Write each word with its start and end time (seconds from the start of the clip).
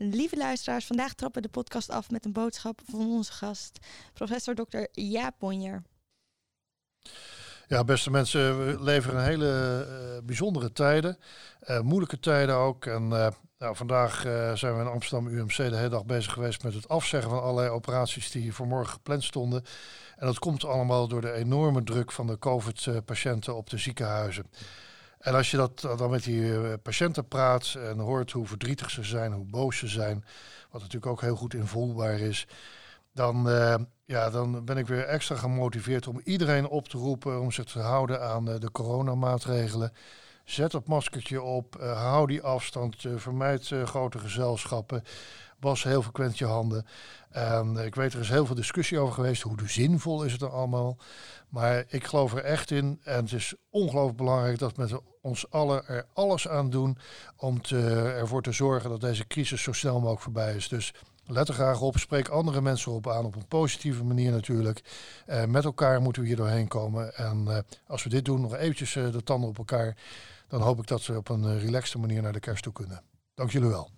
Lieve 0.00 0.36
luisteraars, 0.36 0.86
vandaag 0.86 1.14
trappen 1.14 1.42
de 1.42 1.48
podcast 1.48 1.90
af 1.90 2.10
met 2.10 2.24
een 2.24 2.32
boodschap 2.32 2.80
van 2.90 3.00
onze 3.00 3.32
gast, 3.32 3.78
professor 4.12 4.54
Dr. 4.54 4.78
Jaap 4.92 5.34
Bonjer. 5.38 5.82
Ja, 7.66 7.84
beste 7.84 8.10
mensen, 8.10 8.66
we 8.66 8.82
leven 8.82 9.12
in 9.12 9.18
hele 9.18 9.86
uh, 9.88 10.26
bijzondere 10.26 10.72
tijden, 10.72 11.18
uh, 11.68 11.80
moeilijke 11.80 12.20
tijden 12.20 12.54
ook. 12.54 12.86
En 12.86 13.02
uh, 13.02 13.28
nou, 13.58 13.76
vandaag 13.76 14.20
zijn 14.54 14.74
we 14.74 14.80
in 14.80 14.86
Amsterdam 14.86 15.26
UMC 15.26 15.56
de 15.56 15.76
hele 15.76 15.88
dag 15.88 16.04
bezig 16.04 16.32
geweest 16.32 16.62
met 16.62 16.74
het 16.74 16.88
afzeggen 16.88 17.30
van 17.30 17.42
allerlei 17.42 17.68
operaties 17.68 18.30
die 18.30 18.54
voor 18.54 18.66
morgen 18.66 18.92
gepland 18.92 19.24
stonden. 19.24 19.64
En 20.16 20.26
dat 20.26 20.38
komt 20.38 20.64
allemaal 20.64 21.08
door 21.08 21.20
de 21.20 21.32
enorme 21.32 21.84
druk 21.84 22.12
van 22.12 22.26
de 22.26 22.38
COVID-patiënten 22.38 23.56
op 23.56 23.70
de 23.70 23.78
ziekenhuizen. 23.78 24.46
En 25.18 25.34
als 25.34 25.50
je 25.50 25.56
dat 25.56 25.80
dan 25.80 26.10
met 26.10 26.24
die 26.24 26.78
patiënten 26.78 27.28
praat 27.28 27.74
en 27.78 27.98
hoort 27.98 28.30
hoe 28.30 28.46
verdrietig 28.46 28.90
ze 28.90 29.02
zijn, 29.02 29.32
hoe 29.32 29.44
boos 29.44 29.78
ze 29.78 29.88
zijn, 29.88 30.24
wat 30.70 30.80
natuurlijk 30.80 31.12
ook 31.12 31.20
heel 31.20 31.36
goed 31.36 31.54
invoelbaar 31.54 32.18
is, 32.18 32.46
dan, 33.12 33.48
uh, 33.48 33.74
ja, 34.04 34.30
dan 34.30 34.64
ben 34.64 34.76
ik 34.76 34.86
weer 34.86 35.04
extra 35.04 35.36
gemotiveerd 35.36 36.06
om 36.06 36.20
iedereen 36.24 36.68
op 36.68 36.88
te 36.88 36.98
roepen 36.98 37.40
om 37.40 37.52
zich 37.52 37.64
te 37.64 37.78
houden 37.78 38.22
aan 38.22 38.44
de 38.44 38.70
coronamaatregelen. 38.72 39.92
Zet 40.44 40.72
het 40.72 40.86
maskertje 40.86 41.42
op, 41.42 41.74
hou 41.80 42.26
die 42.26 42.42
afstand, 42.42 43.04
vermijd 43.16 43.70
grote 43.84 44.18
gezelschappen, 44.18 45.02
was 45.60 45.82
heel 45.82 46.02
frequent 46.02 46.38
je 46.38 46.44
handen. 46.44 46.86
En 47.30 47.76
ik 47.76 47.94
weet, 47.94 48.12
er 48.12 48.20
is 48.20 48.28
heel 48.28 48.46
veel 48.46 48.54
discussie 48.54 48.98
over 48.98 49.14
geweest, 49.14 49.42
hoe 49.42 49.56
zinvol 49.66 50.22
is 50.24 50.30
het 50.30 50.40
dan 50.40 50.52
allemaal. 50.52 50.96
Maar 51.48 51.84
ik 51.88 52.04
geloof 52.04 52.34
er 52.34 52.44
echt 52.44 52.70
in 52.70 53.00
en 53.02 53.22
het 53.22 53.32
is 53.32 53.54
ongelooflijk 53.70 54.16
belangrijk 54.16 54.58
dat 54.58 54.76
we 54.76 55.00
ons 55.22 55.50
allen 55.50 55.86
er 55.86 56.06
alles 56.12 56.48
aan 56.48 56.70
doen 56.70 56.98
om 57.36 57.62
te, 57.62 57.80
ervoor 58.16 58.42
te 58.42 58.52
zorgen 58.52 58.90
dat 58.90 59.00
deze 59.00 59.26
crisis 59.26 59.62
zo 59.62 59.72
snel 59.72 59.98
mogelijk 59.98 60.22
voorbij 60.22 60.54
is. 60.54 60.68
Dus 60.68 60.92
Let 61.30 61.48
er 61.48 61.54
graag 61.54 61.80
op, 61.80 61.98
spreek 61.98 62.28
andere 62.28 62.60
mensen 62.60 62.92
op 62.92 63.08
aan, 63.08 63.24
op 63.24 63.36
een 63.36 63.48
positieve 63.48 64.04
manier 64.04 64.30
natuurlijk. 64.30 64.82
Uh, 65.26 65.44
met 65.44 65.64
elkaar 65.64 66.02
moeten 66.02 66.22
we 66.22 66.28
hier 66.28 66.36
doorheen 66.36 66.68
komen. 66.68 67.14
En 67.14 67.44
uh, 67.48 67.58
als 67.86 68.02
we 68.02 68.08
dit 68.08 68.24
doen, 68.24 68.40
nog 68.40 68.54
eventjes 68.54 68.94
uh, 68.94 69.12
de 69.12 69.22
tanden 69.22 69.48
op 69.48 69.58
elkaar, 69.58 69.96
dan 70.48 70.60
hoop 70.60 70.78
ik 70.78 70.86
dat 70.86 71.06
we 71.06 71.16
op 71.16 71.28
een 71.28 71.58
relaxte 71.58 71.98
manier 71.98 72.22
naar 72.22 72.32
de 72.32 72.40
kerst 72.40 72.62
toe 72.62 72.72
kunnen. 72.72 73.02
Dank 73.34 73.50
jullie 73.50 73.68
wel. 73.68 73.97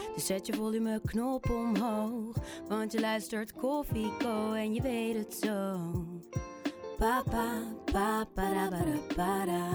Dus 0.15 0.25
zet 0.25 0.47
je 0.47 0.53
volumeknop 0.53 1.49
omhoog. 1.49 2.35
Want 2.67 2.91
je 2.91 2.99
luistert 2.99 3.53
Koffieco 3.53 4.53
en 4.53 4.73
je 4.73 4.81
weet 4.81 5.15
het 5.15 5.33
zo. 5.43 5.79
Papa, 6.97 7.63
papa, 7.85 8.25
para, 8.25 8.69
para. 9.15 9.69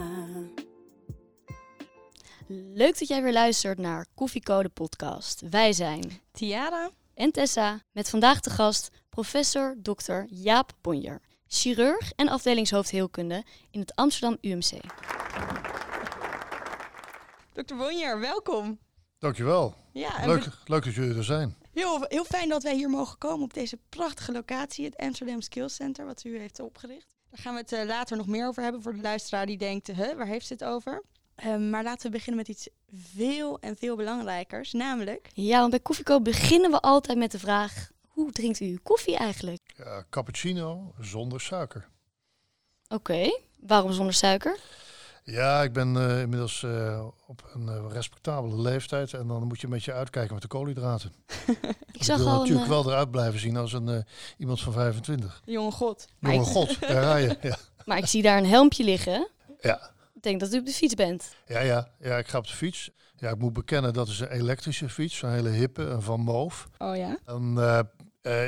Leuk 2.48 2.98
dat 2.98 3.08
jij 3.08 3.22
weer 3.22 3.32
luistert 3.32 3.78
naar 3.78 4.06
Koffiecode 4.14 4.68
podcast. 4.68 5.42
Wij 5.50 5.72
zijn 5.72 6.20
Tiara 6.32 6.90
en 7.14 7.32
Tessa 7.32 7.80
met 7.92 8.10
vandaag 8.10 8.40
de 8.40 8.50
gast 8.50 8.90
professor 9.10 9.76
Dr. 9.82 10.22
Jaap 10.26 10.72
Bonjer, 10.80 11.20
chirurg 11.46 12.12
en 12.12 12.28
afdelingshoofd 12.28 12.90
heelkunde 12.90 13.44
in 13.70 13.80
het 13.80 13.94
Amsterdam 13.94 14.38
UMC. 14.40 14.80
Dr. 17.52 17.74
Bonjer, 17.76 18.20
welkom. 18.20 18.78
Dankjewel. 19.18 19.85
Ja, 19.96 20.26
leuk, 20.26 20.48
leuk 20.64 20.84
dat 20.84 20.94
jullie 20.94 21.16
er 21.16 21.24
zijn. 21.24 21.56
Heel, 21.72 22.04
heel 22.08 22.24
fijn 22.24 22.48
dat 22.48 22.62
wij 22.62 22.74
hier 22.74 22.90
mogen 22.90 23.18
komen 23.18 23.44
op 23.44 23.54
deze 23.54 23.78
prachtige 23.88 24.32
locatie, 24.32 24.84
het 24.84 24.96
Amsterdam 24.96 25.40
Skills 25.40 25.74
Center, 25.74 26.06
wat 26.06 26.24
u 26.24 26.38
heeft 26.38 26.60
opgericht. 26.60 27.14
Daar 27.30 27.40
gaan 27.40 27.54
we 27.54 27.60
het 27.60 27.72
uh, 27.72 27.84
later 27.84 28.16
nog 28.16 28.26
meer 28.26 28.46
over 28.46 28.62
hebben 28.62 28.82
voor 28.82 28.94
de 28.94 29.00
luisteraar 29.00 29.46
die 29.46 29.58
denkt, 29.58 29.86
huh, 29.86 30.16
waar 30.16 30.26
heeft 30.26 30.46
ze 30.46 30.52
het 30.52 30.64
over? 30.64 31.02
Um, 31.44 31.70
maar 31.70 31.82
laten 31.82 32.06
we 32.06 32.16
beginnen 32.16 32.36
met 32.36 32.48
iets 32.48 32.68
veel 33.14 33.58
en 33.60 33.76
veel 33.76 33.96
belangrijkers, 33.96 34.72
namelijk... 34.72 35.28
Ja, 35.32 35.58
want 35.58 35.70
bij 35.70 35.80
Koffiekoop 35.80 36.24
beginnen 36.24 36.70
we 36.70 36.80
altijd 36.80 37.18
met 37.18 37.30
de 37.30 37.38
vraag... 37.38 37.90
hoe 38.08 38.32
drinkt 38.32 38.60
u 38.60 38.78
koffie 38.82 39.16
eigenlijk? 39.16 39.60
Ja, 39.76 40.04
cappuccino 40.10 40.94
zonder 41.00 41.40
suiker. 41.40 41.88
Oké, 42.88 42.94
okay. 42.94 43.40
waarom 43.60 43.92
zonder 43.92 44.14
suiker? 44.14 44.58
Ja, 45.28 45.62
ik 45.62 45.72
ben 45.72 45.94
uh, 45.94 46.20
inmiddels 46.20 46.62
uh, 46.62 47.06
op 47.26 47.50
een 47.54 47.66
uh, 47.66 47.84
respectabele 47.88 48.60
leeftijd 48.60 49.14
en 49.14 49.26
dan 49.26 49.42
moet 49.42 49.60
je 49.60 49.66
een 49.66 49.72
beetje 49.72 49.92
uitkijken 49.92 50.32
met 50.32 50.42
de 50.42 50.48
koolhydraten. 50.48 51.12
ik 51.92 52.04
zag 52.04 52.18
wil 52.18 52.28
al 52.28 52.38
natuurlijk 52.38 52.68
wel 52.68 52.90
eruit 52.90 53.10
blijven 53.10 53.40
zien 53.40 53.56
als 53.56 53.72
een 53.72 54.04
iemand 54.38 54.60
van 54.60 54.72
25. 54.72 55.42
Jonge 55.44 55.70
god. 55.70 56.08
Jonge 56.18 56.44
god, 56.44 56.80
daar 56.80 57.02
ga 57.02 57.16
je. 57.16 57.36
Ja. 57.40 57.56
Maar 57.84 57.98
ik 57.98 58.06
zie 58.06 58.22
daar 58.22 58.38
een 58.38 58.46
helmpje 58.46 58.84
liggen. 58.84 59.28
Ja, 59.60 59.90
ik 60.14 60.22
denk 60.22 60.40
dat 60.40 60.54
u 60.54 60.58
op 60.58 60.66
de 60.66 60.72
fiets 60.72 60.94
bent. 60.94 61.34
Ja, 61.46 61.60
ja, 61.60 61.88
ja, 61.98 62.18
ik 62.18 62.28
ga 62.28 62.38
op 62.38 62.46
de 62.46 62.54
fiets. 62.54 62.90
Ja, 63.16 63.30
ik 63.30 63.38
moet 63.38 63.52
bekennen, 63.52 63.92
dat 63.92 64.08
is 64.08 64.20
een 64.20 64.30
elektrische 64.30 64.88
fiets, 64.88 65.22
een 65.22 65.30
hele 65.30 65.48
hippe, 65.48 65.82
een 65.82 66.02
Van 66.02 66.20
Moof. 66.20 66.68
Oh 66.78 66.96
ja? 66.96 67.18
En, 67.24 67.88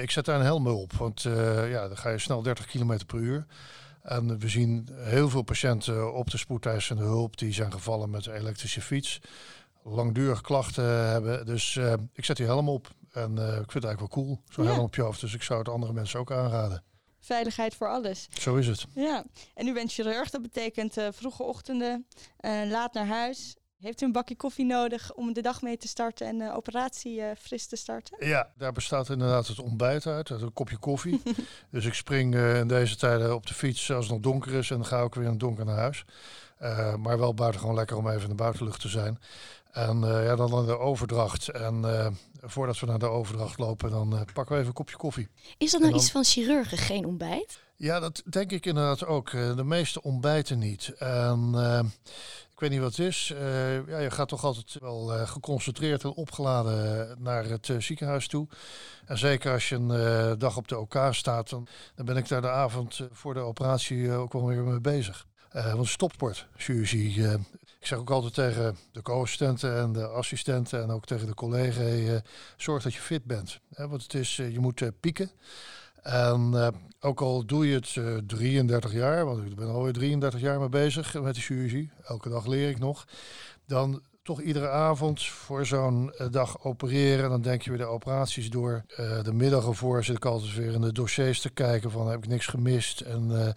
ik 0.03 0.11
zet 0.11 0.25
daar 0.25 0.39
een 0.39 0.45
helm 0.45 0.67
op, 0.67 0.93
want 0.93 1.23
ja, 1.69 1.89
dan 1.89 1.97
ga 1.97 2.11
je 2.11 2.19
snel 2.19 2.43
30 2.43 2.67
km 2.67 2.99
per 3.07 3.19
uur. 3.19 3.47
En 4.09 4.39
we 4.39 4.49
zien 4.49 4.89
heel 4.93 5.29
veel 5.29 5.43
patiënten 5.43 6.15
op 6.15 6.31
de 6.31 6.37
spoedeisende 6.37 7.03
hulp 7.03 7.37
die 7.37 7.53
zijn 7.53 7.73
gevallen 7.73 8.11
met 8.11 8.27
een 8.27 8.35
elektrische 8.35 8.81
fiets. 8.81 9.21
Langdurige 9.83 10.43
klachten 10.43 10.85
hebben. 10.85 11.47
Dus 11.47 11.77
ik 12.13 12.25
zet 12.25 12.37
die 12.37 12.47
helm 12.47 12.69
op. 12.69 12.89
En 13.13 13.33
ik 13.33 13.71
vind 13.71 13.73
het 13.73 13.85
eigenlijk 13.85 14.15
wel 14.15 14.25
cool, 14.25 14.41
zo'n 14.49 14.65
ja. 14.65 14.71
helm 14.71 14.85
op 14.85 14.95
je 14.95 15.03
hoofd. 15.03 15.21
Dus 15.21 15.35
ik 15.35 15.43
zou 15.43 15.59
het 15.59 15.69
andere 15.69 15.93
mensen 15.93 16.21
ook 16.21 16.33
aanraden 16.33 16.83
veiligheid 17.21 17.75
voor 17.75 17.89
alles. 17.89 18.29
Zo 18.39 18.57
is 18.57 18.67
het. 18.67 18.87
Ja, 18.95 19.25
en 19.55 19.67
u 19.67 19.73
bent 19.73 19.93
chirurg, 19.93 20.31
dat 20.31 20.43
betekent 20.43 20.99
uh, 20.99 21.09
vroege 21.11 21.43
ochtenden, 21.43 22.07
laat 22.67 22.93
naar 22.95 23.07
huis. 23.07 23.57
Heeft 23.81 24.01
u 24.01 24.05
een 24.05 24.13
bakje 24.13 24.37
koffie 24.37 24.65
nodig 24.65 25.15
om 25.15 25.33
de 25.33 25.43
dag 25.43 25.63
mee 25.63 25.77
te 25.77 25.89
starten 25.89 26.27
en 26.27 26.39
de 26.39 26.53
operatie 26.53 27.21
uh, 27.21 27.31
fris 27.39 27.67
te 27.67 27.77
starten? 27.77 28.27
Ja, 28.27 28.51
daar 28.57 28.73
bestaat 28.73 29.09
inderdaad 29.09 29.47
het 29.47 29.59
ontbijt 29.59 30.07
uit, 30.07 30.31
uit 30.31 30.43
een 30.43 30.53
kopje 30.53 30.77
koffie. 30.77 31.23
dus 31.71 31.85
ik 31.85 31.95
spring 31.95 32.35
in 32.35 32.69
deze 32.69 32.97
tijden 32.97 33.35
op 33.35 33.47
de 33.47 33.55
fiets 33.55 33.93
als 33.93 34.05
het 34.05 34.15
nog 34.15 34.23
donker 34.23 34.55
is 34.55 34.71
en 34.71 34.77
dan 34.77 34.87
ga 34.87 35.03
ik 35.03 35.15
weer 35.15 35.25
in 35.25 35.31
het 35.31 35.41
donker 35.41 35.65
naar 35.65 35.77
huis. 35.77 36.05
maar 36.99 37.19
wel 37.19 37.35
buitengewoon 37.35 37.75
lekker 37.75 37.97
om 37.97 38.09
even 38.09 38.23
in 38.23 38.29
de 38.29 38.35
buitenlucht 38.35 38.81
te 38.81 38.89
zijn. 38.89 39.19
En 39.71 40.03
uh, 40.03 40.25
ja, 40.25 40.37
dan 40.37 40.67
de 40.67 40.79
overdracht. 40.79 41.49
En 41.49 41.83
uh, 41.85 42.07
voordat 42.41 42.79
we 42.79 42.87
naar 42.87 42.99
de 42.99 43.07
overdracht 43.07 43.59
lopen, 43.59 43.91
dan 43.91 44.15
uh, 44.15 44.21
pakken 44.33 44.55
we 44.55 44.55
even 44.55 44.67
een 44.67 44.73
kopje 44.73 44.97
koffie. 44.97 45.29
Is 45.59 45.71
dat 45.71 45.81
nou 45.81 45.95
iets 45.95 46.11
van 46.11 46.25
chirurgen, 46.25 46.79
geen 46.79 47.05
ontbijt? 47.05 47.61
Ja, 47.77 48.01
dat 48.01 48.23
denk 48.25 48.51
ik 48.53 48.67
inderdaad 48.67 49.07
ook. 49.07 49.31
de 49.31 49.65
meeste 49.65 50.03
ontbijten 50.03 50.59
niet. 50.59 50.89
En 50.99 51.55
ik 52.59 52.65
weet 52.65 52.73
niet 52.73 52.83
wat 52.83 52.97
het 52.97 53.07
is. 53.07 53.35
ja, 53.87 53.99
je 53.99 54.11
gaat 54.11 54.29
toch 54.29 54.45
altijd 54.45 54.77
wel 54.81 55.27
geconcentreerd 55.27 56.05
en 56.05 56.11
opgeladen 56.11 57.17
naar 57.23 57.45
het 57.45 57.71
ziekenhuis 57.79 58.29
toe. 58.29 58.49
En 59.07 59.19
zeker 59.19 59.53
als 59.53 59.69
je 59.69 59.75
een 59.75 60.39
dag 60.39 60.57
op 60.57 60.69
de 60.69 60.79
OK 60.79 61.09
staat, 61.11 61.51
dan, 61.51 61.67
dan 61.95 62.07
ben 62.07 62.17
ik 62.17 62.29
daar 62.29 62.41
de 62.41 62.51
avond 62.51 63.01
voor 63.13 63.35
de 63.35 63.41
operatie 63.41 64.13
ook 64.13 64.33
wel 64.33 64.47
weer 64.47 64.63
mee 64.63 64.81
bezig. 64.81 65.27
Want 65.53 65.89
stopsportchirurgie, 65.89 67.23
ik 67.81 67.87
zeg 67.87 67.99
ook 67.99 68.11
altijd 68.11 68.35
tegen 68.35 68.77
de 68.93 69.03
co-assistenten 69.03 69.77
en 69.77 69.93
de 69.93 70.07
assistenten 70.07 70.83
en 70.83 70.91
ook 70.91 71.05
tegen 71.05 71.27
de 71.27 71.35
collega's, 71.35 72.21
zorg 72.57 72.83
dat 72.83 72.95
je 72.95 73.01
fit 73.01 73.25
bent. 73.25 73.61
Want 73.69 74.03
het 74.03 74.15
is, 74.15 74.37
je 74.37 74.59
moet 74.59 75.01
pieken. 75.01 75.31
En 76.09 76.73
ook 77.01 77.21
al 77.21 77.45
doe 77.45 77.69
je 77.69 77.75
het 77.75 78.29
33 78.29 78.93
jaar, 78.93 79.25
want 79.25 79.47
ik 79.47 79.57
ben 79.57 79.69
alweer 79.69 79.93
33 79.93 80.41
jaar 80.41 80.59
mee 80.59 80.69
bezig 80.69 81.21
met 81.21 81.35
de 81.35 81.41
chirurgie, 81.41 81.91
elke 82.05 82.29
dag 82.29 82.47
leer 82.47 82.69
ik 82.69 82.79
nog, 82.79 83.07
dan 83.67 84.03
toch 84.23 84.41
iedere 84.41 84.69
avond 84.69 85.25
voor 85.25 85.67
zo'n 85.67 86.15
dag 86.31 86.65
opereren. 86.65 87.31
Dan 87.31 87.43
denk 87.43 87.63
je 87.63 87.71
weer 87.71 87.79
de 87.79 87.85
operaties 87.85 88.51
door. 88.51 88.85
de 89.23 89.33
middagen 89.33 89.75
voor 89.75 90.05
zit 90.05 90.17
ik 90.17 90.25
altijd 90.25 90.55
weer 90.55 90.73
in 90.73 90.81
de 90.81 90.93
dossiers 90.93 91.41
te 91.41 91.51
kijken 91.51 91.91
van 91.91 92.09
heb 92.09 92.25
ik 92.25 92.29
niks 92.29 92.47
gemist 92.47 93.01
en 93.01 93.55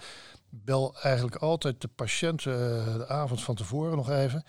bel 0.51 0.95
eigenlijk 1.01 1.35
altijd 1.35 1.81
de 1.81 1.87
patiënt 1.87 2.45
uh, 2.45 2.53
de 2.97 3.07
avond 3.07 3.43
van 3.43 3.55
tevoren 3.55 3.95
nog 3.95 4.09
even. 4.09 4.43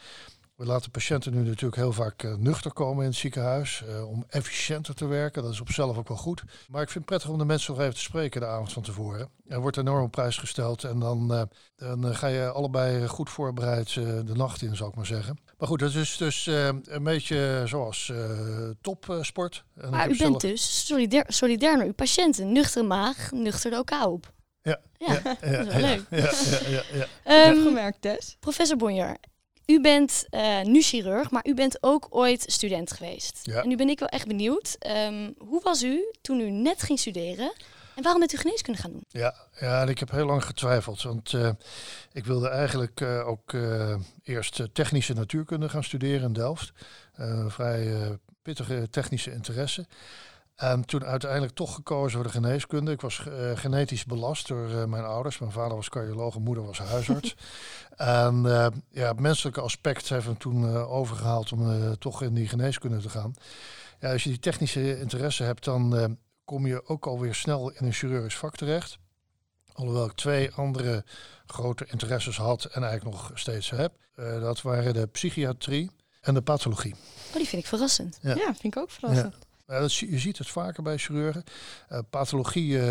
We 0.63 0.69
laten 0.69 0.91
patiënten 0.91 1.35
nu 1.35 1.43
natuurlijk 1.43 1.77
heel 1.77 1.93
vaak 1.93 2.23
uh, 2.23 2.35
nuchter 2.35 2.73
komen 2.73 3.03
in 3.03 3.11
het 3.11 3.19
ziekenhuis 3.19 3.83
uh, 3.89 4.09
om 4.09 4.25
efficiënter 4.29 4.95
te 4.95 5.07
werken. 5.07 5.43
Dat 5.43 5.53
is 5.53 5.61
op 5.61 5.67
zichzelf 5.67 5.99
ook 5.99 6.09
wel 6.09 6.17
goed. 6.17 6.43
Maar 6.69 6.83
ik 6.83 6.89
vind 6.89 6.99
het 6.99 7.05
prettig 7.05 7.29
om 7.29 7.39
de 7.39 7.45
mensen 7.45 7.73
nog 7.73 7.83
even 7.83 7.95
te 7.95 8.01
spreken 8.01 8.41
de 8.41 8.47
avond 8.47 8.73
van 8.73 8.83
tevoren. 8.83 9.29
Er 9.49 9.61
wordt 9.61 9.77
enorm 9.77 10.05
op 10.05 10.11
prijs 10.11 10.37
gesteld 10.37 10.85
en 10.85 10.99
dan, 10.99 11.49
dan 11.77 12.15
ga 12.15 12.27
je 12.27 12.51
allebei 12.51 13.09
goed 13.09 13.31
voorbereid 13.31 13.95
de 13.95 14.35
nacht 14.35 14.63
in, 14.63 14.77
zal 14.77 14.89
ik 14.89 14.95
maar 14.95 15.07
zeggen. 15.07 15.39
Maar 15.59 15.69
goed, 15.69 15.79
dat 15.79 15.95
is 15.95 16.17
dus 16.17 16.47
uh, 16.47 16.69
een 16.85 17.03
beetje 17.03 17.63
zoals 17.67 18.09
uh, 18.13 18.71
topsport. 18.81 19.65
maar 19.91 20.11
u 20.11 20.17
bent 20.17 20.41
dus 20.41 20.87
solidair, 20.87 21.25
solidair 21.29 21.77
naar 21.77 21.87
uw 21.87 21.93
patiënten. 21.93 22.53
Nuchtere 22.53 22.87
maag, 22.87 23.31
nuchter 23.31 23.77
ook 23.77 23.91
op. 24.05 24.33
Ja, 24.63 24.81
ja, 24.99 25.21
dat 25.25 25.43
is 25.43 25.67
wel 25.67 25.81
leuk. 25.81 26.05
Ja, 26.11 26.31
ja, 26.71 26.83
ja, 26.93 27.07
ja. 27.25 27.49
Um, 27.49 27.63
gemerkt, 27.63 28.01
Tess. 28.01 28.37
Professor 28.41 28.77
Bonjer, 28.77 29.17
u 29.67 29.81
bent 29.81 30.27
uh, 30.31 30.63
nu 30.63 30.83
chirurg, 30.83 31.31
maar 31.31 31.47
u 31.47 31.55
bent 31.55 31.77
ook 31.81 32.07
ooit 32.11 32.45
student 32.47 32.93
geweest. 32.93 33.41
Ja. 33.43 33.63
En 33.63 33.69
nu 33.69 33.77
ben 33.77 33.89
ik 33.89 33.99
wel 33.99 34.09
echt 34.09 34.27
benieuwd. 34.27 34.77
Um, 34.87 35.35
hoe 35.39 35.61
was 35.63 35.83
u 35.83 36.05
toen 36.21 36.41
u 36.41 36.51
net 36.51 36.83
ging 36.83 36.99
studeren? 36.99 37.53
En 37.95 38.03
waarom 38.03 38.21
bent 38.21 38.33
u 38.33 38.37
geneeskunde 38.37 38.81
gaan 38.81 38.91
doen? 38.91 39.05
Ja, 39.09 39.35
ja 39.61 39.83
en 39.83 39.89
ik 39.89 39.99
heb 39.99 40.11
heel 40.11 40.27
lang 40.27 40.45
getwijfeld. 40.45 41.03
Want 41.03 41.33
uh, 41.33 41.51
ik 42.13 42.25
wilde 42.25 42.49
eigenlijk 42.49 43.01
uh, 43.01 43.29
ook 43.29 43.55
eerst 44.23 44.63
technische 44.73 45.13
natuurkunde 45.13 45.69
gaan 45.69 45.85
studeren 45.85 46.23
in 46.23 46.33
Delft. 46.33 46.73
Vrij 47.47 48.19
pittige 48.43 48.89
technische 48.91 49.33
interesse. 49.33 49.87
En 50.63 50.85
toen 50.85 51.05
uiteindelijk 51.05 51.55
toch 51.55 51.75
gekozen 51.75 52.13
voor 52.13 52.23
de 52.23 52.29
geneeskunde. 52.29 52.93
Ik 52.93 53.01
was 53.01 53.25
uh, 53.29 53.57
genetisch 53.57 54.05
belast 54.05 54.49
door 54.49 54.69
uh, 54.69 54.85
mijn 54.85 55.05
ouders. 55.05 55.39
Mijn 55.39 55.53
vader 55.53 55.77
was 55.77 55.89
cardioloog 55.89 56.35
en 56.35 56.43
moeder 56.43 56.67
was 56.67 56.79
huisarts. 56.79 57.35
en 57.97 58.45
uh, 58.45 58.67
ja, 58.91 59.09
het 59.09 59.21
menselijke 59.21 59.61
aspect 59.61 60.09
heeft 60.09 60.27
me 60.27 60.37
toen 60.37 60.77
overgehaald 60.77 61.53
om 61.53 61.97
toch 61.99 62.23
in 62.23 62.35
die 62.35 62.49
geneeskunde 62.49 62.99
te 62.99 63.09
gaan. 63.09 63.35
Ja, 64.01 64.13
als 64.13 64.23
je 64.23 64.29
die 64.29 64.39
technische 64.39 65.01
interesse 65.01 65.43
hebt, 65.43 65.65
dan 65.65 66.17
kom 66.45 66.67
je 66.67 66.89
ook 66.89 67.07
alweer 67.07 67.35
snel 67.35 67.71
in 67.71 67.87
een 67.87 67.93
chirurgisch 67.93 68.37
vak 68.37 68.57
terecht. 68.57 68.99
Alhoewel 69.73 70.05
ik 70.05 70.13
twee 70.13 70.51
andere 70.51 71.05
grote 71.47 71.87
interesses 71.91 72.37
had 72.37 72.65
en 72.65 72.83
eigenlijk 72.83 73.17
nog 73.17 73.31
steeds 73.35 73.71
heb. 73.71 73.93
dat 74.41 74.63
waren 74.63 74.95
de 74.95 75.07
psychiatrie 75.07 75.91
en 76.21 76.35
de 76.35 76.43
pathologie. 76.43 76.95
Oh, 77.29 77.37
die 77.37 77.49
vind 77.49 77.63
ik 77.63 77.69
verrassend. 77.69 78.19
Ja, 78.23 78.35
ja 78.35 78.45
vind 78.45 78.65
ik 78.65 78.77
ook 78.77 78.91
verrassend. 78.91 79.35
Ja. 79.41 79.51
Je 79.81 80.19
ziet 80.19 80.39
het 80.39 80.49
vaker 80.49 80.83
bij 80.83 80.99
chirurgen. 80.99 81.45
Uh, 81.93 81.99
pathologie, 82.11 82.73
uh, 82.73 82.83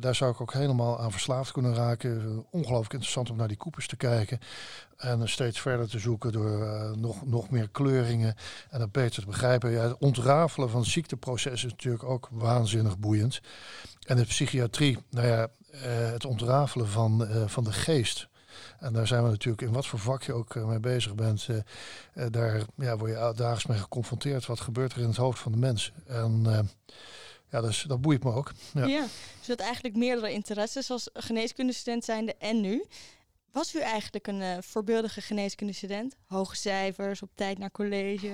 daar 0.00 0.14
zou 0.14 0.30
ik 0.30 0.40
ook 0.40 0.52
helemaal 0.52 1.00
aan 1.00 1.12
verslaafd 1.12 1.52
kunnen 1.52 1.74
raken. 1.74 2.44
ongelooflijk 2.50 2.92
interessant 2.92 3.30
om 3.30 3.36
naar 3.36 3.48
die 3.48 3.56
koepers 3.56 3.86
te 3.86 3.96
kijken. 3.96 4.38
En 4.96 5.28
steeds 5.28 5.60
verder 5.60 5.88
te 5.88 5.98
zoeken 5.98 6.32
door 6.32 6.62
uh, 6.62 6.90
nog, 6.90 7.26
nog 7.26 7.50
meer 7.50 7.68
kleuringen. 7.68 8.34
En 8.70 8.78
dat 8.78 8.92
beter 8.92 9.22
te 9.22 9.28
begrijpen. 9.28 9.70
Ja, 9.70 9.82
het 9.82 9.98
ontrafelen 9.98 10.70
van 10.70 10.80
het 10.80 10.90
ziekteproces 10.90 11.64
is 11.64 11.70
natuurlijk 11.70 12.04
ook 12.04 12.28
waanzinnig 12.32 12.98
boeiend. 12.98 13.40
En 14.06 14.16
de 14.16 14.24
psychiatrie, 14.24 14.98
nou 15.10 15.26
ja, 15.26 15.48
het 16.12 16.24
ontrafelen 16.24 16.88
van, 16.88 17.28
van 17.46 17.64
de 17.64 17.72
geest. 17.72 18.28
En 18.78 18.92
daar 18.92 19.06
zijn 19.06 19.22
we 19.22 19.28
natuurlijk 19.28 19.62
in 19.62 19.72
wat 19.72 19.86
voor 19.86 19.98
vak 19.98 20.22
je 20.22 20.32
ook 20.32 20.54
mee 20.54 20.80
bezig 20.80 21.14
bent. 21.14 21.46
Uh, 21.50 21.56
uh, 22.14 22.26
daar 22.30 22.62
ja, 22.76 22.96
word 22.96 23.10
je 23.10 23.16
dagelijks 23.16 23.66
mee 23.66 23.78
geconfronteerd. 23.78 24.46
Wat 24.46 24.60
gebeurt 24.60 24.92
er 24.92 25.00
in 25.00 25.08
het 25.08 25.16
hoofd 25.16 25.38
van 25.38 25.52
de 25.52 25.58
mensen? 25.58 25.92
En 26.06 26.42
uh, 26.46 26.58
ja, 27.50 27.60
dus, 27.60 27.82
dat 27.82 28.00
boeit 28.00 28.24
me 28.24 28.32
ook. 28.32 28.52
Ja. 28.74 28.84
ja, 28.84 29.06
dus 29.38 29.46
dat 29.46 29.60
eigenlijk 29.60 29.96
meerdere 29.96 30.32
interesses 30.32 30.90
als 30.90 31.10
geneeskundestudent 31.12 32.04
zijnde 32.04 32.34
en 32.38 32.60
nu. 32.60 32.84
Was 33.52 33.74
u 33.74 33.80
eigenlijk 33.80 34.26
een 34.26 34.62
voorbeeldige 34.62 35.20
geneeskundestudent? 35.20 36.16
Hoge 36.26 36.56
cijfers, 36.56 37.22
op 37.22 37.30
tijd 37.34 37.58
naar 37.58 37.70
college? 37.70 38.32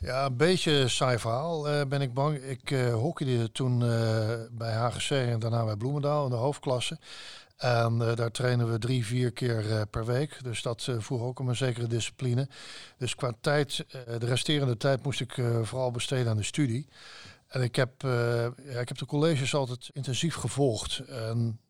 Ja, 0.00 0.24
een 0.24 0.36
beetje 0.36 0.88
saai 0.88 1.18
verhaal 1.18 1.68
uh, 1.68 1.84
ben 1.84 2.00
ik 2.00 2.14
bang. 2.14 2.36
Ik 2.36 2.70
uh, 2.70 2.94
hockeyde 2.94 3.52
toen 3.52 3.80
uh, 3.80 4.30
bij 4.50 4.72
HGC 4.72 5.10
en 5.10 5.38
daarna 5.38 5.64
bij 5.64 5.76
Bloemendaal 5.76 6.24
in 6.24 6.30
de 6.30 6.36
hoofdklasse. 6.36 6.98
En 7.58 8.00
uh, 8.00 8.14
daar 8.14 8.30
trainen 8.30 8.70
we 8.70 8.78
drie, 8.78 9.06
vier 9.06 9.32
keer 9.32 9.66
uh, 9.66 9.82
per 9.90 10.04
week. 10.06 10.42
Dus 10.42 10.62
dat 10.62 10.86
uh, 10.90 10.96
vroeg 10.98 11.22
ook 11.22 11.38
een 11.38 11.56
zekere 11.56 11.86
discipline. 11.86 12.48
Dus 12.98 13.14
qua 13.14 13.32
tijd, 13.40 13.84
de 14.18 14.26
resterende 14.26 14.76
tijd 14.76 15.02
moest 15.02 15.20
ik 15.20 15.32
vooral 15.62 15.90
besteden 15.90 16.30
aan 16.30 16.36
de 16.36 16.42
studie. 16.42 16.88
En 17.48 17.62
ik 17.62 17.76
heb, 17.76 18.02
ja, 18.02 18.80
ik 18.80 18.88
heb 18.88 18.98
de 18.98 19.06
colleges 19.06 19.54
altijd 19.54 19.90
intensief 19.92 20.34
gevolgd. 20.34 20.98
En 20.98 21.60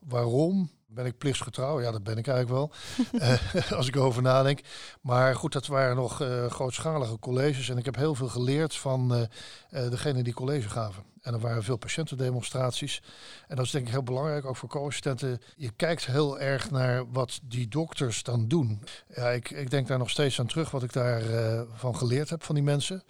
waarom? 0.00 0.70
Ben 0.90 1.06
ik 1.06 1.18
plichtsgetrouw? 1.18 1.80
Ja, 1.80 1.90
dat 1.90 2.02
ben 2.02 2.16
ik 2.16 2.26
eigenlijk 2.26 2.58
wel. 2.58 2.72
uh, 3.12 3.72
als 3.78 3.88
ik 3.88 3.94
erover 3.94 4.22
nadenk. 4.22 4.60
Maar 5.00 5.36
goed, 5.36 5.52
dat 5.52 5.66
waren 5.66 5.96
nog 5.96 6.22
uh, 6.22 6.46
grootschalige 6.46 7.18
colleges. 7.18 7.68
En 7.68 7.78
ik 7.78 7.84
heb 7.84 7.96
heel 7.96 8.14
veel 8.14 8.28
geleerd 8.28 8.74
van 8.74 9.14
uh, 9.14 9.90
degene 9.90 10.22
die 10.22 10.32
college 10.32 10.68
gaven. 10.68 11.02
En 11.22 11.34
er 11.34 11.40
waren 11.40 11.62
veel 11.62 11.76
patiëntendemonstraties. 11.76 13.02
En 13.48 13.56
dat 13.56 13.64
is 13.64 13.70
denk 13.70 13.86
ik 13.86 13.92
heel 13.92 14.02
belangrijk, 14.02 14.44
ook 14.44 14.56
voor 14.56 14.68
co-assistenten. 14.68 15.40
Je 15.56 15.70
kijkt 15.70 16.06
heel 16.06 16.40
erg 16.40 16.70
naar 16.70 17.10
wat 17.10 17.40
die 17.42 17.68
dokters 17.68 18.22
dan 18.22 18.48
doen. 18.48 18.82
Ja, 19.14 19.30
ik, 19.30 19.50
ik 19.50 19.70
denk 19.70 19.88
daar 19.88 19.98
nog 19.98 20.10
steeds 20.10 20.40
aan 20.40 20.46
terug 20.46 20.70
wat 20.70 20.82
ik 20.82 20.92
daarvan 20.92 21.66
van 21.74 21.96
geleerd 21.96 22.30
heb 22.30 22.42
van 22.42 22.54
die 22.54 22.64
mensen. 22.64 23.02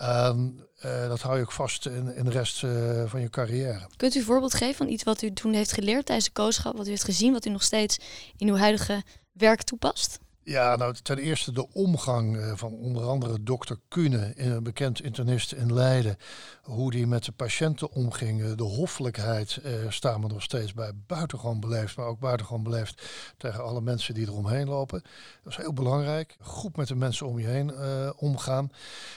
En 0.00 0.66
uh, 0.84 1.08
dat 1.08 1.20
hou 1.20 1.36
je 1.36 1.42
ook 1.42 1.52
vast 1.52 1.86
in, 1.86 2.14
in 2.14 2.24
de 2.24 2.30
rest 2.30 2.62
uh, 2.62 3.02
van 3.06 3.20
je 3.20 3.30
carrière. 3.30 3.88
Kunt 3.96 4.14
u 4.14 4.18
een 4.18 4.24
voorbeeld 4.24 4.54
geven 4.54 4.74
van 4.74 4.88
iets 4.88 5.02
wat 5.02 5.22
u 5.22 5.32
toen 5.32 5.52
heeft 5.52 5.72
geleerd 5.72 6.06
tijdens 6.06 6.26
de 6.26 6.32
kooschap, 6.32 6.76
wat 6.76 6.86
u 6.86 6.90
heeft 6.90 7.04
gezien, 7.04 7.32
wat 7.32 7.46
u 7.46 7.50
nog 7.50 7.62
steeds 7.62 7.98
in 8.36 8.48
uw 8.48 8.56
huidige 8.56 9.02
werk 9.32 9.62
toepast? 9.62 10.18
Ja, 10.50 10.76
nou 10.76 10.94
ten 11.02 11.18
eerste 11.18 11.52
de 11.52 11.72
omgang 11.72 12.36
uh, 12.36 12.52
van 12.54 12.72
onder 12.72 13.04
andere 13.04 13.42
dokter 13.42 13.76
Kune, 13.88 14.32
een 14.34 14.62
bekend 14.62 15.02
internist 15.02 15.52
in 15.52 15.74
Leiden. 15.74 16.16
Hoe 16.62 16.90
die 16.90 17.06
met 17.06 17.24
de 17.24 17.32
patiënten 17.32 17.90
omging, 17.90 18.54
de 18.54 18.62
hoffelijkheid 18.62 19.60
uh, 19.64 19.72
staan 19.88 20.20
we 20.20 20.26
nog 20.26 20.42
steeds 20.42 20.74
bij. 20.74 20.92
Buitengewoon 21.06 21.60
beleefd, 21.60 21.96
maar 21.96 22.06
ook 22.06 22.18
buitengewoon 22.18 22.62
beleefd 22.62 23.02
tegen 23.36 23.64
alle 23.64 23.80
mensen 23.80 24.14
die 24.14 24.26
eromheen 24.26 24.68
lopen. 24.68 25.02
Dat 25.42 25.52
is 25.52 25.58
heel 25.58 25.72
belangrijk. 25.72 26.36
Goed 26.40 26.76
met 26.76 26.88
de 26.88 26.94
mensen 26.94 27.26
om 27.26 27.38
je 27.38 27.46
heen 27.46 27.70
uh, 27.70 28.10
omgaan. 28.16 28.70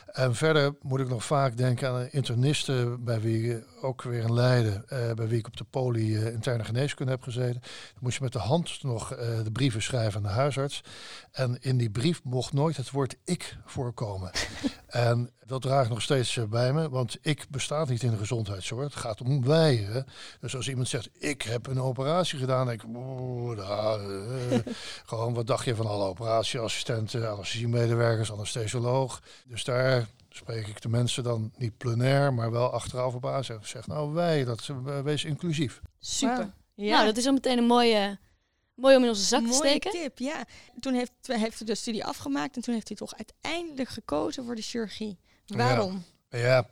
En 0.05 0.35
verder 0.35 0.75
moet 0.81 0.99
ik 0.99 1.09
nog 1.09 1.25
vaak 1.25 1.57
denken 1.57 1.89
aan 1.89 2.07
internisten 2.11 3.03
bij 3.03 3.21
wie 3.21 3.63
ook 3.81 4.01
weer 4.01 4.23
in 4.23 4.33
Leiden, 4.33 4.85
bij 4.87 5.27
wie 5.27 5.37
ik 5.37 5.47
op 5.47 5.57
de 5.57 5.63
poli 5.63 6.25
interne 6.25 6.63
geneeskunde 6.63 7.11
heb 7.11 7.23
gezeten. 7.23 7.61
Dan 7.61 7.99
moest 7.99 8.17
je 8.17 8.23
met 8.23 8.33
de 8.33 8.39
hand 8.39 8.83
nog 8.83 9.07
de 9.43 9.51
brieven 9.51 9.81
schrijven 9.81 10.15
aan 10.15 10.27
de 10.27 10.33
huisarts. 10.39 10.83
En 11.31 11.57
in 11.61 11.77
die 11.77 11.89
brief 11.89 12.23
mocht 12.23 12.53
nooit 12.53 12.77
het 12.77 12.91
woord 12.91 13.15
ik 13.23 13.57
voorkomen. 13.65 14.31
en 14.87 15.29
dat 15.45 15.61
draag 15.61 15.83
ik 15.83 15.89
nog 15.89 16.01
steeds 16.01 16.39
bij 16.49 16.73
me, 16.73 16.89
want 16.89 17.17
ik 17.21 17.45
bestaat 17.49 17.89
niet 17.89 18.03
in 18.03 18.11
de 18.11 18.17
gezondheidszorg. 18.17 18.83
Het 18.83 18.95
gaat 18.95 19.21
om 19.21 19.45
wij. 19.45 19.75
Hè. 19.75 20.01
Dus 20.39 20.55
als 20.55 20.69
iemand 20.69 20.87
zegt, 20.87 21.09
ik 21.13 21.41
heb 21.41 21.67
een 21.67 21.81
operatie 21.81 22.39
gedaan, 22.39 22.65
denk 22.65 22.83
ik, 22.83 22.95
oh, 22.95 23.57
nou, 23.57 24.13
uh, 24.13 24.59
gewoon 25.05 25.33
wat 25.33 25.47
dacht 25.47 25.65
je 25.65 25.75
van 25.75 25.87
alle 25.87 26.07
operatieassistenten, 26.07 27.31
anesthesiemedewerkers, 27.31 28.31
anesthesioloog. 28.31 29.21
Dus 29.47 29.63
daar 29.63 30.07
spreek 30.29 30.67
ik 30.67 30.81
de 30.81 30.89
mensen 30.89 31.23
dan 31.23 31.51
niet 31.57 31.77
plenair, 31.77 32.33
maar 32.33 32.51
wel 32.51 32.71
achteraf 32.71 33.13
op 33.13 33.25
aan. 33.25 33.43
Zeg, 33.43 33.67
zeg 33.67 33.87
nou 33.87 34.13
wij, 34.13 34.43
dat 34.43 34.69
wees 35.03 35.23
inclusief. 35.23 35.81
Super. 35.99 36.37
Wow. 36.37 36.47
Ja. 36.75 36.93
Nou, 36.93 37.05
dat 37.05 37.17
is 37.17 37.25
al 37.25 37.33
meteen 37.33 37.57
een 37.57 37.65
mooie 37.65 38.17
Mooi 38.75 38.95
om 38.95 39.03
in 39.03 39.09
onze 39.09 39.23
zak 39.23 39.41
Mooie 39.41 39.51
te 39.51 39.57
steken. 39.57 39.91
tip, 39.91 40.17
ja. 40.17 40.45
Toen 40.79 40.93
heeft, 40.93 41.11
heeft 41.21 41.61
u 41.61 41.65
de 41.65 41.75
studie 41.75 42.05
afgemaakt 42.05 42.55
en 42.55 42.61
toen 42.61 42.73
heeft 42.73 42.89
u 42.89 42.95
toch 42.95 43.13
uiteindelijk 43.15 43.89
gekozen 43.89 44.45
voor 44.45 44.55
de 44.55 44.61
chirurgie. 44.61 45.17
Waarom? 45.47 46.03
Ja. 46.29 46.37
ja. 46.39 46.67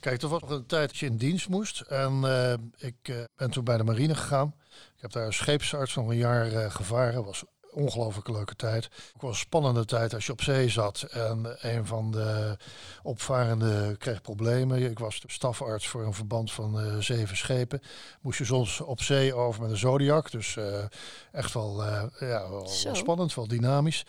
kijk, 0.00 0.22
er 0.22 0.28
was 0.28 0.40
nog 0.40 0.50
een 0.50 0.66
tijd 0.66 0.88
dat 0.88 0.96
je 0.96 1.06
in 1.06 1.16
dienst 1.16 1.48
moest. 1.48 1.80
En 1.80 2.20
uh, 2.24 2.52
ik 2.76 3.08
uh, 3.08 3.24
ben 3.36 3.50
toen 3.50 3.64
bij 3.64 3.76
de 3.76 3.84
marine 3.84 4.14
gegaan. 4.14 4.54
Ik 4.96 5.02
heb 5.02 5.12
daar 5.12 5.26
als 5.26 5.36
scheepsarts 5.36 5.94
nog 5.94 6.08
een 6.08 6.16
jaar 6.16 6.52
uh, 6.52 6.70
gevaren. 6.70 7.24
was 7.24 7.44
ongelooflijk 7.76 8.28
leuke 8.28 8.56
tijd. 8.56 8.88
Ook 9.14 9.20
wel 9.20 9.30
een 9.30 9.36
spannende 9.36 9.84
tijd 9.84 10.14
als 10.14 10.26
je 10.26 10.32
op 10.32 10.42
zee 10.42 10.68
zat. 10.68 11.02
En 11.02 11.56
een 11.60 11.86
van 11.86 12.10
de 12.10 12.56
opvarenden 13.02 13.98
kreeg 13.98 14.20
problemen. 14.20 14.90
Ik 14.90 14.98
was 14.98 15.22
stafarts 15.26 15.88
voor 15.88 16.04
een 16.04 16.14
verband 16.14 16.52
van 16.52 16.84
uh, 16.84 16.96
zeven 16.96 17.36
schepen. 17.36 17.80
Moest 18.20 18.38
je 18.38 18.44
soms 18.44 18.80
op 18.80 19.02
zee 19.02 19.34
over 19.34 19.62
met 19.62 19.70
een 19.70 19.76
Zodiac. 19.76 20.30
Dus 20.30 20.56
uh, 20.56 20.84
echt 21.32 21.52
wel, 21.52 21.82
uh, 21.82 22.02
ja, 22.18 22.50
wel, 22.50 22.70
wel 22.84 22.94
spannend, 22.94 23.34
wel 23.34 23.48
dynamisch. 23.48 24.04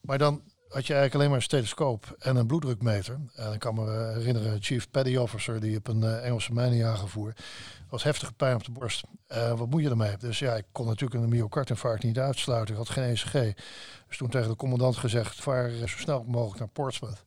Maar 0.00 0.18
dan 0.18 0.42
had 0.68 0.86
je 0.86 0.92
eigenlijk 0.92 1.14
alleen 1.14 1.28
maar 1.28 1.36
een 1.36 1.42
stethoscoop 1.42 2.16
en 2.18 2.36
een 2.36 2.46
bloeddrukmeter. 2.46 3.18
En 3.34 3.52
ik 3.52 3.58
kan 3.58 3.74
me 3.74 4.12
herinneren, 4.14 4.62
Chief 4.62 4.90
Petty 4.90 5.16
Officer 5.16 5.60
die 5.60 5.76
op 5.76 5.88
een 5.88 6.02
Engelse 6.02 6.52
mijnenjager 6.52 7.08
voer. 7.08 7.32
Was 7.88 8.02
heftige 8.02 8.32
pijn 8.32 8.54
op 8.54 8.64
de 8.64 8.70
borst. 8.70 9.04
Uh, 9.32 9.58
wat 9.58 9.70
moet 9.70 9.82
je 9.82 9.88
ermee? 9.88 10.16
Dus 10.16 10.38
ja, 10.38 10.54
ik 10.54 10.64
kon 10.72 10.86
natuurlijk 10.86 11.22
een 11.22 11.28
myocardinfarct 11.28 12.02
niet 12.02 12.18
uitsluiten. 12.18 12.74
Ik 12.74 12.80
had 12.80 12.90
geen 12.90 13.04
ECG. 13.04 13.32
Dus 14.08 14.16
toen 14.16 14.28
tegen 14.28 14.48
de 14.48 14.56
commandant 14.56 14.96
gezegd, 14.96 15.40
vaar 15.40 15.70
zo 15.70 15.86
snel 15.86 16.24
mogelijk 16.26 16.58
naar 16.58 16.68
Portsmouth. 16.68 17.24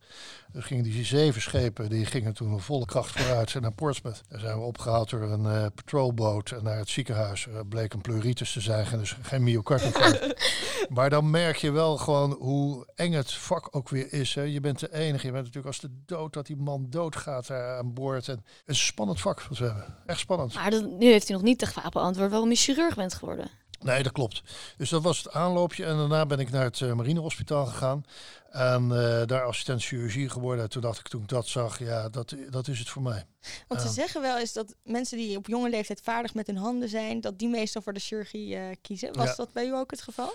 Gingen 0.53 0.84
die 0.84 1.05
zeven 1.05 1.41
schepen, 1.41 1.89
die 1.89 2.05
gingen 2.05 2.34
toen 2.34 2.51
een 2.51 2.60
volle 2.60 2.86
kracht 2.86 3.12
vooruit 3.12 3.60
naar 3.60 3.74
Portsmouth. 3.74 4.22
Daar 4.29 4.39
zijn 4.39 4.58
we 4.58 4.63
opgehaald 4.63 5.10
door 5.10 5.22
een 5.22 5.43
uh, 5.43 5.65
patrolboot 5.75 6.51
en 6.51 6.63
naar 6.63 6.77
het 6.77 6.89
ziekenhuis. 6.89 7.46
Uh, 7.46 7.60
bleek 7.70 7.93
een 7.93 8.01
pleuritis 8.01 8.51
te 8.51 8.62
zijn, 8.62 9.00
dus 9.00 9.17
geen 9.22 9.43
myocardinfarct. 9.43 10.51
maar 10.96 11.10
dan 11.10 11.29
merk 11.29 11.55
je 11.55 11.72
wel 11.72 11.98
gewoon 11.98 12.31
hoe 12.31 12.88
eng 12.96 13.12
het 13.12 13.34
vak 13.34 13.75
ook 13.75 13.89
weer 13.89 14.13
is. 14.13 14.36
Hè. 14.36 14.41
Je 14.41 14.60
bent 14.60 14.79
de 14.79 14.93
enige, 14.93 15.25
je 15.25 15.31
bent 15.31 15.46
natuurlijk 15.46 15.65
als 15.65 15.79
de 15.79 16.01
dood 16.05 16.34
dat 16.34 16.46
die 16.46 16.58
man 16.58 16.86
doodgaat 16.89 17.48
daar 17.48 17.77
aan 17.77 17.93
boord. 17.93 18.27
En 18.27 18.36
het 18.36 18.46
is 18.65 18.79
een 18.79 18.86
spannend 18.86 19.22
vak 19.22 19.41
wat 19.41 19.58
we 19.58 19.65
hebben. 19.65 19.98
Echt 20.05 20.20
spannend. 20.20 20.53
Maar 20.53 20.70
dat, 20.70 20.91
nu 21.00 21.12
heeft 21.12 21.29
u 21.29 21.34
nog 21.34 21.41
niet 21.41 21.60
de 21.60 21.89
beantwoord 21.89 22.29
waarom 22.29 22.50
je 22.50 22.55
chirurg 22.55 22.96
bent 22.96 23.13
geworden. 23.13 23.61
Nee, 23.83 24.03
dat 24.03 24.11
klopt. 24.11 24.41
Dus 24.77 24.89
dat 24.89 25.01
was 25.01 25.17
het 25.17 25.33
aanloopje. 25.33 25.85
En 25.85 25.97
daarna 25.97 26.25
ben 26.25 26.39
ik 26.39 26.51
naar 26.51 26.63
het 26.63 26.79
uh, 26.79 26.93
marinehospitaal 26.93 27.65
gegaan. 27.65 28.05
En 28.50 28.83
uh, 28.83 29.21
daar 29.25 29.43
assistent 29.43 29.83
chirurgie 29.83 30.29
geworden. 30.29 30.69
Toen 30.69 30.81
dacht 30.81 31.00
ik, 31.00 31.07
toen 31.07 31.21
ik 31.21 31.27
dat 31.27 31.47
zag, 31.47 31.79
ja, 31.79 32.09
dat, 32.09 32.35
dat 32.50 32.67
is 32.67 32.79
het 32.79 32.89
voor 32.89 33.01
mij. 33.01 33.25
Want 33.67 33.81
ze 33.81 33.88
zeggen 33.88 34.21
wel 34.21 34.38
is 34.38 34.53
dat 34.53 34.75
mensen 34.83 35.17
die 35.17 35.38
op 35.38 35.47
jonge 35.47 35.69
leeftijd 35.69 36.01
vaardig 36.03 36.33
met 36.33 36.47
hun 36.47 36.57
handen 36.57 36.89
zijn, 36.89 37.21
dat 37.21 37.39
die 37.39 37.50
meestal 37.50 37.81
voor 37.81 37.93
de 37.93 38.00
chirurgie 38.00 38.55
uh, 38.55 38.63
kiezen. 38.81 39.13
Was 39.13 39.35
dat 39.35 39.53
bij 39.53 39.65
u 39.65 39.73
ook 39.73 39.91
het 39.91 40.01
geval? 40.01 40.33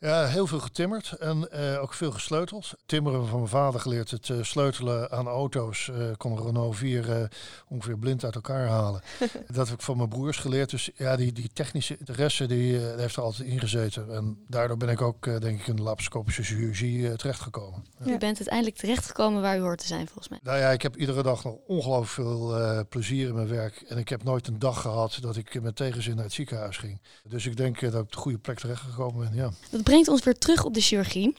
Ja, 0.00 0.26
heel 0.26 0.46
veel 0.46 0.58
getimmerd 0.58 1.12
en 1.12 1.48
uh, 1.54 1.82
ook 1.82 1.94
veel 1.94 2.10
gesleuteld. 2.10 2.72
Timmeren 2.86 3.26
van 3.26 3.38
mijn 3.38 3.50
vader 3.50 3.80
geleerd. 3.80 4.10
Het 4.10 4.28
uh, 4.28 4.42
sleutelen 4.42 5.10
aan 5.10 5.26
auto's. 5.26 5.90
Uh, 5.92 6.10
kon 6.16 6.32
een 6.32 6.44
Renault 6.44 6.76
4 6.76 7.28
ongeveer 7.68 7.98
blind 7.98 8.24
uit 8.24 8.34
elkaar 8.34 8.66
halen. 8.66 9.02
dat 9.46 9.68
heb 9.68 9.78
ik 9.78 9.84
van 9.84 9.96
mijn 9.96 10.08
broers 10.08 10.36
geleerd. 10.36 10.70
Dus 10.70 10.90
ja, 10.94 11.16
die, 11.16 11.32
die 11.32 11.50
technische 11.52 11.96
interesse 11.98 12.46
die, 12.46 12.76
heeft 12.76 13.16
er 13.16 13.22
altijd 13.22 13.48
in 13.48 13.60
gezeten. 13.60 14.14
En 14.14 14.44
daardoor 14.46 14.76
ben 14.76 14.88
ik 14.88 15.00
ook, 15.00 15.24
denk 15.24 15.60
ik, 15.60 15.66
in 15.66 15.76
de 15.76 15.82
laparoscopische 15.82 16.42
chirurgie 16.42 17.16
terechtgekomen. 17.16 17.84
Ja. 18.04 18.12
U 18.12 18.18
bent 18.18 18.36
uiteindelijk 18.36 18.76
terechtgekomen 18.76 19.42
waar 19.42 19.56
u 19.56 19.60
hoort 19.60 19.78
te 19.78 19.86
zijn, 19.86 20.06
volgens 20.06 20.28
mij. 20.28 20.38
Nou 20.42 20.58
ja, 20.58 20.70
ik 20.70 20.82
heb 20.82 20.96
iedere 20.96 21.22
dag 21.22 21.44
nog 21.44 21.54
ongelooflijk 21.66 22.08
veel 22.08 22.86
plezier 22.88 23.28
in 23.28 23.34
mijn 23.34 23.48
werk. 23.48 23.80
En 23.80 23.98
ik 23.98 24.08
heb 24.08 24.24
nooit 24.24 24.46
een 24.46 24.58
dag 24.58 24.80
gehad 24.80 25.18
dat 25.20 25.36
ik 25.36 25.62
met 25.62 25.76
tegenzin 25.76 26.14
naar 26.14 26.24
het 26.24 26.32
ziekenhuis 26.32 26.76
ging. 26.76 27.00
Dus 27.24 27.46
ik 27.46 27.56
denk 27.56 27.80
dat 27.80 27.94
ik 27.94 28.00
op 28.00 28.12
de 28.12 28.18
goede 28.18 28.38
plek 28.38 28.58
terechtgekomen 28.58 29.28
ben, 29.28 29.34
ja. 29.34 29.50
Dat 29.78 29.86
brengt 29.86 30.08
ons 30.08 30.24
weer 30.24 30.38
terug 30.38 30.64
op 30.64 30.74
de 30.74 30.80
chirurgie. 30.80 31.36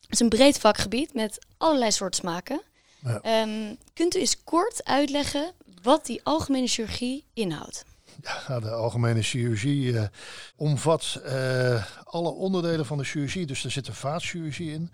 Het 0.00 0.10
is 0.10 0.20
een 0.20 0.28
breed 0.28 0.58
vakgebied 0.58 1.14
met 1.14 1.38
allerlei 1.56 1.90
soorten 1.90 2.20
smaken. 2.20 2.62
Ja. 3.02 3.42
Um, 3.42 3.76
kunt 3.94 4.16
u 4.16 4.18
eens 4.18 4.44
kort 4.44 4.84
uitleggen 4.84 5.52
wat 5.82 6.06
die 6.06 6.20
algemene 6.22 6.66
chirurgie 6.66 7.24
inhoudt? 7.34 7.84
Ja, 8.22 8.60
de 8.60 8.70
algemene 8.70 9.22
chirurgie 9.22 9.92
uh, 9.92 10.04
omvat 10.56 11.20
uh, 11.26 11.86
alle 12.04 12.28
onderdelen 12.28 12.86
van 12.86 12.98
de 12.98 13.04
chirurgie. 13.04 13.46
Dus 13.46 13.64
er 13.64 13.70
zit 13.70 13.84
de 13.84 13.94
vaatchirurgie 13.94 14.72
in, 14.72 14.90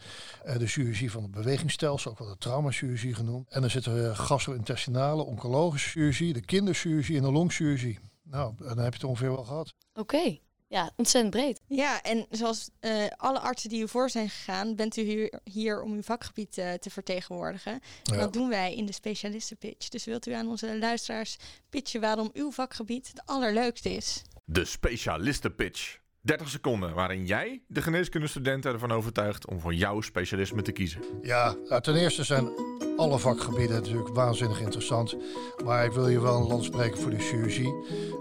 uh, 0.47 0.59
de 0.59 0.67
chirurgie 0.67 1.11
van 1.11 1.23
het 1.23 1.31
bewegingsstelsel, 1.31 2.11
ook 2.11 2.19
wel 2.19 2.29
de 2.29 2.39
traumachirurgie 2.39 3.15
genoemd. 3.15 3.51
En 3.51 3.63
er 3.63 3.71
zit 3.71 3.85
de 3.85 4.15
gastro-intestinale, 4.15 5.23
oncologische 5.23 5.89
chirurgie, 5.89 6.33
de 6.33 6.45
kinderchirurgie 6.45 7.17
en 7.17 7.23
de 7.23 7.33
longchirurgie. 7.33 7.99
Nou, 8.23 8.55
dan 8.59 8.79
heb 8.79 8.93
je 8.93 8.99
het 9.01 9.05
ongeveer 9.05 9.33
wel 9.33 9.45
gehad. 9.45 9.75
Oké 9.95 10.39
ja, 10.69 10.91
ontzettend 10.97 11.35
breed. 11.35 11.61
Ja, 11.67 12.03
en 12.03 12.27
zoals 12.31 12.71
uh, 12.81 13.07
alle 13.17 13.39
artsen 13.39 13.69
die 13.69 13.83
u 13.83 13.89
voor 13.89 14.11
zijn 14.11 14.31
gegaan, 14.31 14.77
bent 14.77 14.97
u 14.97 15.03
hier, 15.03 15.41
hier 15.45 15.83
om 15.83 15.93
uw 15.93 16.03
vakgebied 16.03 16.59
uh, 16.59 16.73
te 16.73 16.91
vertegenwoordigen. 16.91 17.81
Ja. 18.03 18.17
Dat 18.17 18.33
doen 18.33 18.49
wij 18.49 18.75
in 18.75 18.87
de 18.87 18.93
specialistenpitch. 18.93 19.89
Dus 19.89 20.05
wilt 20.05 20.27
u 20.27 20.33
aan 20.33 20.49
onze 20.49 20.79
luisteraars 20.79 21.37
pitchen 21.71 22.01
waarom 22.01 22.31
uw 22.33 22.51
vakgebied 22.51 23.09
het 23.09 23.23
allerleukste 23.25 23.91
is? 23.91 24.23
De 24.45 24.65
specialistenpitch. 24.65 25.99
30 26.21 26.49
seconden 26.49 26.95
waarin 26.95 27.27
jij 27.27 27.63
de 27.67 27.83
geneeskundestudenten 27.83 28.73
ervan 28.73 28.93
overtuigt 28.93 29.47
om 29.47 29.61
voor 29.61 29.75
jouw 29.75 30.01
specialisme 30.01 30.63
te 30.63 30.73
kiezen. 30.73 31.03
Ja, 31.23 31.57
nou, 31.69 31.83
ten 31.83 31.97
eerste 31.97 32.25
zijn 32.25 32.51
alle 32.99 33.19
vakgebieden 33.19 33.77
natuurlijk 33.77 34.09
waanzinnig 34.09 34.61
interessant. 34.61 35.17
Maar 35.65 35.85
ik 35.85 35.93
wil 35.93 36.09
je 36.09 36.21
wel 36.21 36.37
een 36.37 36.47
land 36.47 36.65
spreken 36.65 36.99
voor 36.99 37.11
de 37.11 37.19
chirurgie. 37.19 37.75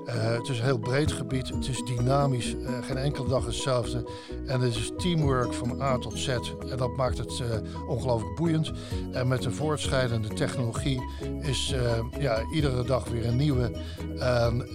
Uh, 0.05 0.13
het 0.13 0.47
is 0.47 0.59
een 0.59 0.65
heel 0.65 0.77
breed 0.77 1.11
gebied. 1.11 1.49
Het 1.49 1.67
is 1.67 1.81
dynamisch. 1.85 2.53
Uh, 2.53 2.83
geen 2.85 2.97
enkele 2.97 3.27
dag 3.27 3.45
hetzelfde. 3.45 4.09
En 4.45 4.61
het 4.61 4.75
is 4.75 4.91
teamwork 4.97 5.53
van 5.53 5.81
A 5.81 5.97
tot 5.97 6.17
Z. 6.17 6.27
En 6.69 6.77
dat 6.77 6.95
maakt 6.95 7.17
het 7.17 7.39
uh, 7.39 7.87
ongelooflijk 7.87 8.35
boeiend. 8.35 8.71
En 9.11 9.27
met 9.27 9.41
de 9.41 9.51
voortschrijdende 9.51 10.27
technologie 10.27 11.01
is 11.41 11.75
ja, 12.19 12.41
iedere 12.51 12.83
dag 12.83 13.07
weer 13.07 13.25
een 13.25 13.35
nieuwe. 13.35 13.71
En 14.19 14.67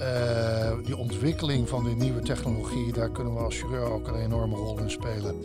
die 0.85 0.97
ontwikkeling 0.97 1.69
van 1.69 1.85
die 1.85 1.97
nieuwe 1.97 2.21
technologie, 2.21 2.93
daar 2.93 3.11
kunnen 3.11 3.35
we 3.35 3.41
als 3.41 3.59
chirurg 3.59 3.89
ook 3.89 4.09
een 4.09 4.21
enorme 4.21 4.57
rol 4.57 4.79
in 4.79 4.91
spelen. 4.91 5.37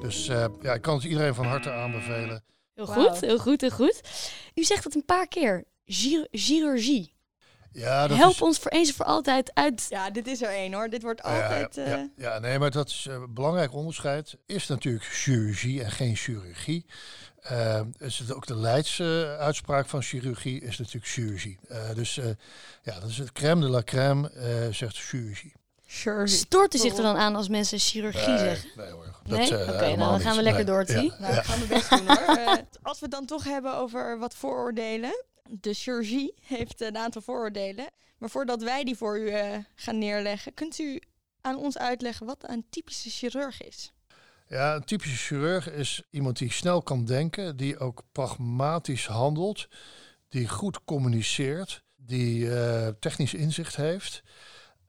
Dus 0.00 0.26
ja, 0.60 0.74
ik 0.74 0.82
kan 0.82 0.94
het 0.94 1.04
iedereen 1.04 1.34
van 1.34 1.44
harte 1.44 1.72
aanbevelen. 1.72 2.42
Heel 2.86 2.94
goed, 2.94 3.20
heel 3.20 3.38
goed, 3.38 3.60
heel 3.60 3.70
goed. 3.70 4.00
U 4.54 4.64
zegt 4.64 4.84
het 4.84 4.94
een 4.94 5.04
paar 5.04 5.28
keer. 5.28 5.64
chirurgie. 6.30 7.14
Ja, 7.72 8.06
dat 8.06 8.16
Help 8.16 8.42
ons 8.42 8.58
voor 8.58 8.70
eens 8.70 8.88
en 8.88 8.94
voor 8.94 9.04
altijd 9.04 9.50
uit. 9.54 9.86
Ja, 9.88 10.10
dit 10.10 10.26
is 10.26 10.42
er 10.42 10.48
één 10.48 10.72
hoor. 10.72 10.88
Dit 10.88 11.02
wordt 11.02 11.22
altijd. 11.22 11.74
Ja, 11.74 11.84
ja, 11.84 11.98
uh... 11.98 12.04
ja, 12.16 12.38
nee, 12.38 12.58
maar 12.58 12.70
dat 12.70 12.88
is 12.88 13.06
een 13.10 13.34
belangrijk 13.34 13.72
onderscheid. 13.72 14.36
Is 14.46 14.66
natuurlijk 14.66 15.04
chirurgie 15.04 15.82
en 15.82 15.90
geen 15.90 16.16
chirurgie. 16.16 16.86
Uh, 17.50 17.80
is 17.98 18.18
het 18.18 18.34
ook 18.34 18.46
de 18.46 18.56
Leidse 18.56 19.36
uitspraak 19.38 19.86
van 19.86 20.02
chirurgie 20.02 20.60
is 20.60 20.78
natuurlijk 20.78 21.06
chirurgie. 21.06 21.58
Uh, 21.70 21.94
dus 21.94 22.14
ja, 22.82 23.00
dat 23.00 23.08
is 23.08 23.18
het 23.18 23.32
crème 23.32 23.60
de 23.60 23.68
la 23.68 23.82
crème, 23.82 24.30
zegt 24.72 24.96
chirurgie. 24.96 25.52
Sure. 25.92 26.26
Stoort 26.26 26.74
u 26.74 26.78
zich 26.78 26.96
er 26.96 27.02
dan 27.02 27.16
aan 27.16 27.36
als 27.36 27.48
mensen 27.48 27.78
chirurgie 27.78 28.28
nee, 28.28 28.38
zeggen? 28.38 28.70
Nee 28.76 28.90
hoor. 28.90 29.14
Nee? 29.24 29.62
Oké, 29.62 29.72
okay, 29.72 29.94
nou 29.94 30.10
dan 30.10 30.20
gaan 30.20 30.36
we 30.36 30.42
lekker 30.42 30.64
door. 30.64 30.90
Ja. 30.90 30.94
Nou, 30.94 31.34
dat 31.34 31.44
gaan 31.44 31.60
we 31.60 31.66
best 31.66 31.90
doen 31.90 32.06
hoor. 32.06 32.38
Uh, 32.38 32.52
als 32.82 32.98
we 32.98 33.04
het 33.04 33.10
dan 33.10 33.26
toch 33.26 33.44
hebben 33.44 33.76
over 33.76 34.18
wat 34.18 34.34
vooroordelen. 34.34 35.24
De 35.48 35.74
chirurgie 35.74 36.34
heeft 36.42 36.80
een 36.80 36.96
aantal 36.96 37.22
vooroordelen. 37.22 37.86
Maar 38.18 38.30
voordat 38.30 38.62
wij 38.62 38.84
die 38.84 38.96
voor 38.96 39.18
u 39.18 39.22
uh, 39.22 39.56
gaan 39.74 39.98
neerleggen, 39.98 40.54
kunt 40.54 40.78
u 40.78 41.00
aan 41.40 41.56
ons 41.56 41.78
uitleggen 41.78 42.26
wat 42.26 42.48
een 42.48 42.64
typische 42.70 43.10
chirurg 43.10 43.62
is? 43.62 43.92
Ja, 44.46 44.74
een 44.74 44.84
typische 44.84 45.16
chirurg 45.16 45.70
is 45.70 46.02
iemand 46.10 46.38
die 46.38 46.52
snel 46.52 46.82
kan 46.82 47.04
denken, 47.04 47.56
die 47.56 47.78
ook 47.78 48.02
pragmatisch 48.12 49.06
handelt, 49.06 49.68
die 50.28 50.48
goed 50.48 50.84
communiceert, 50.84 51.82
die 51.96 52.44
uh, 52.44 52.88
technisch 53.00 53.34
inzicht 53.34 53.76
heeft 53.76 54.22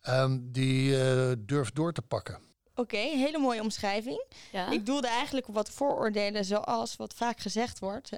en 0.02 0.52
die 0.52 0.92
uh, 0.92 1.32
durft 1.40 1.76
door 1.76 1.94
te 1.94 2.02
pakken. 2.02 2.36
Oké, 2.36 2.82
okay, 2.82 3.18
hele 3.18 3.38
mooie 3.38 3.62
omschrijving. 3.62 4.26
Ja. 4.52 4.72
Ik 4.72 4.86
doelde 4.86 5.08
eigenlijk 5.08 5.48
op 5.48 5.54
wat 5.54 5.70
vooroordelen, 5.70 6.46
zoals 6.46 6.96
wat 6.96 7.14
vaak 7.14 7.40
gezegd 7.40 7.80
wordt, 7.80 8.10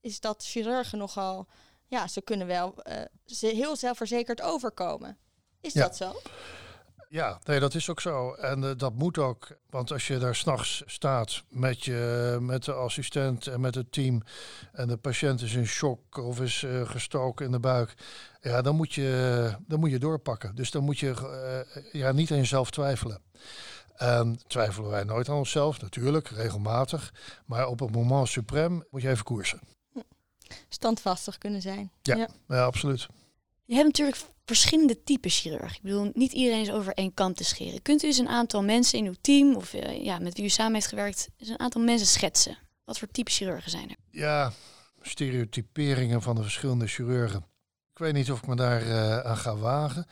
is 0.00 0.20
dat 0.20 0.44
chirurgen 0.44 0.98
nogal, 0.98 1.46
ja, 1.86 2.08
ze 2.08 2.22
kunnen 2.22 2.46
wel 2.46 2.74
uh, 2.88 3.00
ze 3.26 3.46
heel 3.46 3.76
zelfverzekerd 3.76 4.40
overkomen. 4.40 5.18
Is 5.60 5.72
ja. 5.72 5.82
dat 5.82 5.96
zo? 5.96 6.12
Ja, 7.12 7.38
nee, 7.44 7.60
dat 7.60 7.74
is 7.74 7.90
ook 7.90 8.00
zo. 8.00 8.32
En 8.32 8.62
uh, 8.62 8.70
dat 8.76 8.94
moet 8.94 9.18
ook. 9.18 9.48
Want 9.70 9.92
als 9.92 10.06
je 10.06 10.18
daar 10.18 10.34
s'nachts 10.34 10.82
staat 10.86 11.42
met, 11.48 11.84
je, 11.84 12.36
met 12.40 12.64
de 12.64 12.72
assistent 12.72 13.46
en 13.46 13.60
met 13.60 13.74
het 13.74 13.92
team. 13.92 14.22
en 14.72 14.88
de 14.88 14.96
patiënt 14.96 15.40
is 15.40 15.54
in 15.54 15.66
shock 15.66 16.16
of 16.16 16.40
is 16.40 16.62
uh, 16.62 16.88
gestoken 16.88 17.46
in 17.46 17.52
de 17.52 17.60
buik. 17.60 17.94
Ja, 18.40 18.62
dan 18.62 18.76
moet 18.76 18.92
je, 18.94 19.50
dan 19.66 19.80
moet 19.80 19.90
je 19.90 19.98
doorpakken. 19.98 20.54
Dus 20.54 20.70
dan 20.70 20.84
moet 20.84 20.98
je 20.98 21.14
uh, 21.74 21.82
ja, 21.92 22.12
niet 22.12 22.30
aan 22.30 22.36
jezelf 22.36 22.70
twijfelen. 22.70 23.20
En 23.96 24.40
twijfelen 24.46 24.90
wij 24.90 25.04
nooit 25.04 25.28
aan 25.28 25.36
onszelf, 25.36 25.80
natuurlijk, 25.80 26.28
regelmatig. 26.28 27.14
Maar 27.46 27.66
op 27.66 27.80
het 27.80 27.90
moment 27.90 28.28
suprem 28.28 28.84
moet 28.90 29.02
je 29.02 29.08
even 29.08 29.24
koersen. 29.24 29.60
Standvastig 30.68 31.38
kunnen 31.38 31.62
zijn. 31.62 31.90
Ja, 32.02 32.16
ja. 32.16 32.28
ja 32.48 32.64
absoluut. 32.64 33.08
Je 33.64 33.74
hebt 33.74 33.86
natuurlijk 33.86 34.16
verschillende 34.52 35.02
typen 35.02 35.30
chirurg. 35.30 35.76
Ik 35.76 35.82
bedoel, 35.82 36.10
niet 36.14 36.32
iedereen 36.32 36.60
is 36.60 36.70
over 36.70 36.92
één 36.94 37.14
kant 37.14 37.36
te 37.36 37.44
scheren. 37.44 37.82
Kunt 37.82 38.02
u 38.02 38.06
eens 38.06 38.18
een 38.18 38.28
aantal 38.28 38.62
mensen 38.62 38.98
in 38.98 39.06
uw 39.06 39.14
team 39.20 39.56
of 39.56 39.74
uh, 39.74 40.04
ja, 40.04 40.18
met 40.18 40.36
wie 40.36 40.44
u 40.44 40.48
samen 40.48 40.74
heeft 40.74 40.86
gewerkt, 40.86 41.28
eens 41.38 41.48
een 41.48 41.58
aantal 41.60 41.80
mensen 41.80 42.06
schetsen? 42.06 42.58
Wat 42.84 42.98
voor 42.98 43.08
type 43.08 43.30
chirurgen 43.30 43.70
zijn 43.70 43.88
er? 43.88 43.96
Ja, 44.10 44.52
stereotyperingen 45.00 46.22
van 46.22 46.34
de 46.34 46.42
verschillende 46.42 46.86
chirurgen. 46.86 47.44
Ik 47.92 47.98
weet 47.98 48.12
niet 48.12 48.30
of 48.30 48.38
ik 48.38 48.46
me 48.46 48.56
daar 48.56 48.86
uh, 48.86 49.18
aan 49.18 49.36
ga 49.36 49.56
wagen. 49.56 50.06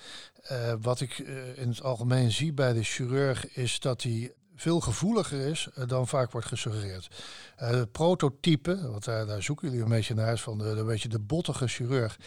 Uh, 0.52 0.74
wat 0.80 1.00
ik 1.00 1.18
in 1.56 1.68
het 1.68 1.82
algemeen 1.82 2.32
zie 2.32 2.52
bij 2.52 2.72
de 2.72 2.82
chirurg 2.82 3.56
is 3.56 3.80
dat 3.80 4.02
hij 4.02 4.32
veel 4.54 4.80
gevoeliger 4.80 5.40
is 5.46 5.68
dan 5.86 6.08
vaak 6.08 6.30
wordt 6.32 6.46
gesuggereerd. 6.46 7.08
het 7.56 7.92
prototype, 7.92 8.90
want 8.90 9.04
daar, 9.04 9.26
daar, 9.26 9.42
zoeken 9.42 9.68
jullie 9.68 9.82
een 9.82 9.90
beetje 9.90 10.14
naar, 10.14 10.32
is 10.32 10.42
van 10.42 10.58
de, 10.58 10.74
de, 10.74 10.84
beetje 10.84 11.08
de 11.08 11.18
bottige 11.18 11.66
chirurg. 11.66 12.18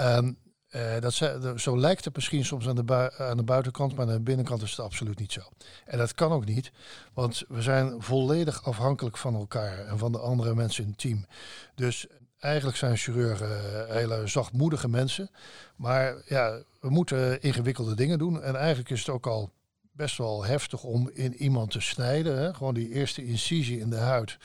Um, 0.00 0.36
uh, 0.76 1.00
dat 1.00 1.14
zo 1.60 1.78
lijkt 1.78 2.04
het 2.04 2.14
misschien 2.14 2.44
soms 2.44 2.68
aan 2.68 2.74
de, 2.74 3.12
aan 3.18 3.36
de 3.36 3.42
buitenkant, 3.42 3.94
maar 3.94 4.06
aan 4.06 4.12
de 4.12 4.20
binnenkant 4.20 4.62
is 4.62 4.70
het 4.70 4.80
absoluut 4.80 5.18
niet 5.18 5.32
zo. 5.32 5.40
En 5.84 5.98
dat 5.98 6.14
kan 6.14 6.32
ook 6.32 6.44
niet, 6.44 6.72
want 7.12 7.44
we 7.48 7.62
zijn 7.62 8.02
volledig 8.02 8.64
afhankelijk 8.64 9.16
van 9.16 9.34
elkaar 9.34 9.78
en 9.78 9.98
van 9.98 10.12
de 10.12 10.18
andere 10.18 10.54
mensen 10.54 10.84
in 10.84 10.90
het 10.90 10.98
team. 10.98 11.26
Dus 11.74 12.06
eigenlijk 12.38 12.76
zijn 12.76 12.96
chirurgen 12.96 13.86
hele 13.92 14.26
zachtmoedige 14.26 14.88
mensen, 14.88 15.30
maar 15.76 16.22
ja, 16.26 16.62
we 16.80 16.90
moeten 16.90 17.42
ingewikkelde 17.42 17.94
dingen 17.94 18.18
doen. 18.18 18.42
En 18.42 18.56
eigenlijk 18.56 18.90
is 18.90 18.98
het 18.98 19.08
ook 19.08 19.26
al 19.26 19.50
best 19.92 20.18
wel 20.18 20.44
heftig 20.44 20.82
om 20.82 21.10
in 21.12 21.34
iemand 21.34 21.70
te 21.70 21.80
snijden. 21.80 22.38
Hè? 22.38 22.54
Gewoon 22.54 22.74
die 22.74 22.92
eerste 22.92 23.24
incisie 23.24 23.80
in 23.80 23.90
de 23.90 23.96
huid. 23.96 24.38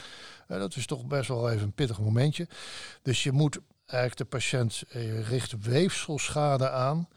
Uh, 0.48 0.58
dat 0.58 0.76
is 0.76 0.86
toch 0.86 1.06
best 1.06 1.28
wel 1.28 1.50
even 1.50 1.64
een 1.64 1.74
pittig 1.74 2.00
momentje. 2.00 2.48
Dus 3.02 3.24
je 3.24 3.32
moet 3.32 3.60
eigenlijk 3.88 4.18
de 4.18 4.38
patiënt 4.38 4.84
eh, 4.90 5.28
richt 5.28 5.64
weefselschade 5.64 6.70
aan 6.70 7.08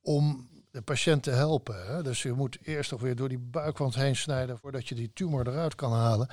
om 0.00 0.48
de 0.70 0.82
patiënt 0.82 1.22
te 1.22 1.30
helpen. 1.30 1.86
Hè? 1.86 2.02
Dus 2.02 2.22
je 2.22 2.32
moet 2.32 2.58
eerst 2.62 2.90
nog 2.90 3.00
weer 3.00 3.16
door 3.16 3.28
die 3.28 3.38
buikwand 3.38 3.94
heen 3.94 4.16
snijden 4.16 4.58
voordat 4.58 4.88
je 4.88 4.94
die 4.94 5.10
tumor 5.14 5.48
eruit 5.48 5.74
kan 5.74 5.92
halen. 5.92 6.28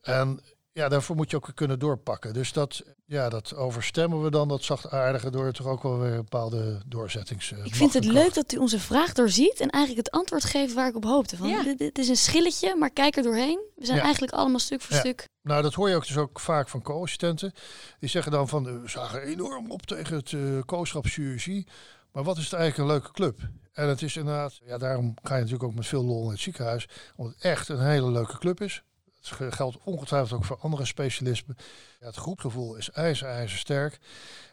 En 0.00 0.40
ja, 0.76 0.88
daarvoor 0.88 1.16
moet 1.16 1.30
je 1.30 1.36
ook 1.36 1.50
kunnen 1.54 1.78
doorpakken. 1.78 2.32
Dus 2.32 2.52
dat, 2.52 2.82
ja, 3.04 3.28
dat 3.28 3.54
overstemmen 3.54 4.22
we 4.22 4.30
dan, 4.30 4.48
dat 4.48 4.62
zachtaardige, 4.62 5.30
door 5.30 5.52
toch 5.52 5.66
ook 5.66 5.82
wel 5.82 5.98
weer 5.98 6.10
een 6.10 6.16
bepaalde 6.16 6.80
doorzettings. 6.86 7.52
Ik 7.52 7.74
vind 7.74 7.94
het 7.94 8.04
leuk 8.04 8.34
dat 8.34 8.52
u 8.52 8.56
onze 8.56 8.80
vraag 8.80 9.12
doorziet 9.12 9.60
en 9.60 9.70
eigenlijk 9.70 10.06
het 10.06 10.14
antwoord 10.16 10.44
geeft 10.44 10.74
waar 10.74 10.88
ik 10.88 10.96
op 10.96 11.04
hoopte. 11.04 11.36
Van, 11.36 11.48
Ja. 11.48 11.62
dit, 11.62 11.78
dit 11.78 11.98
is 11.98 12.08
een 12.08 12.16
schilletje, 12.16 12.76
maar 12.76 12.90
kijk 12.90 13.16
er 13.16 13.22
doorheen. 13.22 13.60
We 13.76 13.84
zijn 13.84 13.96
Ja. 13.98 14.02
eigenlijk 14.04 14.32
allemaal 14.32 14.58
stuk 14.58 14.80
voor 14.82 14.94
Ja. 14.94 15.00
stuk. 15.00 15.24
Nou, 15.42 15.62
dat 15.62 15.74
hoor 15.74 15.88
je 15.88 15.94
ook 15.96 16.06
dus 16.06 16.16
ook 16.16 16.40
vaak 16.40 16.68
van 16.68 16.82
co-assistenten. 16.82 17.52
Die 17.98 18.08
zeggen 18.08 18.32
dan 18.32 18.48
van, 18.48 18.68
eh, 18.68 18.74
we 18.82 18.88
zagen 18.88 19.22
enorm 19.22 19.70
op 19.70 19.86
tegen 19.86 20.16
het 20.16 20.32
uh, 20.32 20.60
co-schapschirurgie. 20.66 21.66
Maar 22.12 22.24
wat 22.24 22.36
is 22.36 22.44
het 22.44 22.52
eigenlijk 22.52 22.88
een 22.90 22.96
leuke 22.96 23.12
club? 23.12 23.38
En 23.72 23.88
het 23.88 24.02
is 24.02 24.16
inderdaad, 24.16 24.60
ja, 24.64 24.78
daarom 24.78 25.14
ga 25.22 25.34
je 25.34 25.40
natuurlijk 25.42 25.68
ook 25.68 25.74
met 25.74 25.86
veel 25.86 26.04
lol 26.04 26.24
in 26.24 26.30
het 26.30 26.40
ziekenhuis. 26.40 26.88
Omdat 27.16 27.34
het 27.34 27.44
echt 27.44 27.68
een 27.68 27.80
hele 27.80 28.10
leuke 28.10 28.38
club 28.38 28.60
is. 28.60 28.82
Het 29.20 29.54
geldt 29.54 29.78
ongetwijfeld 29.84 30.32
ook 30.32 30.44
voor 30.44 30.58
andere 30.60 30.84
specialismen. 30.84 31.56
Ja, 32.00 32.06
het 32.06 32.16
groepgevoel 32.16 32.76
is 32.76 32.90
ijzer, 32.90 33.50
sterk. 33.50 33.98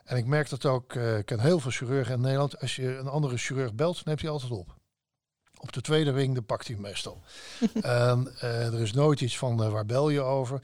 En 0.03 0.17
ik 0.17 0.25
merk 0.25 0.49
dat 0.49 0.65
ook, 0.65 0.93
uh, 0.93 1.17
ik 1.17 1.25
ken 1.25 1.39
heel 1.39 1.59
veel 1.59 1.71
chirurgen 1.71 2.13
in 2.13 2.21
Nederland. 2.21 2.59
Als 2.59 2.75
je 2.75 2.97
een 2.97 3.07
andere 3.07 3.37
chirurg 3.37 3.73
belt, 3.73 4.05
neemt 4.05 4.21
hij 4.21 4.29
altijd 4.29 4.51
op. 4.51 4.75
Op 5.59 5.71
de 5.71 5.81
tweede 5.81 6.11
ring, 6.11 6.33
dan 6.33 6.45
pakt 6.45 6.67
hij 6.67 6.77
meestal. 6.77 7.21
en 7.81 8.33
uh, 8.35 8.73
er 8.73 8.81
is 8.81 8.93
nooit 8.93 9.21
iets 9.21 9.37
van 9.37 9.63
uh, 9.63 9.71
waar 9.71 9.85
bel 9.85 10.09
je 10.09 10.21
over. 10.21 10.61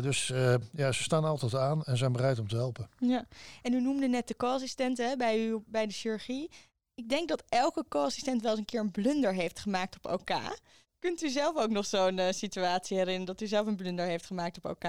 Dus 0.00 0.26
ja, 0.72 0.92
ze 0.92 1.02
staan 1.02 1.24
altijd 1.24 1.54
aan 1.54 1.84
en 1.84 1.96
zijn 1.96 2.12
bereid 2.12 2.38
om 2.38 2.48
te 2.48 2.56
helpen. 2.56 2.90
Ja, 2.98 3.26
en 3.62 3.72
u 3.72 3.80
noemde 3.80 4.08
net 4.08 4.28
de 4.28 4.36
co-assistenten 4.36 5.18
bij 5.18 5.46
u 5.46 5.62
bij 5.66 5.86
de 5.86 5.92
chirurgie. 5.92 6.50
Ik 6.94 7.08
denk 7.08 7.28
dat 7.28 7.42
elke 7.48 7.84
co-assistent 7.88 8.42
wel 8.42 8.50
eens 8.50 8.60
een 8.60 8.66
keer 8.66 8.80
een 8.80 8.90
blunder 8.90 9.34
heeft 9.34 9.60
gemaakt 9.60 9.96
op 9.96 10.12
OK. 10.12 10.30
Kunt 11.00 11.22
u 11.22 11.28
zelf 11.28 11.56
ook 11.56 11.70
nog 11.70 11.86
zo'n 11.86 12.18
uh, 12.18 12.26
situatie 12.30 12.96
herinneren 12.96 13.26
dat 13.26 13.40
u 13.40 13.46
zelf 13.46 13.66
een 13.66 13.76
blunder 13.76 14.06
heeft 14.06 14.26
gemaakt 14.26 14.56
op 14.56 14.64
OK? 14.64 14.84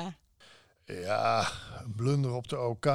Ja, 0.86 1.48
een 1.84 1.96
blunder 1.96 2.34
op 2.34 2.48
de 2.48 2.60
OK. 2.60 2.86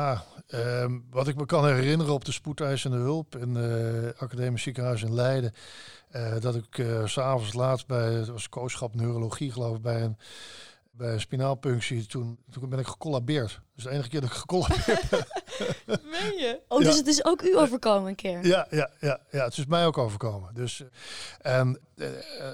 Um, 0.55 1.07
wat 1.11 1.29
ik 1.29 1.37
me 1.37 1.47
kan 1.47 1.67
herinneren 1.67 2.13
op 2.13 2.25
de 2.25 2.33
spoedeisende 2.33 2.97
hulp 2.97 3.37
in 3.37 3.55
het 3.55 4.15
uh, 4.15 4.21
academisch 4.23 4.63
ziekenhuis 4.63 5.03
in 5.03 5.15
Leiden. 5.15 5.53
Uh, 6.13 6.41
dat 6.41 6.55
ik 6.55 6.79
uh, 6.79 7.07
s'avonds 7.07 7.53
laat 7.53 7.87
bij, 7.87 8.13
het 8.13 8.29
was 8.29 8.49
kooschap 8.49 8.95
neurologie 8.95 9.53
geloof 9.53 9.77
ik, 9.77 9.83
bij 9.83 10.03
een, 10.03 10.17
bij 10.97 11.13
een 11.13 11.21
spinaalpunctie. 11.21 12.07
Toen, 12.07 12.39
toen 12.51 12.69
ben 12.69 12.79
ik 12.79 12.87
gecollabeerd. 12.87 13.61
Dus 13.75 13.85
de 13.85 13.91
enige 13.91 14.09
keer 14.09 14.21
dat 14.21 14.31
ik 14.31 14.37
gecollabeerd 14.37 15.09
ben. 15.11 15.27
Meen 15.87 16.39
je? 16.39 16.61
Oh, 16.69 16.79
dus 16.79 16.89
ja. 16.89 16.97
het 16.97 17.07
is 17.07 17.25
ook 17.25 17.43
u 17.43 17.59
overkomen 17.59 18.09
een 18.09 18.15
keer? 18.15 18.47
Ja, 18.47 18.67
ja, 18.71 18.91
ja, 19.01 19.21
ja 19.31 19.45
het 19.45 19.57
is 19.57 19.67
mij 19.67 19.87
ook 19.87 19.99
overkomen. 19.99 20.55
Dus, 20.55 20.83
en, 21.41 21.81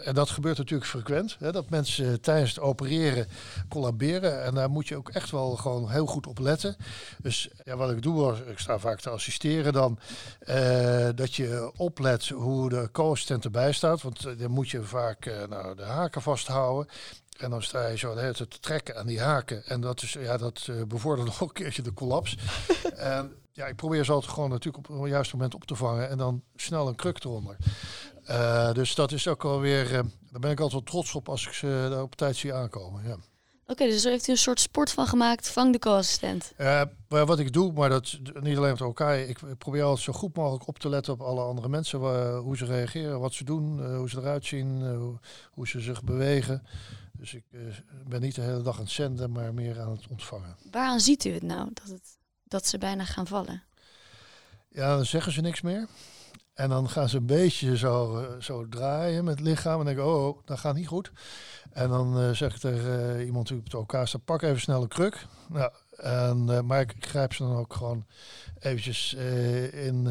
en 0.04 0.14
dat 0.14 0.30
gebeurt 0.30 0.58
natuurlijk 0.58 0.90
frequent. 0.90 1.36
Hè, 1.38 1.52
dat 1.52 1.70
mensen 1.70 2.20
tijdens 2.20 2.50
het 2.50 2.60
opereren 2.60 3.26
collaberen. 3.68 4.42
En 4.42 4.54
daar 4.54 4.70
moet 4.70 4.88
je 4.88 4.96
ook 4.96 5.08
echt 5.08 5.30
wel 5.30 5.56
gewoon 5.56 5.90
heel 5.90 6.06
goed 6.06 6.26
op 6.26 6.38
letten. 6.38 6.76
Dus 7.18 7.50
ja, 7.64 7.76
wat 7.76 7.90
ik 7.90 8.02
doe, 8.02 8.36
ik 8.46 8.58
sta 8.58 8.78
vaak 8.78 9.00
te 9.00 9.10
assisteren 9.10 9.72
dan. 9.72 9.98
Uh, 10.48 11.08
dat 11.14 11.34
je 11.34 11.72
oplet 11.76 12.28
hoe 12.28 12.68
de 12.68 12.88
co-assistent 12.92 13.44
erbij 13.44 13.72
staat. 13.72 14.02
Want 14.02 14.38
dan 14.38 14.50
moet 14.50 14.70
je 14.70 14.82
vaak 14.82 15.30
nou, 15.48 15.76
de 15.76 15.84
haken 15.84 16.22
vasthouden. 16.22 16.92
En 17.42 17.50
dan 17.50 17.62
sta 17.62 17.86
je 17.86 17.96
zo 17.96 18.14
de 18.14 18.20
hele 18.20 18.32
tijd 18.32 18.50
te 18.50 18.60
trekken 18.60 18.96
aan 18.96 19.06
die 19.06 19.20
haken. 19.20 19.64
En 19.66 19.80
dat, 19.80 20.02
is, 20.02 20.12
ja, 20.12 20.36
dat 20.36 20.66
uh, 20.70 20.82
bevordert 20.82 21.28
nog 21.28 21.40
een 21.40 21.52
keertje 21.52 21.82
de 21.82 21.94
collaps. 21.94 22.38
en 22.96 23.32
ja, 23.52 23.66
ik 23.66 23.76
probeer 23.76 24.04
ze 24.04 24.12
altijd 24.12 24.32
gewoon 24.32 24.50
natuurlijk 24.50 24.88
op 24.88 25.00
het 25.00 25.10
juiste 25.10 25.36
moment 25.36 25.54
op 25.54 25.64
te 25.64 25.74
vangen. 25.74 26.08
En 26.08 26.18
dan 26.18 26.42
snel 26.56 26.88
een 26.88 26.94
kruk 26.94 27.24
eronder. 27.24 27.56
Uh, 28.30 28.72
dus 28.72 28.94
dat 28.94 29.12
is 29.12 29.28
ook 29.28 29.44
alweer... 29.44 29.84
Uh, 29.84 30.00
daar 30.30 30.40
ben 30.40 30.50
ik 30.50 30.60
altijd 30.60 30.72
wel 30.72 30.82
trots 30.92 31.14
op 31.14 31.28
als 31.28 31.46
ik 31.46 31.52
ze 31.52 31.86
daar 31.90 32.02
op 32.02 32.14
tijd 32.14 32.36
zie 32.36 32.54
aankomen. 32.54 33.02
Ja. 33.04 33.12
Oké, 33.12 33.72
okay, 33.72 33.88
dus 33.88 34.02
zo 34.02 34.08
heeft 34.08 34.28
u 34.28 34.32
een 34.32 34.38
soort 34.38 34.60
sport 34.60 34.90
van 34.90 35.06
gemaakt. 35.06 35.48
Vang 35.48 35.72
de 35.72 35.78
co-assistent. 35.78 36.52
Uh, 36.58 36.82
wat 37.08 37.38
ik 37.38 37.52
doe, 37.52 37.72
maar 37.72 37.88
dat 37.88 38.18
niet 38.40 38.56
alleen 38.56 38.70
met 38.70 38.80
elkaar. 38.80 39.18
Ik 39.18 39.38
probeer 39.58 39.82
altijd 39.82 40.04
zo 40.04 40.12
goed 40.12 40.36
mogelijk 40.36 40.68
op 40.68 40.78
te 40.78 40.88
letten 40.88 41.12
op 41.12 41.20
alle 41.20 41.40
andere 41.40 41.68
mensen. 41.68 42.00
Waar, 42.00 42.34
hoe 42.36 42.56
ze 42.56 42.64
reageren, 42.64 43.20
wat 43.20 43.32
ze 43.32 43.44
doen, 43.44 43.94
hoe 43.96 44.08
ze 44.08 44.18
eruit 44.18 44.46
zien, 44.46 44.82
hoe 45.52 45.68
ze 45.68 45.80
zich 45.80 46.02
bewegen. 46.02 46.62
Dus 47.22 47.34
ik 47.34 47.44
uh, 47.50 47.74
ben 48.06 48.20
niet 48.20 48.34
de 48.34 48.40
hele 48.40 48.62
dag 48.62 48.76
aan 48.76 48.82
het 48.82 48.92
zenden, 48.92 49.32
maar 49.32 49.54
meer 49.54 49.80
aan 49.80 49.90
het 49.90 50.06
ontvangen. 50.08 50.56
Waaraan 50.70 51.00
ziet 51.00 51.24
u 51.24 51.30
het 51.30 51.42
nou, 51.42 51.68
dat, 51.72 51.88
het, 51.88 52.16
dat 52.44 52.66
ze 52.66 52.78
bijna 52.78 53.04
gaan 53.04 53.26
vallen? 53.26 53.62
Ja, 54.68 54.96
dan 54.96 55.04
zeggen 55.04 55.32
ze 55.32 55.40
niks 55.40 55.60
meer. 55.60 55.88
En 56.54 56.68
dan 56.68 56.88
gaan 56.88 57.08
ze 57.08 57.16
een 57.16 57.26
beetje 57.26 57.76
zo, 57.76 58.20
uh, 58.20 58.40
zo 58.40 58.68
draaien 58.68 59.24
met 59.24 59.38
het 59.38 59.46
lichaam. 59.46 59.78
En 59.78 59.84
denk 59.86 59.98
ik, 59.98 60.04
oh, 60.04 60.26
oh, 60.26 60.38
dat 60.44 60.58
gaat 60.58 60.74
niet 60.74 60.86
goed. 60.86 61.12
En 61.70 61.88
dan 61.88 62.20
uh, 62.20 62.30
zeg 62.30 62.54
ik 62.54 62.60
tegen 62.60 63.16
uh, 63.16 63.26
iemand 63.26 63.48
die 63.48 63.58
op 63.58 63.70
de 63.70 63.76
elkaar 63.76 64.08
staat, 64.08 64.24
pak 64.24 64.42
even 64.42 64.60
snel 64.60 64.82
een 64.82 64.88
kruk. 64.88 65.26
Nou, 65.48 65.72
en, 65.96 66.66
maar 66.66 66.80
ik 66.80 66.94
grijp 66.98 67.32
ze 67.32 67.42
dan 67.42 67.56
ook 67.56 67.74
gewoon 67.74 68.06
eventjes 68.58 69.14
in, 69.72 70.08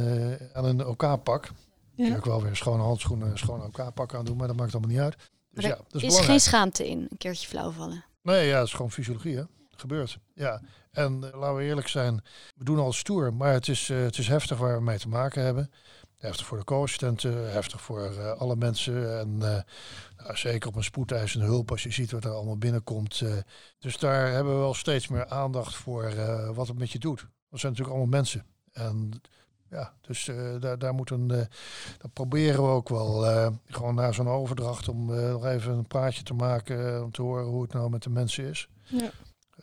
aan 0.54 0.66
een 0.66 0.86
OK-pak. 0.86 1.52
Ja. 1.96 2.08
Kan 2.08 2.18
ik 2.18 2.26
wel 2.26 2.42
weer 2.42 2.56
schone 2.56 2.84
handschoenen, 2.84 3.38
schone 3.38 3.64
OK-pak 3.64 4.16
aan 4.16 4.26
doen, 4.26 4.38
maar 4.38 4.48
dat 4.48 4.56
maakt 4.56 4.74
allemaal 4.74 4.92
niet 4.92 5.00
uit. 5.00 5.16
Dus 5.52 5.64
ja, 5.64 5.80
dat 5.90 6.02
is, 6.02 6.18
is 6.18 6.26
geen 6.26 6.40
schaamte 6.40 6.90
in, 6.90 7.08
een 7.10 7.18
keertje 7.18 7.48
flauw 7.48 7.72
vallen. 7.72 8.06
Nee, 8.22 8.48
ja, 8.48 8.58
het 8.58 8.68
is 8.68 8.74
gewoon 8.74 8.92
fysiologie, 8.92 9.36
hè. 9.36 9.44
Gebeurt, 9.70 10.18
ja. 10.34 10.62
En 10.92 11.14
uh, 11.24 11.40
laten 11.40 11.56
we 11.56 11.64
eerlijk 11.64 11.88
zijn, 11.88 12.24
we 12.56 12.64
doen 12.64 12.80
al 12.80 12.94
stoer, 12.94 13.34
maar 13.34 13.54
het 13.54 13.68
is, 13.68 13.90
uh, 13.90 14.02
het 14.04 14.18
is 14.18 14.28
heftig 14.28 14.58
waar 14.58 14.78
we 14.78 14.84
mee 14.84 15.00
te 15.00 15.08
maken 15.08 15.44
hebben. 15.44 15.72
Heftig 16.18 16.46
voor 16.46 16.58
de 16.58 16.64
co-assistenten, 16.64 17.52
heftig 17.52 17.82
voor 17.82 18.12
uh, 18.12 18.32
alle 18.32 18.56
mensen. 18.56 19.20
En 19.20 19.38
nou, 19.38 19.64
zeker 20.34 20.70
op 20.70 20.76
een 20.76 20.84
spoedeisende 20.84 21.46
hulp, 21.46 21.72
als 21.72 21.84
je 21.84 21.92
ziet 21.92 22.12
wat 22.12 22.26
er 22.26 22.32
allemaal 22.32 22.58
binnenkomt. 22.58 23.24
dus 23.80 23.98
daar 23.98 24.32
hebben 24.32 24.54
we 24.54 24.60
wel 24.60 24.74
steeds 24.74 25.08
meer 25.08 25.28
aandacht 25.28 25.76
voor 25.76 26.14
wat 26.54 26.68
het 26.68 26.78
met 26.78 26.92
je 26.92 27.00
doet. 27.00 27.28
Dat 27.50 27.60
zijn 27.60 27.72
natuurlijk 27.72 28.00
allemaal 28.00 28.20
mensen. 28.20 28.46
En 28.72 29.22
ja, 29.72 29.94
dus 30.02 30.28
uh, 30.28 30.56
daar, 30.60 30.80
daar 30.80 30.94
moet 30.94 31.10
een, 31.10 31.30
uh, 31.32 31.38
dat 31.98 32.14
proberen 32.14 32.64
we 32.64 32.70
ook 32.70 32.90
wel. 32.90 33.26
Uh, 33.30 33.48
gewoon 33.68 33.96
na 33.96 34.12
zo'n 34.12 34.28
overdracht 34.30 34.88
om 34.88 35.06
nog 35.32 35.46
even 35.46 35.74
een 35.74 35.88
praatje 35.88 36.24
te 36.24 36.34
maken, 36.34 37.04
om 37.04 37.12
te 37.12 37.22
horen 37.22 37.46
hoe 37.46 37.62
het 37.62 37.74
nou 37.74 37.90
met 37.90 38.04
de 38.04 38.10
mensen 38.10 38.44
is. 38.46 38.68
Ja. 38.86 39.10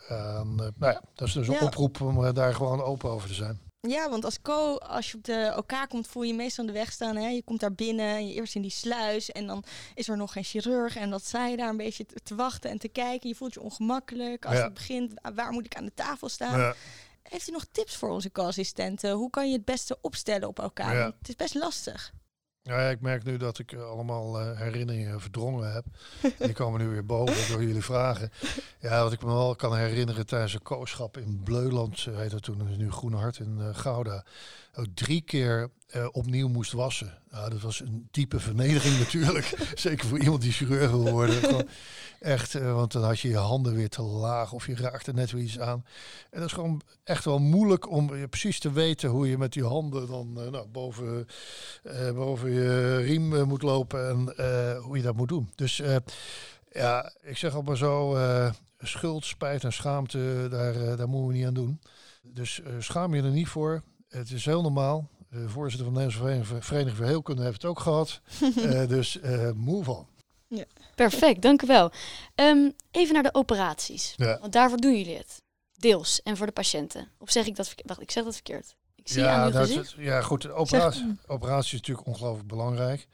En, 0.09 0.55
nou 0.55 0.73
ja, 0.93 1.03
dat 1.15 1.29
is 1.29 1.35
dus 1.35 1.49
een 1.49 1.55
Ja. 1.55 1.61
oproep 1.65 2.01
om 2.01 2.33
daar 2.35 2.55
gewoon 2.55 2.83
open 2.83 3.11
over 3.11 3.29
te 3.29 3.35
zijn. 3.35 3.61
Ja, 3.81 4.11
want 4.11 4.25
als 4.25 4.43
co, 4.43 4.77
als 4.77 5.11
je 5.11 5.17
op 5.17 5.25
de 5.25 5.33
elkaar 5.35 5.87
komt, 5.87 6.07
voel 6.07 6.23
je 6.23 6.29
je 6.29 6.35
meestal 6.35 6.65
aan 6.67 6.73
de 6.73 6.79
weg 6.79 6.93
staan. 6.93 7.17
Hè? 7.17 7.29
Je 7.29 7.43
komt 7.43 7.61
daar 7.61 7.73
binnen, 7.73 8.27
je 8.29 8.35
eerst 8.35 8.55
in 8.55 8.63
die 8.63 8.71
sluis 8.71 9.31
en 9.33 9.47
dan 9.47 9.65
is 9.95 10.09
er 10.09 10.17
nog 10.17 10.33
geen 10.33 10.45
chirurg. 10.45 10.97
En 10.97 11.11
dat 11.11 11.31
je 11.31 11.57
daar 11.57 11.69
een 11.69 11.77
beetje 11.77 12.07
te, 12.07 12.15
te 12.23 12.35
wachten 12.35 12.71
en 12.71 12.79
te 12.79 12.89
kijken. 12.89 13.29
Je 13.29 13.35
voelt 13.35 13.55
je 13.55 13.61
ongemakkelijk. 13.61 14.45
Als 14.47 14.57
Ja. 14.57 14.65
het 14.65 14.75
begint, 14.75 15.13
wa- 15.23 15.35
waar 15.35 15.53
moet 15.53 15.65
ik 15.65 15.77
aan 15.77 15.85
de 15.85 15.95
tafel 15.95 16.29
staan? 16.29 16.59
Ja. 16.61 16.75
Heeft 17.29 17.49
u 17.49 17.53
nog 17.53 17.67
tips 17.73 17.97
voor 17.97 18.09
onze 18.09 18.33
co-assistenten? 18.33 19.13
Hoe 19.13 19.31
kan 19.31 19.49
je 19.51 19.57
het 19.57 19.65
beste 19.65 19.99
opstellen 20.01 20.49
op 20.49 20.59
elkaar? 20.59 20.95
Ja. 20.95 21.15
Het 21.19 21.29
is 21.29 21.37
best 21.37 21.55
lastig. 21.55 22.13
Ja, 22.69 22.89
ik 22.89 23.01
merk 23.01 23.25
nu 23.25 23.37
dat 23.37 23.59
ik 23.59 23.73
eh, 23.73 23.91
allemaal 23.91 24.41
eh, 24.41 24.59
herinneringen 24.59 25.21
verdrongen 25.21 25.73
heb. 25.73 25.85
Die 26.39 26.53
komen 26.53 26.81
nu 26.81 26.89
weer 26.89 27.07
boven 27.07 27.53
door 27.53 27.65
jullie 27.65 27.85
vragen. 27.85 28.31
Ja, 28.81 29.03
wat 29.03 29.13
ik 29.13 29.23
me 29.23 29.33
wel 29.33 29.57
kan 29.57 29.77
herinneren 29.77 30.27
tijdens 30.27 30.55
een 30.55 30.63
kooschap 30.63 31.17
in 31.17 31.41
Bleuland, 31.45 32.07
eh, 32.07 32.17
heet 32.17 32.31
dat 32.31 32.43
toen, 32.43 32.59
dat 32.59 32.69
is 32.69 32.77
nu 32.77 32.91
Groene 32.91 33.17
Hart 33.17 33.39
in 33.39 33.75
Gouda. 33.75 34.25
Drie 34.95 35.21
keer 35.21 35.71
eh, 35.89 36.07
opnieuw 36.13 36.49
moest 36.49 36.73
wassen. 36.73 37.19
Nou, 37.31 37.51
dat 37.51 37.61
was 37.61 37.81
een 37.81 38.09
diepe 38.11 38.41
vernedering 38.41 38.99
natuurlijk. 39.05 39.73
Zeker 39.75 40.09
voor 40.09 40.19
iemand 40.19 40.43
die 40.43 40.53
chirurg 40.53 40.91
wil 40.91 41.11
worden. 41.11 41.35
Gewoon 41.43 41.69
echt, 42.21 42.55
eh, 42.55 42.75
want 42.75 42.93
dan 42.93 43.03
had 43.05 43.21
je 43.21 43.29
je 43.29 43.37
handen 43.37 43.75
weer 43.75 43.89
te 43.89 44.03
laag 44.03 44.53
of 44.53 44.67
je 44.67 44.77
raakte 44.77 45.13
net 45.13 45.31
weer 45.31 45.43
iets 45.43 45.59
aan. 45.59 45.85
En 46.31 46.41
dat 46.41 46.49
is 46.49 46.55
gewoon 46.55 46.81
echt 47.05 47.25
wel 47.25 47.39
moeilijk 47.39 47.91
om 47.91 48.15
eh, 48.15 48.23
precies 48.31 48.59
te 48.59 48.73
weten 48.73 49.11
hoe 49.11 49.29
je 49.29 49.39
met 49.39 49.53
die 49.53 49.65
handen 49.65 50.07
dan 50.07 50.33
nou, 50.33 50.67
boven, 50.67 51.27
boven 52.15 52.51
je 52.51 52.97
riem 52.97 53.47
moet 53.47 53.63
lopen 53.63 54.09
en 54.09 54.19
hoe 54.81 54.97
je 54.97 55.03
dat 55.03 55.17
moet 55.17 55.29
doen. 55.29 55.53
Dus 55.55 55.83
ja, 56.71 57.13
ik 57.23 57.37
zeg 57.37 57.55
al 57.55 57.63
maar 57.63 57.77
zo, 57.77 58.17
schuld, 58.79 59.25
spijt 59.25 59.65
en 59.65 59.73
schaamte, 59.73 60.47
daar, 60.51 60.97
daar 60.97 61.09
moeten 61.09 61.29
we 61.29 61.35
niet 61.35 61.47
aan 61.47 61.55
doen. 61.55 61.81
Dus 62.23 62.61
schaam 62.79 63.15
je 63.15 63.23
er 63.23 63.31
niet 63.31 63.49
voor. 63.49 63.83
Het 64.09 64.31
is 64.31 64.45
heel 64.45 64.63
normaal. 64.63 65.09
De 65.31 65.49
voorzitter 65.49 65.87
van 65.93 65.95
de 65.99 66.01
Nederlandse 66.05 66.63
Vereniging, 66.63 66.97
voor 66.97 67.07
Heelkunde 67.07 67.43
heeft 67.43 67.63
het 67.63 67.71
ook 67.71 67.81
gehad. 67.81 68.21
Eh, 68.57 68.89
dus 68.89 69.21
eh 69.21 69.51
move 69.55 69.91
on. 69.91 70.07
Perfect, 70.95 71.43
dank 71.43 71.63
u 71.63 71.67
wel. 71.67 71.91
Ehm, 72.35 72.71
even 72.91 73.15
naar 73.15 73.23
de 73.23 73.35
operaties. 73.35 74.15
Ja. 74.17 74.39
Want 74.41 74.53
daarvoor 74.53 74.79
doen 74.79 74.97
jullie 74.97 75.17
het. 75.17 75.43
Deels. 75.73 76.23
En 76.23 76.37
voor 76.37 76.47
de 76.47 76.53
patiënten. 76.53 77.09
Of 77.19 77.31
zeg 77.31 77.47
ik 77.47 77.57
dat 77.57 77.67
verkeerd? 77.67 77.89
Wacht, 77.89 78.01
ik 78.01 78.11
zeg 78.11 78.25
dat 78.25 78.35
verkeerd. 78.35 78.77
Ik 78.95 79.09
zie 79.09 79.25
aan 79.25 79.47
uw 79.47 79.53
dat 79.53 79.67
gezicht. 79.67 79.85
is- 79.99 80.05
ja, 80.05 80.21
goed. 80.23 80.43
de 80.43 80.53
Operatie, 80.53 81.17
operatie 81.27 81.75
is 81.75 81.81
natuurlijk 81.81 82.07
ongelooflijk 82.07 82.49
belangrijk. 82.49 83.09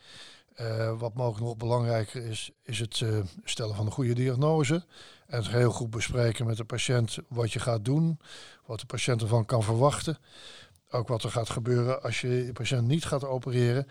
Eh, 0.54 0.98
wat 0.98 1.14
mogelijk 1.14 1.44
nog 1.44 1.56
belangrijker 1.56 2.26
is, 2.26 2.50
is 2.62 2.78
het 2.78 3.00
eh, 3.00 3.18
stellen 3.44 3.74
van 3.76 3.86
een 3.86 3.92
goede 3.92 4.14
diagnose. 4.14 4.84
En 5.26 5.38
het 5.42 5.48
heel 5.48 5.70
goed 5.70 5.90
bespreken 5.90 6.46
met 6.46 6.56
de 6.56 6.64
patiënt 6.64 7.18
wat 7.28 7.52
je 7.52 7.58
gaat 7.58 7.84
doen, 7.84 8.18
wat 8.66 8.80
de 8.80 8.86
patiënt 8.86 9.22
ervan 9.22 9.44
kan 9.44 9.62
verwachten. 9.62 10.18
Ook 10.94 11.08
wat 11.08 11.22
er 11.22 11.30
gaat 11.30 11.50
gebeuren 11.50 12.02
als 12.02 12.20
je 12.20 12.44
de 12.46 12.52
patiënt 12.52 12.86
niet 12.86 13.04
gaat 13.04 13.24
opereren. 13.24 13.86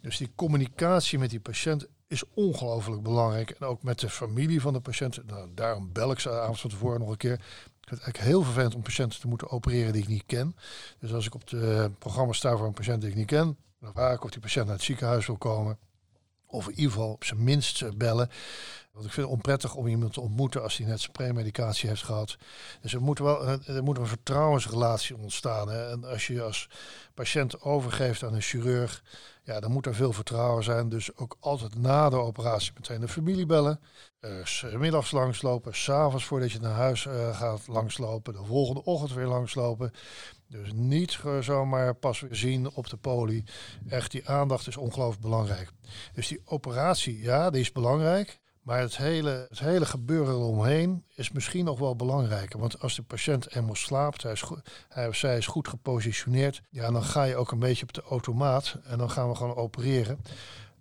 Dus 0.00 0.16
die 0.16 0.30
communicatie 0.34 1.18
met 1.18 1.30
die 1.30 1.40
patiënt 1.40 1.86
is 2.06 2.22
ongelooflijk 2.34 3.02
belangrijk. 3.02 3.50
En 3.50 3.66
ook 3.66 3.82
met 3.82 4.00
de 4.00 4.10
familie 4.10 4.60
van 4.60 4.72
de 4.72 4.80
patiënt. 4.80 5.26
Nou, 5.26 5.48
daarom 5.54 5.92
bel 5.92 6.10
ik 6.10 6.18
ze 6.18 6.30
avond 6.30 6.60
van 6.60 6.70
tevoren 6.70 7.00
nog 7.00 7.10
een 7.10 7.16
keer. 7.16 7.32
Ik 7.32 7.40
vind 7.88 7.90
het 7.90 8.00
eigenlijk 8.00 8.24
heel 8.24 8.42
vervelend 8.42 8.74
om 8.74 8.82
patiënten 8.82 9.20
te 9.20 9.28
moeten 9.28 9.50
opereren 9.50 9.92
die 9.92 10.02
ik 10.02 10.08
niet 10.08 10.26
ken. 10.26 10.56
Dus 10.98 11.12
als 11.12 11.26
ik 11.26 11.34
op 11.34 11.50
het 11.50 11.98
programma 11.98 12.32
sta 12.32 12.56
voor 12.56 12.66
een 12.66 12.72
patiënt 12.72 13.00
die 13.00 13.10
ik 13.10 13.16
niet 13.16 13.26
ken, 13.26 13.56
dan 13.80 13.92
vraag 13.92 14.14
ik 14.14 14.24
of 14.24 14.30
die 14.30 14.40
patiënt 14.40 14.66
naar 14.66 14.74
het 14.74 14.84
ziekenhuis 14.84 15.26
wil 15.26 15.36
komen. 15.36 15.78
Of 16.46 16.68
in 16.68 16.74
ieder 16.74 16.92
geval 16.92 17.12
op 17.12 17.24
zijn 17.24 17.44
minst 17.44 17.82
eh, 17.82 17.90
bellen. 17.96 18.30
Want 18.98 19.10
ik 19.10 19.16
vind 19.16 19.26
het 19.26 19.36
onprettig 19.36 19.74
om 19.74 19.86
iemand 19.86 20.12
te 20.12 20.20
ontmoeten 20.20 20.62
als 20.62 20.76
hij 20.76 20.86
net 20.86 21.00
zijn 21.00 21.12
premedicatie 21.12 21.88
heeft 21.88 22.02
gehad. 22.02 22.36
Dus 22.80 22.94
er 22.94 23.02
moet 23.02 23.18
wel 23.18 23.46
er 23.46 23.82
moet 23.82 23.98
een 23.98 24.06
vertrouwensrelatie 24.06 25.16
ontstaan. 25.16 25.68
Hè. 25.68 25.90
En 25.90 26.04
als 26.04 26.26
je 26.26 26.42
als 26.42 26.68
patiënt 27.14 27.60
overgeeft 27.60 28.22
aan 28.22 28.34
een 28.34 28.40
chirurg, 28.40 29.02
ja, 29.42 29.60
dan 29.60 29.72
moet 29.72 29.86
er 29.86 29.94
veel 29.94 30.12
vertrouwen 30.12 30.64
zijn. 30.64 30.88
Dus 30.88 31.16
ook 31.16 31.36
altijd 31.40 31.78
na 31.78 32.08
de 32.08 32.16
operatie 32.16 32.72
meteen 32.74 33.00
de 33.00 33.08
familie 33.08 33.46
bellen. 33.46 33.80
Uh, 34.20 34.74
middags 34.74 35.10
langslopen, 35.10 35.74
s'avonds 35.74 36.24
voordat 36.24 36.52
je 36.52 36.60
naar 36.60 36.74
huis 36.74 37.04
uh, 37.04 37.36
gaat 37.36 37.66
langslopen, 37.66 38.32
de 38.32 38.44
volgende 38.44 38.84
ochtend 38.84 39.12
weer 39.12 39.26
langslopen. 39.26 39.92
Dus 40.48 40.72
niet 40.72 41.18
zomaar 41.40 41.94
pas 41.94 42.20
weer 42.20 42.36
zien 42.36 42.70
op 42.70 42.88
de 42.88 42.96
poli. 42.96 43.44
Echt, 43.88 44.10
die 44.10 44.28
aandacht 44.28 44.66
is 44.66 44.76
ongelooflijk 44.76 45.22
belangrijk. 45.22 45.70
Dus 46.14 46.28
die 46.28 46.42
operatie, 46.44 47.22
ja, 47.22 47.50
die 47.50 47.60
is 47.60 47.72
belangrijk. 47.72 48.40
Maar 48.68 48.80
het 48.80 48.96
hele, 48.96 49.46
het 49.48 49.58
hele 49.58 49.86
gebeuren 49.86 50.34
eromheen 50.34 51.04
is 51.14 51.30
misschien 51.30 51.64
nog 51.64 51.78
wel 51.78 51.96
belangrijker. 51.96 52.60
Want 52.60 52.80
als 52.80 52.96
de 52.96 53.02
patiënt 53.02 53.54
eenmaal 53.54 53.74
slaapt, 53.74 54.22
hij, 54.22 54.32
is 54.32 54.44
hij 54.88 55.08
of 55.08 55.16
zij 55.16 55.36
is 55.36 55.46
goed 55.46 55.68
gepositioneerd, 55.68 56.62
ja, 56.70 56.90
dan 56.90 57.02
ga 57.02 57.22
je 57.22 57.36
ook 57.36 57.52
een 57.52 57.58
beetje 57.58 57.82
op 57.82 57.92
de 57.92 58.02
automaat 58.02 58.76
en 58.84 58.98
dan 58.98 59.10
gaan 59.10 59.28
we 59.28 59.34
gewoon 59.34 59.56
opereren. 59.56 60.18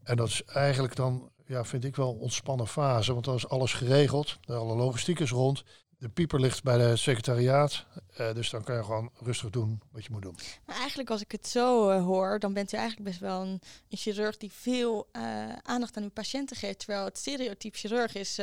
En 0.04 0.16
dat 0.16 0.28
is 0.28 0.44
eigenlijk 0.44 0.96
dan, 0.96 1.30
ja, 1.46 1.66
vind 1.66 1.84
ik 1.86 1.96
wel 1.96 2.10
een 2.10 2.20
ontspannen 2.20 2.68
fase, 2.68 3.14
want 3.14 3.26
dan 3.26 3.36
is 3.36 3.50
alles 3.50 3.74
geregeld, 3.74 4.38
alle 4.46 4.76
logistiek 4.76 5.20
is 5.20 5.32
rond 5.32 5.64
de 6.00 6.10
pieper 6.10 6.40
ligt 6.40 6.64
bij 6.64 6.78
de 6.78 6.96
secretariaat. 6.96 7.86
Uh, 8.20 8.34
dus 8.34 8.50
dan 8.50 8.64
kan 8.64 8.76
je 8.76 8.84
gewoon 8.84 9.10
rustig 9.20 9.50
doen 9.50 9.82
wat 9.92 10.04
je 10.04 10.12
moet 10.12 10.22
doen. 10.22 10.36
Maar 10.66 10.76
eigenlijk 10.76 11.10
als 11.10 11.22
ik 11.22 11.32
het 11.32 11.48
zo 11.48 11.92
uh, 11.92 12.04
hoor, 12.04 12.40
dan 12.40 12.54
bent 12.54 12.74
u 12.74 12.78
eigenlijk 12.78 13.10
best 13.10 13.20
wel 13.20 13.42
een, 13.42 13.62
een 13.90 13.98
chirurg 13.98 14.38
die 14.38 14.52
veel 14.52 15.08
uh, 15.12 15.22
aandacht 15.64 15.98
aan 15.98 16.04
uw 16.04 16.10
patiënten 16.10 16.56
geeft. 16.56 16.80
Terwijl 16.80 17.06
het 17.06 17.18
stereotype 17.18 17.78
chirurg 17.78 18.16
is 18.16 18.40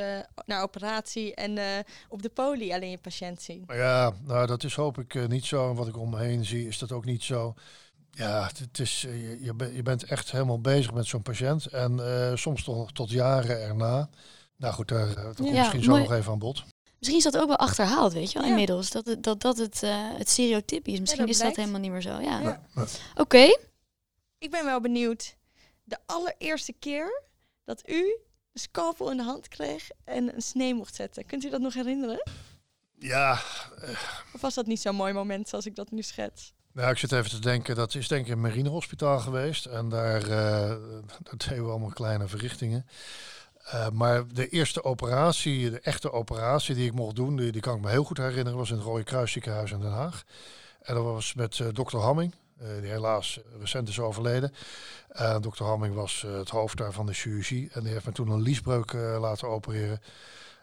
naar 0.46 0.62
operatie 0.62 1.34
en 1.34 1.84
op 2.08 2.22
de 2.22 2.28
poli 2.28 2.72
alleen 2.72 2.90
je 2.90 2.98
patiënt 2.98 3.42
zien. 3.42 3.64
Ja, 3.66 4.12
nou 4.24 4.46
dat 4.46 4.64
is 4.64 4.74
hoop 4.74 4.98
ik 4.98 5.28
niet 5.28 5.44
zo. 5.44 5.70
En 5.70 5.76
wat 5.76 5.88
ik 5.88 5.96
om 5.96 6.10
me 6.10 6.18
heen 6.18 6.44
zie 6.44 6.66
is 6.66 6.78
dat 6.78 6.92
ook 6.92 7.04
niet 7.04 7.22
zo. 7.22 7.54
Ja, 8.10 8.50
het 8.58 8.78
is, 8.78 9.00
je, 9.00 9.54
je, 9.74 9.82
bent 9.82 10.04
echt 10.04 10.30
helemaal 10.30 10.60
bezig 10.60 10.92
met 10.92 11.06
zo'n 11.06 11.22
patiënt. 11.22 11.66
En 11.66 12.00
soms 12.38 12.64
toch 12.64 12.92
tot 12.92 13.10
jaren 13.10 13.62
erna. 13.62 14.08
Nou 14.56 14.74
goed, 14.74 14.88
daar, 14.88 15.14
daar 15.14 15.34
komt 15.34 15.48
ja, 15.48 15.58
misschien 15.58 15.82
zo 15.82 15.96
nog 15.96 16.12
even 16.12 16.32
aan 16.32 16.38
bod. 16.38 16.64
Misschien 17.04 17.26
is 17.26 17.32
dat 17.32 17.42
ook 17.42 17.48
wel 17.48 17.66
achterhaald, 17.66 18.12
weet 18.12 18.32
je 18.32 18.38
wel, 18.38 18.48
inmiddels. 18.48 18.90
Dat 18.90 19.06
het, 19.06 19.22
dat, 19.22 19.40
dat 19.40 19.56
het, 19.56 19.82
uh, 19.82 20.16
het 20.18 20.28
stereotype 20.28 20.90
is. 20.90 21.00
Misschien 21.00 21.28
is 21.28 21.38
dat 21.38 21.56
helemaal 21.56 21.80
niet 21.80 21.90
meer 21.90 22.02
zo. 22.02 22.20
Ja. 22.20 22.62
Oké. 23.16 23.56
Ik 24.38 24.50
ben 24.50 24.64
wel 24.64 24.80
benieuwd. 24.80 25.36
De 25.82 25.98
allereerste 26.06 26.72
keer 26.72 27.22
dat 27.64 27.88
u 27.88 28.16
een 28.52 28.60
scalpel 28.60 29.10
in 29.10 29.16
de 29.16 29.22
hand 29.22 29.48
kreeg 29.48 29.88
en 30.04 30.34
een 30.34 30.42
snee 30.42 30.74
mocht 30.74 30.94
zetten. 30.94 31.26
Kunt 31.26 31.44
u 31.44 31.50
dat 31.50 31.60
nog 31.60 31.74
herinneren? 31.74 32.22
Ja. 32.98 33.40
Uh, 33.82 33.90
of 34.34 34.40
was 34.40 34.54
dat 34.54 34.66
niet 34.66 34.80
zo'n 34.80 34.96
mooi 34.96 35.12
moment 35.12 35.48
zoals 35.48 35.66
ik 35.66 35.74
dat 35.74 35.90
nu 35.90 36.02
schets? 36.02 36.52
Nou, 36.72 36.90
ik 36.90 36.98
zit 36.98 37.12
even 37.12 37.30
te 37.30 37.38
denken, 37.38 37.76
dat 37.76 37.94
is 37.94 38.08
denk 38.08 38.26
ik 38.26 38.32
een 38.32 38.40
marinehospitaal 38.40 39.18
geweest. 39.18 39.66
En 39.66 39.88
daar, 39.88 40.22
uh, 40.22 40.28
daar 41.22 41.36
deden 41.36 41.64
we 41.64 41.70
allemaal 41.70 41.90
kleine 41.90 42.28
verrichtingen. 42.28 42.86
Uh, 43.66 43.88
maar 43.88 44.28
de 44.28 44.48
eerste 44.48 44.84
operatie, 44.84 45.70
de 45.70 45.80
echte 45.80 46.12
operatie 46.12 46.74
die 46.74 46.86
ik 46.86 46.92
mocht 46.92 47.16
doen, 47.16 47.36
die, 47.36 47.60
kan 47.60 47.76
ik 47.76 47.82
me 47.82 47.90
heel 47.90 48.04
goed 48.04 48.16
herinneren, 48.16 48.58
was 48.58 48.70
in 48.70 48.76
het 48.76 48.84
Rode 48.84 49.04
Kruisziekenhuis 49.04 49.72
in 49.72 49.80
Den 49.80 49.90
Haag. 49.90 50.24
En 50.82 50.94
dat 50.94 51.04
was 51.04 51.34
met 51.34 51.58
uh, 51.58 51.68
dokter 51.72 51.98
Hamming, 51.98 52.34
uh, 52.62 52.68
die 52.80 52.90
helaas 52.90 53.40
recent 53.60 53.88
is 53.88 54.00
overleden. 54.00 54.52
dokter 55.40 55.64
Hamming 55.64 55.94
was 55.94 56.24
het 56.26 56.48
hoofd 56.48 56.76
daar 56.76 56.92
van 56.92 57.06
de 57.06 57.12
chirurgie 57.12 57.70
en 57.72 57.82
die 57.82 57.92
heeft 57.92 58.06
me 58.06 58.12
toen 58.12 58.30
een 58.30 58.42
liesbreuk 58.42 58.92
laten 58.92 59.48
opereren. 59.48 60.02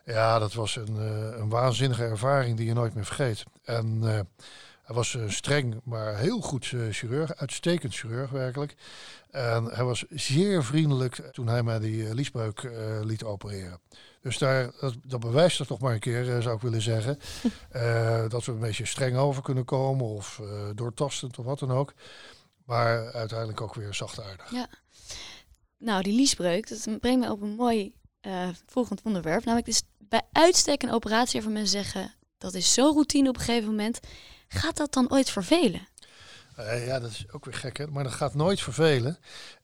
Ja, 0.06 0.40
dat 0.40 0.54
was 0.54 0.76
een, 0.76 0.96
een 1.42 1.50
waanzinnige 1.50 2.04
ervaring 2.04 2.58
die 2.58 2.66
je 2.66 2.74
nooit 2.74 2.94
meer 2.94 3.06
vergeet. 3.06 3.44
En 3.64 4.04
hij 4.84 4.96
was 4.96 5.18
streng, 5.28 5.82
maar 5.84 6.18
heel 6.18 6.42
goed 6.42 6.66
chirurg, 6.92 7.36
uitstekend 7.36 7.96
chirurg 7.96 8.30
werkelijk. 8.30 8.76
En 9.32 9.66
hij 9.66 9.84
was 9.84 10.06
zeer 10.10 10.64
vriendelijk 10.64 11.16
toen 11.16 11.48
hij 11.48 11.64
mij 11.64 11.80
die 11.80 12.04
uh, 12.04 12.12
liesbreuk 12.12 12.62
uh, 12.62 12.72
liet 13.04 13.24
opereren. 13.24 13.80
Dus 14.22 14.38
daar, 14.38 14.72
dat, 14.80 14.96
dat 15.04 15.20
bewijst 15.20 15.60
er 15.60 15.68
toch 15.68 15.80
maar 15.80 15.94
een 15.94 16.00
keer, 16.00 16.28
uh, 16.28 16.42
zou 16.42 16.56
ik 16.56 16.62
willen 16.62 16.82
zeggen. 16.82 17.20
dat 18.30 18.46
we 18.46 18.52
een 18.52 18.60
beetje 18.60 18.86
streng 18.86 19.18
over 19.18 19.44
kunnen 19.44 19.66
komen 19.66 20.06
of 20.06 20.42
doortastend 20.76 21.40
of 21.40 21.46
wat 21.46 21.60
dan 21.60 21.72
ook. 21.72 21.94
Maar 22.66 23.12
uiteindelijk 23.12 23.62
ook 23.62 23.76
weer 23.76 23.94
zachtaardig. 23.94 24.52
Ja. 24.52 24.68
Nou, 25.78 26.04
die 26.04 26.14
liesbreuk, 26.14 26.70
dat 26.70 27.00
brengt 27.00 27.26
me 27.26 27.32
op 27.32 27.42
een 27.42 27.56
mooi 27.56 27.94
volgend 28.66 29.02
onderwerp. 29.04 29.44
Namelijk, 29.44 29.66
dus 29.66 29.82
bij 29.98 30.22
uitstek 30.32 30.84
een 30.84 30.92
operatie 30.92 31.34
waarvan 31.34 31.54
mensen 31.54 31.84
zeggen... 31.84 32.14
dat 32.38 32.54
is 32.54 32.74
zo 32.74 32.92
routine 32.92 33.30
op 33.30 33.36
een 33.36 33.42
gegeven 33.42 33.70
moment. 33.70 34.00
Gaat 34.54 34.78
dat 34.78 34.94
dan 34.94 35.12
ooit 35.12 35.30
vervelen? 35.30 35.88
Uh, 36.60 36.86
ja, 36.88 37.00
dat 37.00 37.12
is 37.12 37.26
ook 37.32 37.46
weer 37.46 37.54
gek, 37.54 37.78
hè? 37.78 37.88
maar 37.88 38.04
dat 38.04 38.14
gaat 38.14 38.34
nooit 38.34 38.62
vervelen. 38.62 39.18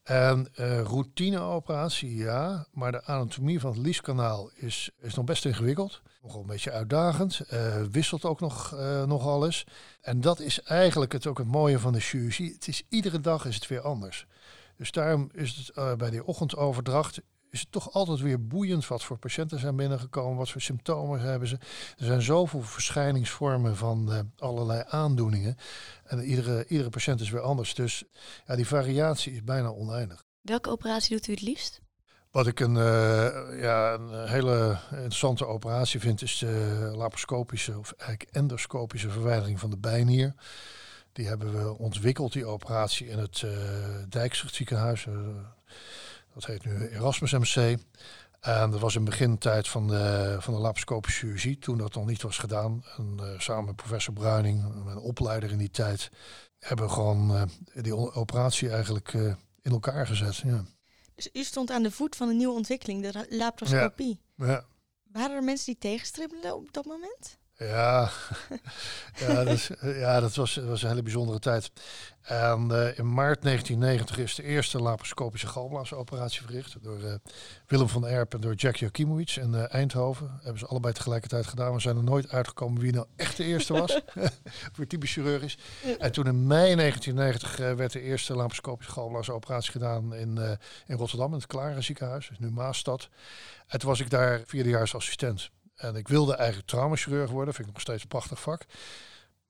En 0.03 0.47
uh, 0.59 0.81
routineoperatie, 0.81 2.15
ja, 2.15 2.65
maar 2.71 2.91
de 2.91 3.03
anatomie 3.03 3.59
van 3.59 3.71
het 3.71 3.79
lieskanaal 3.79 4.51
is, 4.55 4.89
is 4.99 5.13
nog 5.13 5.25
best 5.25 5.45
ingewikkeld. 5.45 6.01
Nogal 6.21 6.41
een 6.41 6.47
beetje 6.47 6.71
uitdagend, 6.71 7.41
uh, 7.53 7.81
wisselt 7.91 8.25
ook 8.25 8.39
nog, 8.39 8.75
nog 9.05 9.27
alles. 9.27 9.65
En 10.01 10.21
dat 10.21 10.39
is 10.39 10.61
eigenlijk 10.61 11.11
het, 11.11 11.27
ook 11.27 11.37
het 11.37 11.47
mooie 11.47 11.79
van 11.79 11.93
de 11.93 11.99
chirurgie. 11.99 12.53
Het 12.53 12.67
is, 12.67 12.83
iedere 12.89 13.19
dag 13.19 13.45
is 13.45 13.55
het 13.55 13.67
weer 13.67 13.81
anders. 13.81 14.25
Dus 14.77 14.91
daarom 14.91 15.29
is 15.33 15.71
het 15.73 15.97
bij 15.97 16.09
die 16.09 16.25
ochtendoverdracht 16.25 17.21
is 17.49 17.59
het 17.59 17.71
toch 17.71 17.91
altijd 17.91 18.19
weer 18.19 18.47
boeiend 18.47 18.87
wat 18.87 19.03
voor 19.03 19.17
patiënten 19.17 19.59
zijn 19.59 19.75
binnengekomen, 19.75 20.37
wat 20.37 20.49
voor 20.49 20.61
symptomen 20.61 21.19
hebben 21.19 21.47
ze. 21.47 21.55
Er 21.97 22.05
zijn 22.05 22.21
zoveel 22.21 22.61
verschijningsvormen 22.61 23.75
van 23.75 24.11
uh, 24.11 24.19
allerlei 24.37 24.83
aandoeningen. 24.87 25.57
En 26.03 26.23
iedere, 26.23 26.65
iedere 26.67 26.89
patiënt 26.89 27.21
is 27.21 27.29
weer 27.29 27.41
anders. 27.41 27.73
Dus 27.73 28.03
ja, 28.45 28.55
die 28.55 28.67
variatie 28.67 29.33
is 29.33 29.43
bijna 29.43 29.69
oneindig. 29.69 30.23
Welke 30.41 30.69
operatie 30.69 31.15
doet 31.15 31.27
u 31.27 31.31
het 31.31 31.41
liefst? 31.41 31.81
Wat 32.31 32.47
ik 32.47 32.59
een, 32.59 32.75
uh, 32.75 33.61
ja, 33.61 33.93
een 33.93 34.27
hele 34.27 34.79
interessante 34.91 35.45
operatie 35.45 35.99
vind, 35.99 36.21
is 36.21 36.37
de 36.37 36.91
laparoscopische 36.95 37.77
of 37.77 37.91
eigenlijk 37.91 38.29
endoscopische 38.31 39.09
verwijdering 39.09 39.59
van 39.59 39.69
de 39.69 39.77
bijnier. 39.77 40.33
Die 41.11 41.27
hebben 41.27 41.53
we 41.53 41.77
ontwikkeld, 41.77 42.33
die 42.33 42.45
operatie, 42.45 43.07
in 43.07 43.17
het 43.17 43.41
uh, 44.11 44.31
ziekenhuis. 44.51 45.07
Dat 46.37 46.45
heet 46.45 46.65
nu 46.65 46.87
Erasmus 46.87 47.31
MC. 47.31 47.77
En 48.39 48.71
dat 48.71 48.79
was 48.79 48.95
in 48.95 49.03
de 49.03 49.09
begintijd 49.09 49.67
van 49.67 49.87
de, 49.87 50.37
van 50.39 50.53
de 50.53 50.59
laparoscopische 50.59 51.19
chirurgie, 51.19 51.57
toen 51.57 51.77
dat 51.77 51.93
nog 51.93 52.05
niet 52.05 52.21
was 52.21 52.37
gedaan. 52.37 52.83
En 52.97 53.17
uh, 53.19 53.39
samen 53.39 53.65
met 53.65 53.75
professor 53.75 54.13
Bruining, 54.13 54.83
mijn 54.83 54.97
opleider 54.97 55.51
in 55.51 55.57
die 55.57 55.69
tijd, 55.69 56.09
hebben 56.59 56.85
we 56.85 56.91
gewoon 56.91 57.31
uh, 57.31 57.43
die 57.83 57.95
operatie 57.95 58.69
eigenlijk 58.69 59.13
uh, 59.13 59.33
in 59.61 59.71
elkaar 59.71 60.07
gezet. 60.07 60.35
Ja. 60.35 60.63
Dus 61.15 61.29
u 61.33 61.43
stond 61.43 61.71
aan 61.71 61.83
de 61.83 61.91
voet 61.91 62.15
van 62.15 62.29
een 62.29 62.37
nieuwe 62.37 62.55
ontwikkeling, 62.55 63.11
de 63.11 63.25
laparoscopie. 63.29 64.21
Ja. 64.35 64.45
ja. 64.45 64.65
Waren 65.11 65.35
er 65.35 65.43
mensen 65.43 65.65
die 65.65 65.77
tegenstribbelden 65.77 66.55
op 66.55 66.73
dat 66.73 66.85
moment? 66.85 67.37
Ja, 67.57 68.09
ja, 69.27 69.43
dat, 69.43 69.69
ja 69.81 70.19
dat, 70.19 70.35
was, 70.35 70.55
was 70.55 70.81
een 70.81 70.89
hele 70.89 71.03
bijzondere 71.03 71.39
tijd. 71.39 71.71
En 72.21 72.67
uh, 72.71 72.97
in 72.97 73.13
maart 73.13 73.41
1990 73.41 74.17
is 74.17 74.35
de 74.35 74.43
eerste 74.43 74.81
laparoscopische 74.81 75.47
galblaasoperatie 75.47 76.41
verricht 76.41 76.75
door 76.81 76.99
uh, 76.99 77.13
Willem 77.67 77.89
van 77.89 78.07
Erp 78.07 78.33
en 78.33 78.41
door 78.41 78.53
Jack 78.53 78.75
Jakimowicz 78.75 79.37
in 79.37 79.53
uh, 79.53 79.73
Eindhoven. 79.73 80.39
Hebben 80.41 80.59
ze 80.59 80.65
allebei 80.65 80.93
tegelijkertijd 80.93 81.47
gedaan. 81.47 81.73
We 81.73 81.79
zijn 81.79 81.97
er 81.97 82.03
nooit 82.03 82.29
uitgekomen 82.29 82.81
wie 82.81 82.93
nou 82.93 83.05
echt 83.15 83.37
de 83.37 83.43
eerste 83.43 83.73
was. 83.73 84.01
voor 84.73 84.87
typisch 84.87 85.13
chirurgisch. 85.13 85.57
En 85.99 86.11
toen 86.11 86.25
in 86.25 86.47
mei 86.47 86.75
1990 86.75 87.75
werd 87.75 87.91
de 87.91 88.01
eerste 88.01 88.33
laparoscopische 88.33 88.91
galblaasoperatie 88.91 89.71
gedaan 89.71 90.15
in, 90.15 90.59
in 90.87 90.95
Rotterdam, 90.97 91.31
in 91.31 91.37
het 91.37 91.47
Klare 91.47 91.81
ziekenhuis, 91.81 92.27
dus 92.27 92.39
nu 92.39 92.51
Maastad. 92.51 93.09
En 93.67 93.79
toen 93.79 93.89
was 93.89 93.99
ik 93.99 94.09
daar 94.09 94.41
vierdejaars 94.45 94.95
assistent. 94.95 95.49
En 95.77 95.95
ik 95.95 96.07
wilde 96.07 96.35
eigenlijk 96.35 96.69
traumachirurg 96.69 97.29
worden, 97.29 97.53
vind 97.53 97.67
ik 97.67 97.73
nog 97.73 97.81
steeds 97.81 98.01
een 98.01 98.07
prachtig 98.07 98.41
vak. 98.41 98.65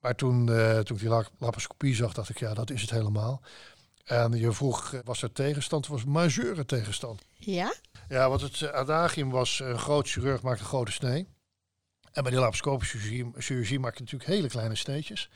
Maar 0.00 0.14
toen, 0.14 0.50
uh, 0.50 0.78
toen 0.78 0.96
ik 0.96 1.02
die 1.02 1.08
laparoscopie 1.08 1.94
zag, 1.94 2.12
dacht 2.12 2.28
ik, 2.28 2.38
ja, 2.38 2.54
dat 2.54 2.70
is 2.70 2.80
het 2.80 2.90
helemaal. 2.90 3.42
En 4.04 4.32
je 4.32 4.52
vroeg, 4.52 4.92
eh, 4.92 5.00
was 5.04 5.22
er 5.22 5.32
tegenstand? 5.32 5.86
was 5.86 6.04
majeure 6.04 6.64
tegenstand. 6.64 7.22
Ja? 7.34 7.74
Ja, 8.08 8.28
want 8.28 8.40
het 8.40 8.72
adagium 8.72 9.30
was, 9.30 9.60
een 9.60 9.78
groot 9.78 10.08
chirurg 10.08 10.42
maakt 10.42 10.60
een 10.60 10.66
grote 10.66 10.92
snee. 10.92 11.26
En 12.12 12.22
bij 12.22 12.32
die 12.32 12.40
laparoscopische 12.40 12.98
chirurgie, 12.98 13.42
chirurgie 13.42 13.78
maak 13.78 13.94
je 13.94 14.00
natuurlijk 14.00 14.30
hele 14.30 14.48
kleine 14.48 14.74
steentjes. 14.74 15.30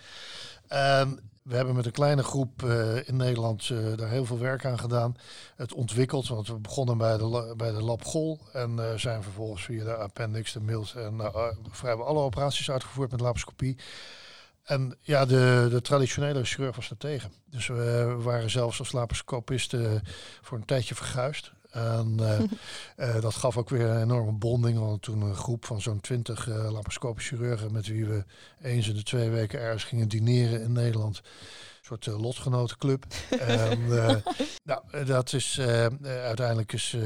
En 0.69 1.31
we 1.43 1.57
hebben 1.57 1.75
met 1.75 1.87
een 1.87 1.93
kleine 1.93 2.23
groep 2.23 2.63
uh, 2.63 3.09
in 3.09 3.17
Nederland 3.17 3.69
uh, 3.69 3.97
daar 3.97 4.09
heel 4.09 4.25
veel 4.25 4.39
werk 4.39 4.65
aan 4.65 4.79
gedaan. 4.79 5.17
Het 5.57 5.75
ontwikkeld, 5.75 6.29
want 6.29 6.47
we 6.47 6.59
begonnen 6.59 6.99
bij 6.99 7.17
de, 7.17 7.55
bij 7.57 7.73
de 7.73 7.83
lab 7.83 8.05
Gol. 8.05 8.41
En 8.53 8.77
uh, 8.79 8.95
zijn 8.95 9.23
vervolgens 9.23 9.65
via 9.65 9.85
de 9.85 9.95
appendix, 9.95 10.53
de 10.53 10.61
mild 10.61 10.95
en 10.95 11.33
vrijwel 11.71 12.07
alle 12.07 12.21
operaties 12.21 12.71
uitgevoerd 12.71 13.11
met 13.11 13.21
laparoscopie. 13.21 13.79
En 14.63 14.97
ja, 15.01 15.25
de, 15.25 15.67
de 15.71 15.81
traditionele 15.81 16.45
chirurg 16.45 16.77
was 16.77 16.91
er 16.91 16.97
tegen. 16.97 17.33
Dus 17.51 17.67
we 17.67 18.17
waren 18.19 18.51
zelfs 18.51 18.79
als 18.79 18.93
laparoscopisten 18.93 20.03
voor 20.41 20.59
een 20.59 20.65
tijdje 20.65 20.95
verguisd. 20.95 21.53
En 21.73 22.17
uh, 22.97 23.21
dat 23.21 23.35
gaf 23.35 23.57
ook 23.57 23.69
weer 23.69 23.87
een 23.87 24.03
enorme 24.03 24.33
bonding. 24.33 24.79
Want 24.79 25.03
toen 25.03 25.21
een 25.21 25.35
groep 25.35 25.65
van 25.65 25.81
zo'n 25.81 26.01
twintig 26.01 26.49
uh, 26.49 26.55
laparoscopische 26.73 27.37
chirurgen... 27.37 27.73
met 27.73 27.87
wie 27.87 28.07
we 28.07 28.25
eens 28.63 28.89
in 28.89 28.95
de 28.95 29.03
twee 29.03 29.31
weken 29.31 29.61
ergens 29.61 29.85
gingen 29.85 30.09
dineren 30.09 30.63
in 30.63 30.73
Nederland... 30.73 31.17
Een 31.17 31.89
soort 31.89 32.07
uh, 32.07 32.21
lotgenotenclub. 32.21 33.05
en, 33.39 33.89
nou, 34.65 35.05
dat 35.05 35.33
is 35.33 35.61
uiteindelijk 36.05 36.73
is, 36.73 36.97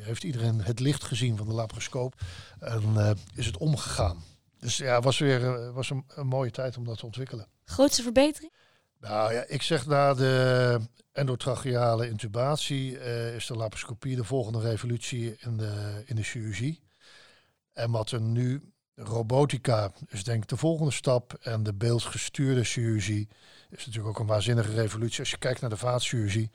heeft 0.00 0.24
iedereen 0.24 0.60
het 0.60 0.80
licht 0.80 1.04
gezien 1.04 1.36
van 1.36 1.46
de 1.46 1.54
laparoscoop. 1.54 2.14
En 2.58 3.16
is 3.34 3.46
het 3.46 3.56
omgegaan. 3.56 4.24
Dus 4.58 4.76
ja, 4.76 4.94
het 4.94 5.04
was 5.04 5.18
weer 5.18 5.72
was 5.72 5.90
een, 5.90 6.04
een 6.08 6.26
mooie 6.26 6.50
tijd 6.50 6.76
om 6.76 6.84
dat 6.84 6.98
te 6.98 7.06
ontwikkelen. 7.06 7.48
Grootste 7.64 8.02
verbetering? 8.02 8.52
Nou 9.00 9.32
ja, 9.32 9.44
ik 9.46 9.62
zeg 9.62 9.86
na 9.86 10.14
de 10.14 10.80
endotracheale 11.12 12.08
intubatie 12.08 12.92
uh, 12.92 13.34
is 13.34 13.46
de 13.46 13.56
laparoscopie 13.56 14.16
de 14.16 14.24
volgende 14.24 14.60
revolutie 14.60 15.36
in 15.38 15.56
de, 15.56 16.02
in 16.06 16.16
de 16.16 16.22
chirurgie. 16.22 16.82
En 17.72 17.90
wat 17.90 18.10
er 18.10 18.20
nu, 18.20 18.72
robotica 18.94 19.92
is 20.08 20.24
denk 20.24 20.42
ik 20.42 20.48
de 20.48 20.56
volgende 20.56 20.92
stap. 20.92 21.34
En 21.40 21.62
de 21.62 21.74
beeldgestuurde 21.74 22.64
chirurgie 22.64 23.28
is 23.70 23.86
natuurlijk 23.86 24.06
ook 24.06 24.18
een 24.18 24.26
waanzinnige 24.26 24.72
revolutie. 24.72 25.20
Als 25.20 25.30
je 25.30 25.38
kijkt 25.38 25.60
naar 25.60 25.70
de 25.70 25.76
vaatchirurgie, 25.76 26.50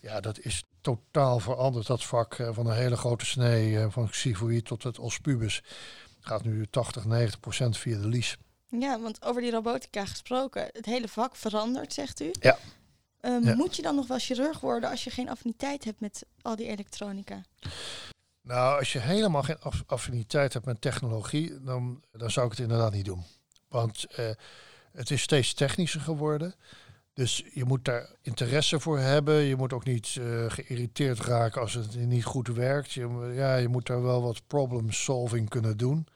ja, 0.00 0.20
dat 0.20 0.38
is 0.38 0.64
totaal 0.80 1.38
veranderd. 1.38 1.86
Dat 1.86 2.04
vak 2.04 2.38
uh, 2.38 2.48
van 2.52 2.66
een 2.66 2.76
hele 2.76 2.96
grote 2.96 3.26
snee, 3.26 3.72
uh, 3.72 3.86
van 3.88 4.08
xiphoïd 4.08 4.64
tot 4.64 4.82
het 4.82 4.98
ospubus, 4.98 5.62
gaat 6.20 6.44
nu 6.44 6.66
80, 6.66 7.04
90 7.04 7.40
procent 7.40 7.78
via 7.78 7.98
de 7.98 8.08
lies. 8.08 8.36
Ja, 8.70 9.00
want 9.00 9.24
over 9.24 9.42
die 9.42 9.50
robotica 9.50 10.04
gesproken, 10.04 10.68
het 10.72 10.86
hele 10.86 11.08
vak 11.08 11.36
verandert, 11.36 11.92
zegt 11.92 12.20
u. 12.20 12.30
Ja. 12.40 12.58
Um, 13.20 13.56
Moet 13.56 13.76
je 13.76 13.82
dan 13.82 13.94
nog 13.94 14.06
wel 14.06 14.18
chirurg 14.18 14.60
worden 14.60 14.90
als 14.90 15.04
je 15.04 15.10
geen 15.10 15.28
affiniteit 15.28 15.84
hebt 15.84 16.00
met 16.00 16.26
al 16.42 16.56
die 16.56 16.66
elektronica? 16.66 17.42
Nou, 18.42 18.78
als 18.78 18.92
je 18.92 18.98
helemaal 18.98 19.42
geen 19.42 19.58
affiniteit 19.86 20.52
hebt 20.52 20.64
met 20.64 20.80
technologie, 20.80 21.60
dan, 21.60 22.02
dan 22.12 22.30
zou 22.30 22.46
ik 22.46 22.52
het 22.52 22.60
inderdaad 22.60 22.92
niet 22.92 23.04
doen. 23.04 23.24
Want 23.68 24.06
uh, 24.18 24.30
het 24.92 25.10
is 25.10 25.22
steeds 25.22 25.54
technischer 25.54 26.00
geworden. 26.00 26.54
Dus 27.12 27.44
je 27.52 27.64
moet 27.64 27.84
daar 27.84 28.10
interesse 28.22 28.80
voor 28.80 28.98
hebben. 28.98 29.34
Je 29.34 29.56
moet 29.56 29.72
ook 29.72 29.84
niet 29.84 30.14
uh, 30.14 30.50
geïrriteerd 30.50 31.20
raken 31.20 31.60
als 31.60 31.74
het 31.74 31.96
niet 31.96 32.24
goed 32.24 32.48
werkt. 32.48 32.92
Je, 32.92 33.32
ja, 33.34 33.56
je 33.56 33.68
moet 33.68 33.86
daar 33.86 34.02
wel 34.02 34.22
wat 34.22 34.46
problem 34.46 34.92
solving 34.92 35.48
kunnen 35.48 35.76
doen. 35.76 36.06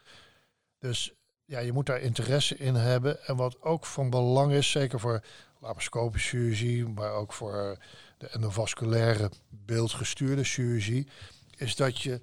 Dus 0.79 1.15
ja, 1.47 1.59
je 1.59 1.73
moet 1.73 1.87
daar 1.87 2.01
interesse 2.01 2.57
in 2.57 2.75
hebben. 2.75 3.27
En 3.27 3.37
wat 3.37 3.63
ook 3.63 3.87
van 3.87 4.11
belang 4.11 4.53
is, 4.53 4.71
zeker 4.71 5.01
voor 5.01 5.25
laparoscopische 5.61 6.29
chirurgie, 6.29 6.89
maar 6.89 7.13
ook 7.13 7.33
voor 7.33 7.79
de 8.19 8.29
endovasculaire 8.29 9.31
beeldgestuurde 9.49 10.45
chirurgie, 10.45 11.09
is 11.57 11.77
dat 11.77 12.01
je 12.01 12.21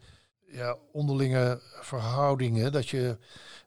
ja, 0.47 0.77
onderlinge 0.91 1.61
verhoudingen, 1.81 2.71
dat 2.71 2.89
je 2.89 3.17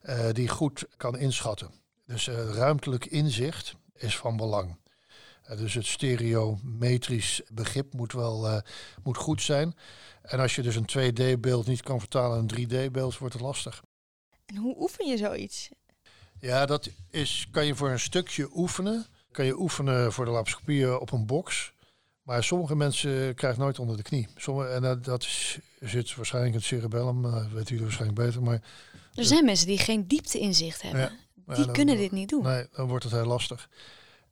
uh, 0.02 0.30
die 0.32 0.48
goed 0.48 0.86
kan 0.96 1.18
inschatten. 1.18 1.70
Dus 2.06 2.26
uh, 2.26 2.54
ruimtelijk 2.54 3.06
inzicht 3.06 3.74
is 3.94 4.16
van 4.16 4.36
belang. 4.36 4.76
Uh, 5.50 5.56
dus 5.56 5.74
het 5.74 5.86
stereometrisch 5.86 7.42
begrip 7.52 7.92
moet 7.92 8.12
wel 8.12 8.62
moet 9.02 9.16
goed 9.16 9.42
zijn. 9.42 9.76
En 10.22 10.40
als 10.40 10.54
je 10.54 10.62
dus 10.62 10.76
een 10.76 11.12
2D-beeld 11.12 11.66
niet 11.66 11.82
kan 11.82 11.98
vertalen 11.98 12.38
in 12.48 12.70
een 12.70 12.88
3D-beeld, 12.88 13.18
wordt 13.18 13.34
het 13.34 13.42
lastig. 13.42 13.82
En 14.46 14.56
hoe 14.56 14.76
oefen 14.78 15.06
je 15.06 15.16
zoiets? 15.16 15.68
Ja, 16.40 16.66
dat 16.66 16.90
is, 17.10 17.48
kan 17.50 17.66
je 17.66 17.74
voor 17.74 17.90
een 17.90 18.00
stukje 18.00 18.48
oefenen. 18.54 19.06
Kan 19.30 19.44
je 19.44 19.58
oefenen 19.58 20.12
voor 20.12 20.24
de 20.24 20.30
laparoscopie 20.30 21.00
op 21.00 21.12
een 21.12 21.26
box. 21.26 21.72
Maar 22.22 22.44
sommige 22.44 22.76
mensen 22.76 23.34
krijgen 23.34 23.60
nooit 23.60 23.78
onder 23.78 23.96
de 23.96 24.02
knie. 24.02 24.28
Sommige, 24.36 24.68
en 24.68 24.82
dat, 24.82 25.04
dat 25.04 25.22
is, 25.22 25.58
zit 25.80 26.14
waarschijnlijk 26.14 26.54
in 26.54 26.60
het 26.60 26.68
cerebellum, 26.68 27.24
uh, 27.24 27.52
weet 27.52 27.68
jullie 27.68 27.84
waarschijnlijk 27.84 28.20
beter. 28.20 28.42
Maar, 28.42 28.62
er 29.14 29.24
zijn 29.24 29.44
mensen 29.44 29.66
die 29.66 29.78
geen 29.78 30.06
diepte-inzicht 30.06 30.82
hebben. 30.82 31.18
Ja, 31.46 31.54
die 31.54 31.70
kunnen 31.70 31.96
dit 31.96 32.12
niet 32.12 32.28
doen. 32.28 32.42
Nee, 32.42 32.66
dan 32.72 32.88
wordt 32.88 33.04
het 33.04 33.12
heel 33.12 33.24
lastig. 33.24 33.68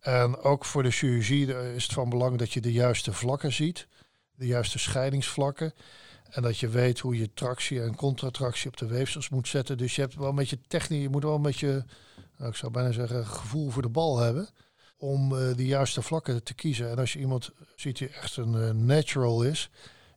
En 0.01 0.38
ook 0.38 0.64
voor 0.64 0.83
de 0.83 0.90
chirurgie 0.90 1.75
is 1.75 1.83
het 1.83 1.92
van 1.92 2.09
belang 2.09 2.38
dat 2.38 2.53
je 2.53 2.61
de 2.61 2.72
juiste 2.72 3.12
vlakken 3.12 3.53
ziet. 3.53 3.87
De 4.35 4.46
juiste 4.46 4.79
scheidingsvlakken. 4.79 5.75
En 6.33 6.42
dat 6.42 6.59
je 6.59 6.68
weet 6.68 6.99
hoe 6.99 7.18
je 7.18 7.35
tractie 7.35 7.83
en 7.83 7.97
contratractie 7.97 8.71
op 8.71 8.77
de 8.77 8.87
weefsels 8.87 9.29
moet 9.29 9.49
zetten. 9.49 9.79
Dus 9.79 9.95
je 9.95 10.01
hebt 10.01 10.14
wel 10.14 10.29
een 10.29 10.35
beetje 10.35 10.59
techniek, 10.66 11.03
je 11.03 11.09
moet 11.09 11.23
wel 11.23 11.35
een 11.35 11.42
beetje, 11.42 11.85
nou, 12.37 12.51
ik 12.51 12.57
zou 12.57 12.73
bijna 12.73 12.92
zeggen, 12.92 13.27
gevoel 13.27 13.71
voor 13.71 13.83
de 13.83 13.88
bal 13.88 14.18
hebben. 14.18 14.49
Om 14.97 15.33
uh, 15.33 15.55
de 15.57 15.66
juiste 15.66 16.03
vlakken 16.03 16.42
te 16.42 16.55
kiezen. 16.55 16.90
En 16.90 16.99
als 16.99 17.12
je 17.12 17.18
iemand 17.18 17.51
ziet 17.77 17.99
die 17.99 18.09
echt 18.09 18.37
een 18.37 18.55
uh, 18.55 18.71
natural 18.71 19.42
is, 19.42 19.71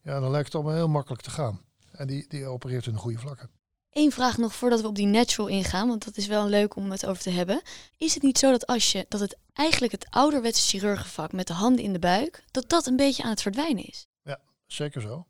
ja, 0.03 0.19
dan 0.19 0.31
lijkt 0.31 0.45
het 0.45 0.55
allemaal 0.55 0.73
heel 0.73 0.87
makkelijk 0.87 1.21
te 1.21 1.29
gaan. 1.29 1.61
En 1.91 2.07
die, 2.07 2.25
die 2.27 2.45
opereert 2.45 2.85
in 2.85 2.93
de 2.93 2.99
goede 2.99 3.17
vlakken. 3.17 3.49
Eén 3.91 4.11
vraag 4.11 4.37
nog 4.37 4.55
voordat 4.55 4.81
we 4.81 4.87
op 4.87 4.95
die 4.95 5.07
natural 5.07 5.47
ingaan, 5.47 5.87
want 5.87 6.05
dat 6.05 6.17
is 6.17 6.27
wel 6.27 6.47
leuk 6.47 6.75
om 6.75 6.91
het 6.91 7.05
over 7.05 7.23
te 7.23 7.29
hebben. 7.29 7.61
Is 7.97 8.13
het 8.13 8.23
niet 8.23 8.37
zo 8.37 8.51
dat 8.51 8.67
als 8.67 8.91
je 8.91 9.05
dat 9.09 9.19
het 9.19 9.37
eigenlijk 9.53 9.91
het 9.91 10.07
ouderwetse 10.09 10.67
chirurgenvak 10.67 11.31
met 11.31 11.47
de 11.47 11.53
handen 11.53 11.83
in 11.83 11.93
de 11.93 11.99
buik, 11.99 12.43
dat 12.51 12.69
dat 12.69 12.85
een 12.85 12.95
beetje 12.95 13.23
aan 13.23 13.29
het 13.29 13.41
verdwijnen 13.41 13.85
is? 13.85 14.07
Ja, 14.23 14.39
zeker 14.67 15.01
zo. 15.01 15.25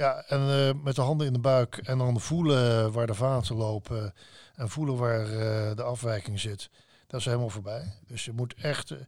Ja, 0.00 0.24
en 0.26 0.40
uh, 0.40 0.82
met 0.82 0.94
de 0.94 1.00
handen 1.00 1.26
in 1.26 1.32
de 1.32 1.38
buik 1.38 1.76
en 1.76 1.98
dan 1.98 2.20
voelen 2.20 2.92
waar 2.92 3.06
de 3.06 3.14
vaten 3.14 3.56
lopen 3.56 4.14
en 4.54 4.68
voelen 4.68 4.96
waar 4.96 5.26
uh, 5.26 5.76
de 5.76 5.82
afwijking 5.82 6.40
zit. 6.40 6.70
Dat 7.06 7.20
is 7.20 7.26
helemaal 7.26 7.48
voorbij. 7.48 7.92
Dus 8.06 8.24
je 8.24 8.32
moet 8.32 8.54
echt. 8.54 8.90
Uh, 8.90 8.98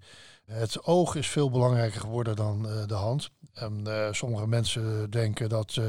het 0.45 0.85
oog 0.85 1.15
is 1.15 1.29
veel 1.29 1.51
belangrijker 1.51 2.01
geworden 2.01 2.37
dan 2.37 2.63
de 2.87 2.95
hand. 2.95 3.31
En 3.53 3.87
sommige 4.11 4.47
mensen 4.47 5.11
denken 5.11 5.49
dat 5.49 5.81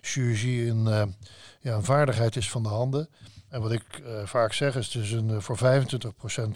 chirurgie 0.00 0.68
een, 0.68 0.84
ja, 1.60 1.74
een 1.74 1.84
vaardigheid 1.84 2.36
is 2.36 2.50
van 2.50 2.62
de 2.62 2.68
handen. 2.68 3.08
En 3.52 3.60
wat 3.60 3.72
ik 3.72 4.02
vaak 4.24 4.52
zeg 4.52 4.76
is, 4.76 4.96
is 4.96 5.12
een, 5.12 5.42
voor 5.42 5.58
25% 5.58 5.60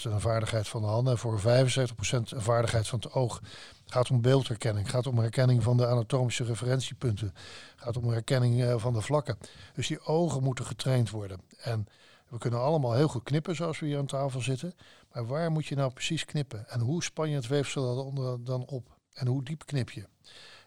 een 0.02 0.20
vaardigheid 0.20 0.68
van 0.68 0.80
de 0.80 0.87
handen 0.87 1.12
en 1.12 1.18
voor 1.18 1.40
75% 1.40 1.42
een 1.42 2.42
vaardigheid 2.42 2.88
van 2.88 2.98
het 2.98 3.12
oog. 3.12 3.40
Het 3.85 3.92
gaat 3.92 4.11
om 4.11 4.20
beeldherkenning, 4.20 4.90
gaat 4.90 5.06
om 5.06 5.18
herkenning 5.18 5.62
van 5.62 5.76
de 5.76 5.87
anatomische 5.87 6.44
referentiepunten, 6.44 7.35
gaat 7.76 7.96
om 7.96 8.09
herkenning 8.09 8.62
uh, 8.62 8.74
van 8.78 8.92
de 8.92 9.00
vlakken. 9.00 9.38
Dus 9.74 9.87
die 9.87 10.04
ogen 10.04 10.42
moeten 10.42 10.64
getraind 10.64 11.11
worden. 11.11 11.40
En 11.59 11.87
we 12.28 12.38
kunnen 12.38 12.61
allemaal 12.61 12.92
heel 12.92 13.09
goed 13.09 13.22
knippen 13.22 13.56
zoals 13.56 13.78
we 13.78 13.87
hier 13.87 13.98
aan 13.98 14.06
tafel 14.06 14.40
zitten. 14.40 14.74
Maar 15.12 15.26
waar 15.26 15.50
moet 15.50 15.66
je 15.66 15.74
nou 15.74 15.92
precies 15.92 16.24
knippen? 16.24 16.68
En 16.68 16.80
hoe 16.80 17.02
span 17.02 17.30
je 17.30 17.37
het 17.37 17.46
weefsel 17.46 18.12
dan 18.44 18.66
op? 18.66 18.95
En 19.16 19.26
hoe 19.26 19.44
diep 19.44 19.66
knip 19.66 19.90
je? 19.90 20.05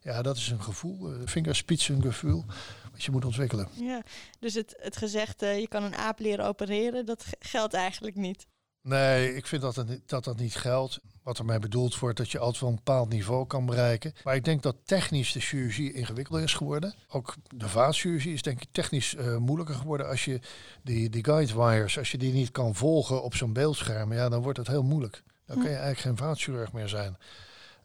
Ja, 0.01 0.21
dat 0.21 0.38
is 0.38 0.49
een 0.49 0.63
gevoel, 0.63 1.13
uh, 1.13 1.21
vingerspitsengevoel, 1.25 2.45
wat 2.91 3.03
je 3.03 3.12
moet 3.12 3.25
ontwikkelen. 3.25 3.67
Ja, 3.73 4.03
dus 4.39 4.53
het, 4.53 4.75
het 4.79 4.97
gezegde, 4.97 5.45
je 5.45 5.67
kan 5.67 5.83
een 5.83 5.95
aap 5.95 6.19
leren 6.19 6.45
opereren, 6.45 7.05
dat 7.05 7.25
geldt 7.39 7.73
eigenlijk 7.73 8.15
niet. 8.15 8.47
Nee, 8.81 9.35
ik 9.35 9.47
vind 9.47 9.62
dat 9.62 9.75
het, 9.75 10.01
dat 10.05 10.23
dat 10.23 10.38
niet 10.38 10.55
geldt. 10.55 10.99
Wat 11.23 11.38
ermee 11.38 11.59
bedoeld 11.59 11.99
wordt 11.99 12.17
dat 12.17 12.31
je 12.31 12.39
altijd 12.39 12.62
wel 12.62 12.69
een 12.69 12.75
bepaald 12.75 13.09
niveau 13.09 13.47
kan 13.47 13.65
bereiken. 13.65 14.13
Maar 14.23 14.35
ik 14.35 14.43
denk 14.45 14.63
dat 14.63 14.75
technisch 14.83 15.31
de 15.31 15.39
chirurgie 15.39 15.93
ingewikkelder 15.93 16.43
is 16.43 16.53
geworden. 16.53 16.93
Ook 17.07 17.35
de 17.55 17.69
vaatchirurgie 17.69 18.33
is 18.33 18.41
denk 18.41 18.62
ik 18.62 18.67
technisch 18.71 19.13
uh, 19.13 19.38
moeilijker 19.38 19.75
geworden. 19.75 20.07
Als 20.07 20.25
je 20.25 20.39
die, 20.83 21.09
die 21.09 21.23
guide 21.23 21.53
wires, 21.53 21.97
als 21.97 22.12
je 22.12 22.17
die 22.17 22.33
niet 22.33 22.51
kan 22.51 22.75
volgen 22.75 23.23
op 23.23 23.35
zo'n 23.35 23.53
beeldscherm, 23.53 24.13
ja, 24.13 24.29
dan 24.29 24.41
wordt 24.41 24.57
het 24.57 24.67
heel 24.67 24.83
moeilijk. 24.83 25.23
Dan 25.45 25.55
kan 25.55 25.69
je 25.69 25.77
eigenlijk 25.77 25.99
geen 25.99 26.27
vaatchirurg 26.27 26.73
meer 26.73 26.89
zijn. 26.89 27.17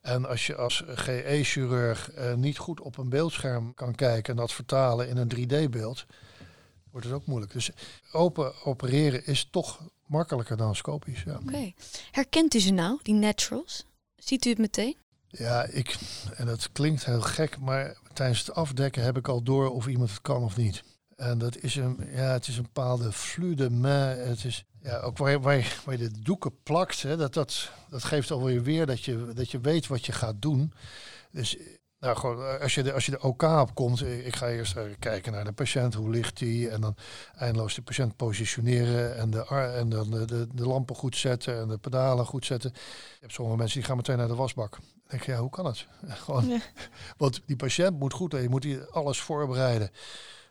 En 0.04 0.28
als 0.28 0.46
je 0.46 0.56
als 0.56 0.82
GE-chirurg 0.86 2.10
uh, 2.18 2.34
niet 2.34 2.58
goed 2.58 2.80
op 2.80 2.98
een 2.98 3.08
beeldscherm 3.08 3.74
kan 3.74 3.94
kijken 3.94 4.32
en 4.32 4.36
dat 4.36 4.52
vertalen 4.52 5.08
in 5.08 5.16
een 5.16 5.32
3D-beeld, 5.34 6.06
wordt 6.90 7.06
het 7.06 7.14
ook 7.14 7.26
moeilijk. 7.26 7.52
Dus 7.52 7.70
open 8.12 8.64
opereren 8.64 9.26
is 9.26 9.48
toch 9.50 9.80
makkelijker 10.06 10.56
dan 10.56 10.76
scopisch. 10.76 11.22
Ja. 11.22 11.40
Oké. 11.46 11.72
Herkent 12.10 12.54
u 12.54 12.60
ze 12.60 12.70
nou, 12.70 12.98
die 13.02 13.14
naturals? 13.14 13.86
Ziet 14.16 14.44
u 14.44 14.48
het 14.48 14.58
meteen? 14.58 14.96
Ja, 15.28 15.64
ik, 15.64 15.96
en 16.34 16.46
dat 16.46 16.72
klinkt 16.72 17.04
heel 17.04 17.20
gek, 17.20 17.58
maar 17.58 17.96
tijdens 18.12 18.38
het 18.38 18.54
afdekken 18.54 19.02
heb 19.02 19.16
ik 19.16 19.28
al 19.28 19.42
door 19.42 19.70
of 19.70 19.86
iemand 19.86 20.10
het 20.10 20.20
kan 20.20 20.42
of 20.42 20.56
niet. 20.56 20.82
En 21.16 21.38
dat 21.38 21.56
is 21.56 21.74
een, 21.76 22.08
ja, 22.10 22.32
het 22.32 22.48
is 22.48 22.56
een 22.56 22.62
bepaalde 22.62 23.12
fluide, 23.12 23.70
maar 23.70 24.16
het 24.16 24.44
is 24.44 24.64
ja, 24.84 25.00
ook 25.00 25.18
waar 25.18 25.30
je, 25.30 25.40
waar 25.40 25.56
je, 25.56 25.72
waar 25.84 25.98
je 25.98 26.08
de 26.08 26.20
doeken 26.20 26.62
plakt, 26.62 27.02
hè, 27.02 27.16
dat, 27.16 27.34
dat, 27.34 27.70
dat 27.90 28.04
geeft 28.04 28.30
alweer 28.30 28.62
weer 28.62 28.86
dat 28.86 29.04
je, 29.04 29.32
dat 29.34 29.50
je 29.50 29.60
weet 29.60 29.86
wat 29.86 30.06
je 30.06 30.12
gaat 30.12 30.42
doen. 30.42 30.72
Dus 31.30 31.56
nou, 31.98 32.16
gewoon, 32.16 32.44
eh, 32.44 32.60
als 32.60 32.74
je, 32.74 32.82
de, 32.82 32.92
als 32.92 33.06
je 33.06 33.10
de 33.10 33.22
OK 33.22 33.42
opkomt, 33.42 34.00
eh, 34.00 34.26
ik 34.26 34.36
ga 34.36 34.48
eerst 34.48 34.76
kijken 34.98 35.32
naar 35.32 35.44
de 35.44 35.52
patiënt, 35.52 35.94
hoe 35.94 36.10
ligt 36.10 36.38
die? 36.38 36.68
En 36.70 36.80
dan 36.80 36.96
eindeloos 37.36 37.74
de 37.74 37.82
patiënt 37.82 38.16
positioneren 38.16 39.16
en, 39.16 39.30
de, 39.30 39.46
en 39.76 39.88
dan 39.88 40.10
de, 40.10 40.24
de, 40.24 40.46
de, 40.54 40.66
lampen 40.66 40.96
goed 40.96 41.16
zetten 41.16 41.60
en 41.60 41.68
de 41.68 41.78
pedalen 41.78 42.26
goed 42.26 42.46
zetten. 42.46 42.70
Je 42.74 43.16
hebt 43.20 43.32
sommige 43.32 43.56
mensen 43.56 43.78
die 43.78 43.88
gaan 43.88 43.96
meteen 43.96 44.18
naar 44.18 44.28
de 44.28 44.34
wasbak. 44.34 44.70
Dan 44.70 44.80
denk 45.06 45.22
je, 45.22 45.32
ja, 45.32 45.38
hoe 45.38 45.50
kan 45.50 45.66
het? 45.66 45.86
Gewoon, 46.24 46.60
Want 47.16 47.42
die 47.46 47.56
patiënt 47.56 47.98
moet 47.98 48.12
goed, 48.12 48.32
je 48.32 48.48
moet 48.48 48.92
alles 48.92 49.20
voorbereiden. 49.20 49.90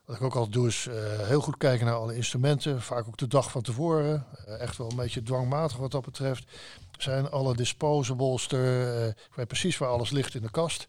Wat 0.06 0.16
ik 0.16 0.22
ook 0.22 0.36
altijd 0.36 0.54
doe 0.54 0.68
is 0.68 0.86
uh, 0.86 0.94
heel 1.28 1.42
goed 1.42 1.58
kijken 1.58 1.86
naar 1.86 1.96
alle 1.96 2.16
instrumenten. 2.16 2.82
Vaak 2.82 3.08
ook 3.08 3.18
de 3.18 3.28
dag 3.28 3.52
van 3.52 3.62
tevoren. 3.62 4.26
Uh, 4.48 4.60
echt 4.60 4.78
wel 4.78 4.90
een 4.90 4.96
beetje 4.96 5.24
dwangmatig 5.24 5.78
wat 5.78 5.92
dat 5.92 6.06
betreft. 6.06 6.52
Zijn 6.98 7.30
alle 7.30 7.56
disposables 7.56 8.48
er. 8.48 8.96
Uh, 8.98 9.08
ik 9.08 9.36
weet 9.36 9.48
precies 9.48 9.78
waar 9.78 9.90
alles 9.90 10.10
ligt 10.10 10.36
in 10.36 10.42
de 10.42 10.52
kast. 10.52 10.88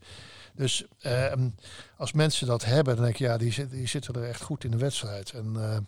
Dus 0.54 0.84
ehm, 0.98 1.48
als 1.96 2.12
mensen 2.12 2.46
dat 2.46 2.64
hebben, 2.64 2.94
dan 2.94 3.04
denk 3.04 3.16
ik, 3.16 3.26
ja, 3.26 3.36
die, 3.36 3.68
die 3.68 3.88
zitten 3.88 4.14
er 4.14 4.28
echt 4.28 4.42
goed 4.42 4.64
in 4.64 4.70
de 4.70 4.76
wedstrijd. 4.76 5.30
En, 5.32 5.86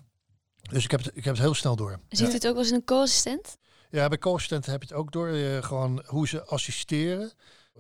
dus 0.71 0.85
ik 0.85 0.91
heb, 0.91 1.05
het, 1.05 1.17
ik 1.17 1.25
heb 1.25 1.35
het 1.35 1.43
heel 1.43 1.55
snel 1.55 1.77
door. 1.77 1.99
Ziet 2.09 2.27
ja. 2.27 2.33
het 2.33 2.47
ook 2.47 2.55
wel 2.55 2.63
eens 2.63 2.73
een 2.73 2.85
co-assistent? 2.85 3.57
Ja, 3.91 4.09
bij 4.09 4.19
co-assistent 4.19 4.67
heb 4.67 4.83
je 4.83 4.89
het 4.89 4.97
ook 4.97 5.13
door. 5.13 5.29
gewoon 5.63 6.03
hoe 6.07 6.29
ze 6.29 6.45
assisteren. 6.45 7.33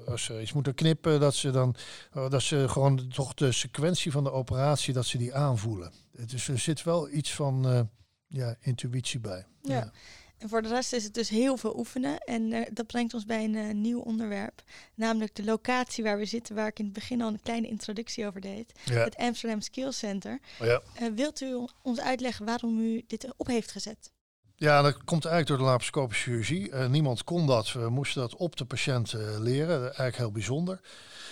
Als 0.07 0.25
ze 0.25 0.41
iets 0.41 0.53
moeten 0.53 0.75
knippen, 0.75 1.21
dat 1.21 1.35
ze 1.35 1.51
dan 1.51 1.77
dat 2.13 2.43
ze 2.43 2.69
gewoon 2.69 3.09
toch 3.09 3.35
de 3.35 3.53
sequentie 3.53 4.13
van 4.13 4.25
de 4.25 4.33
operatie, 4.33 4.95
dat 4.95 5.07
ze 5.07 5.19
die 5.19 5.35
aanvoelen. 5.35 5.93
Dus 6.27 6.49
er 6.49 6.59
zit 6.59 6.83
wel 6.83 7.11
iets 7.11 7.35
van 7.35 7.73
uh, 7.73 7.81
ja, 8.27 8.57
intuïtie 8.61 9.21
bij. 9.21 9.47
Ja. 9.63 9.75
ja. 9.75 9.93
En 10.39 10.49
voor 10.49 10.63
de 10.63 10.69
rest 10.69 10.93
is 10.93 11.05
het 11.05 11.15
dus 11.15 11.29
heel 11.29 11.57
veel 11.57 11.79
oefenen. 11.79 12.19
En 12.19 12.53
uh, 12.53 12.67
dat 12.73 12.87
brengt 12.87 13.15
ons 13.15 13.25
bij 13.25 13.45
een 13.45 13.55
uh, 13.55 13.75
nieuw 13.75 14.01
onderwerp. 14.01 14.63
Namelijk 14.95 15.35
de 15.35 15.45
locatie 15.45 16.05
waar 16.05 16.19
we 16.19 16.25
zitten, 16.25 16.55
waar 16.55 16.67
ik 16.67 16.79
in 16.79 16.85
het 16.85 16.95
begin 16.95 17.23
al 17.23 17.29
een 17.29 17.41
kleine 17.43 17.69
introductie 17.69 18.27
over 18.27 18.41
deed. 18.41 18.73
Ja. 18.85 18.95
Het 18.95 19.17
Amsterdam 19.17 19.61
Skills 19.61 19.99
Center. 19.99 20.41
Oh 20.61 20.67
ja. 20.67 21.13
Wilt 21.15 21.41
u 21.41 21.67
ons 21.83 22.01
uitleggen 22.01 22.47
waarom 22.47 22.79
u 22.79 23.05
dit 23.07 23.29
op 23.37 23.47
heeft 23.47 23.71
gezet? 23.71 24.11
Ja, 24.59 24.83
dat 24.83 25.05
komt 25.05 25.25
eigenlijk 25.25 25.47
door 25.47 25.57
de 25.57 25.63
laparoscopische 25.63 26.23
chirurgie. 26.23 26.71
Uh, 26.71 26.87
niemand 26.87 27.25
kon 27.25 27.47
dat. 27.47 27.73
We 27.73 27.89
moesten 27.89 28.21
dat 28.21 28.37
op 28.37 28.57
de 28.57 28.65
patiënt 28.65 29.13
uh, 29.13 29.21
leren. 29.39 29.83
Eigenlijk 29.83 30.17
heel 30.17 30.33
bijzonder. 30.33 30.81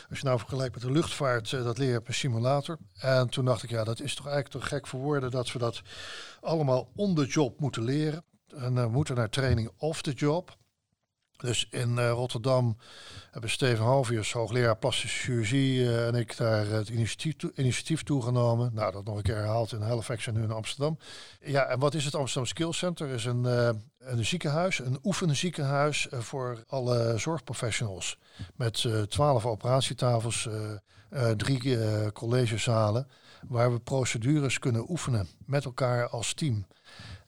Als 0.08 0.18
je 0.18 0.24
nou 0.24 0.38
vergelijkt 0.38 0.74
met 0.74 0.82
de 0.82 0.90
luchtvaart, 0.90 1.52
uh, 1.52 1.64
dat 1.64 1.78
leer 1.78 1.90
je 1.90 1.98
op 1.98 2.08
een 2.08 2.14
simulator. 2.14 2.78
En 2.94 3.28
toen 3.28 3.44
dacht 3.44 3.62
ik, 3.62 3.70
ja, 3.70 3.84
dat 3.84 4.00
is 4.00 4.14
toch 4.14 4.26
eigenlijk 4.26 4.64
te 4.64 4.70
gek 4.70 4.87
voor 4.87 5.00
woorden 5.00 5.30
dat 5.30 5.52
we 5.52 5.58
dat 5.58 5.82
allemaal 6.40 6.90
on 6.96 7.14
the 7.14 7.26
job 7.26 7.60
moeten 7.60 7.82
leren. 7.84 8.24
En 8.56 8.90
moeten 8.90 9.14
naar 9.14 9.30
training 9.30 9.70
off 9.76 10.02
the 10.02 10.12
job. 10.12 10.56
Dus 11.36 11.66
in 11.70 11.96
uh, 11.96 12.10
Rotterdam 12.10 12.76
hebben 13.30 13.50
Steven 13.50 13.84
Halvius, 13.84 14.32
hoogleraar 14.32 14.76
plastische 14.76 15.18
chirurgie, 15.18 15.78
uh, 15.78 16.06
en 16.06 16.14
ik 16.14 16.36
daar 16.36 16.66
het 16.66 16.88
initiatief, 16.88 17.36
to 17.36 17.50
initiatief 17.54 18.02
toegenomen. 18.02 18.70
Nou, 18.74 18.92
dat 18.92 19.04
nog 19.04 19.16
een 19.16 19.22
keer 19.22 19.36
herhaald 19.36 19.72
in 19.72 19.80
Halifax 19.80 20.26
en 20.26 20.34
nu 20.34 20.42
in 20.42 20.50
Amsterdam. 20.50 20.98
Ja, 21.40 21.64
en 21.64 21.78
wat 21.78 21.94
is 21.94 22.04
het 22.04 22.14
Amsterdam 22.14 22.46
Skills 22.46 22.78
Center? 22.78 23.08
is 23.08 23.24
een, 23.24 23.44
uh, 23.44 23.68
een 23.98 24.24
ziekenhuis, 24.24 24.78
een 24.78 24.98
oefenziekenhuis 25.02 26.06
voor 26.10 26.64
alle 26.66 27.18
zorgprofessionals. 27.18 28.18
Met 28.54 28.86
twaalf 29.08 29.46
operatietafels, 29.46 30.48
drie 31.36 32.12
collegezalen, 32.12 33.08
waar 33.48 33.72
we 33.72 33.80
procedures 33.80 34.58
kunnen 34.58 34.90
oefenen 34.90 35.28
met 35.46 35.64
elkaar 35.64 36.08
als 36.08 36.34
team. 36.34 36.66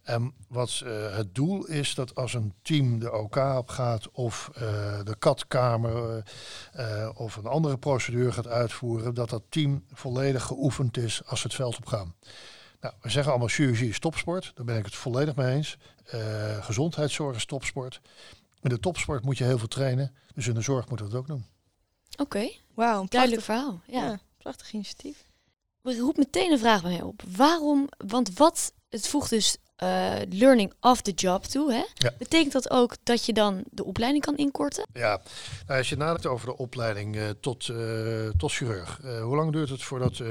En 0.06 0.34
wat 0.48 0.82
uh, 0.84 1.16
het 1.16 1.34
doel 1.34 1.66
is 1.66 1.94
dat 1.94 2.14
als 2.14 2.34
een 2.34 2.54
team 2.62 2.98
de 2.98 3.12
OK 3.12 3.36
op 3.36 3.68
gaat 3.68 4.10
of 4.10 4.50
uh, 4.54 4.58
de 5.04 5.16
katkamer 5.18 6.24
uh, 6.76 7.10
of 7.14 7.36
een 7.36 7.46
andere 7.46 7.78
procedure 7.78 8.32
gaat 8.32 8.46
uitvoeren, 8.46 9.14
dat 9.14 9.30
dat 9.30 9.42
team 9.48 9.84
volledig 9.92 10.42
geoefend 10.42 10.96
is 10.96 11.24
als 11.24 11.40
ze 11.40 11.46
het 11.46 11.56
veld 11.56 11.76
op 11.76 11.86
gaan. 11.86 12.14
Nou, 12.80 12.94
we 13.00 13.10
zeggen 13.10 13.30
allemaal 13.30 13.50
chirurgie 13.50 13.88
is 13.88 13.98
topsport, 13.98 14.52
daar 14.54 14.64
ben 14.64 14.78
ik 14.78 14.84
het 14.84 14.94
volledig 14.94 15.36
mee 15.36 15.54
eens. 15.54 15.78
gezondheidszorg 16.60 17.36
is 17.36 17.46
topsport. 17.46 18.00
In 18.60 18.68
de 18.68 18.80
topsport 18.80 19.24
moet 19.24 19.38
je 19.38 19.44
heel 19.44 19.58
veel 19.58 19.68
trainen, 19.68 20.14
dus 20.34 20.46
in 20.46 20.54
de 20.54 20.60
zorg 20.60 20.88
moeten 20.88 21.06
we 21.06 21.12
dat 21.12 21.20
ook 21.20 21.26
doen. 21.26 21.46
Oké, 22.10 22.22
okay. 22.22 22.60
wauw, 22.74 23.00
een 23.00 23.06
duidelijk 23.08 23.42
verhaal. 23.42 23.80
Ja. 23.86 24.04
ja, 24.04 24.18
prachtig 24.38 24.72
initiatief. 24.72 25.24
Er 25.82 25.98
roept 25.98 26.18
meteen 26.18 26.52
een 26.52 26.58
vraag 26.58 26.82
bij 26.82 26.90
mij 26.90 27.02
op. 27.02 27.22
Waarom, 27.36 27.88
want 28.06 28.38
wat, 28.38 28.72
het 28.88 29.08
voegt 29.08 29.30
dus 29.30 29.56
uh, 29.82 30.14
learning 30.28 30.72
of 30.80 31.00
the 31.00 31.12
job 31.12 31.44
toe. 31.44 31.72
Hè? 31.72 31.84
Ja. 31.94 32.12
Betekent 32.18 32.52
dat 32.52 32.70
ook 32.70 32.96
dat 33.02 33.26
je 33.26 33.32
dan 33.32 33.64
de 33.70 33.84
opleiding 33.84 34.24
kan 34.24 34.36
inkorten? 34.36 34.86
Ja, 34.92 35.20
nou, 35.66 35.78
als 35.78 35.88
je 35.88 35.96
nadenkt 35.96 36.26
over 36.26 36.46
de 36.46 36.56
opleiding 36.56 37.16
uh, 37.16 37.22
tot, 37.40 37.68
uh, 37.68 38.28
tot 38.36 38.52
chirurg. 38.52 39.00
hoe 39.22 39.36
lang 39.36 39.52
duurt 39.52 39.68
het 39.68 39.82
voordat 39.82 40.22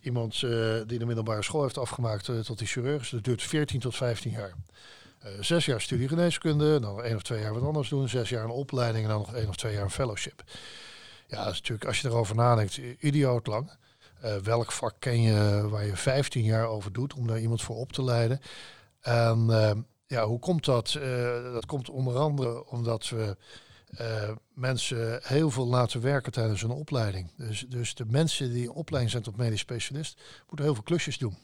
iemand 0.00 0.40
die 0.86 0.98
de 0.98 1.06
middelbare 1.06 1.42
school 1.42 1.62
heeft 1.62 1.78
afgemaakt 1.78 2.24
tot 2.44 2.58
die 2.58 2.66
chirurg 2.66 3.02
is? 3.02 3.10
Dat 3.10 3.24
duurt 3.24 3.42
14 3.42 3.80
tot 3.80 3.96
15 3.96 4.30
jaar. 4.30 4.54
zes 5.40 5.64
jaar 5.64 5.80
studie 5.80 6.08
geneeskunde, 6.08 6.80
dan 6.80 7.02
één 7.02 7.16
of 7.16 7.22
twee 7.22 7.40
jaar 7.40 7.54
wat 7.54 7.62
anders 7.62 7.88
doen. 7.88 8.08
Zes 8.08 8.28
jaar 8.28 8.44
een 8.44 8.50
opleiding 8.50 9.04
en 9.04 9.10
dan 9.10 9.18
nog 9.18 9.34
één 9.34 9.48
of 9.48 9.56
twee 9.56 9.72
jaar 9.72 9.84
een 9.84 9.90
fellowship. 9.90 10.42
Ja, 11.26 11.44
dat 11.44 11.52
is 11.52 11.58
natuurlijk, 11.58 11.84
als 11.88 12.00
je 12.00 12.08
erover 12.08 12.34
nadenkt, 12.34 12.80
idioot 13.00 13.46
lang. 13.46 13.70
welk 14.42 14.72
vak 14.72 14.94
ken 14.98 15.22
je 15.22 15.68
waar 15.68 15.86
je 15.86 15.96
15 15.96 16.44
jaar 16.44 16.66
over 16.66 16.92
doet 16.92 17.14
om 17.14 17.26
daar 17.26 17.40
iemand 17.40 17.62
voor 17.62 17.76
op 17.76 17.92
te 17.92 18.04
leiden? 18.04 18.40
En 19.02 19.46
uh, 19.48 19.70
ja, 20.06 20.26
hoe 20.26 20.38
komt 20.38 20.64
dat? 20.64 20.96
Uh, 20.98 21.52
dat 21.52 21.66
komt 21.66 21.90
onder 21.90 22.16
andere 22.16 22.66
omdat 22.66 23.08
we 23.08 23.36
uh, 24.00 24.30
mensen 24.54 25.20
heel 25.22 25.50
veel 25.50 25.66
laten 25.66 26.00
werken 26.00 26.32
tijdens 26.32 26.60
hun 26.60 26.70
opleiding. 26.70 27.30
Dus, 27.36 27.64
dus 27.68 27.94
de 27.94 28.04
mensen 28.06 28.52
die 28.52 28.62
in 28.62 28.70
opleiding 28.70 29.12
zijn 29.12 29.22
tot 29.22 29.36
medisch 29.36 29.60
specialist, 29.60 30.20
moeten 30.46 30.64
heel 30.64 30.74
veel 30.74 30.84
klusjes 30.84 31.18
doen. 31.18 31.36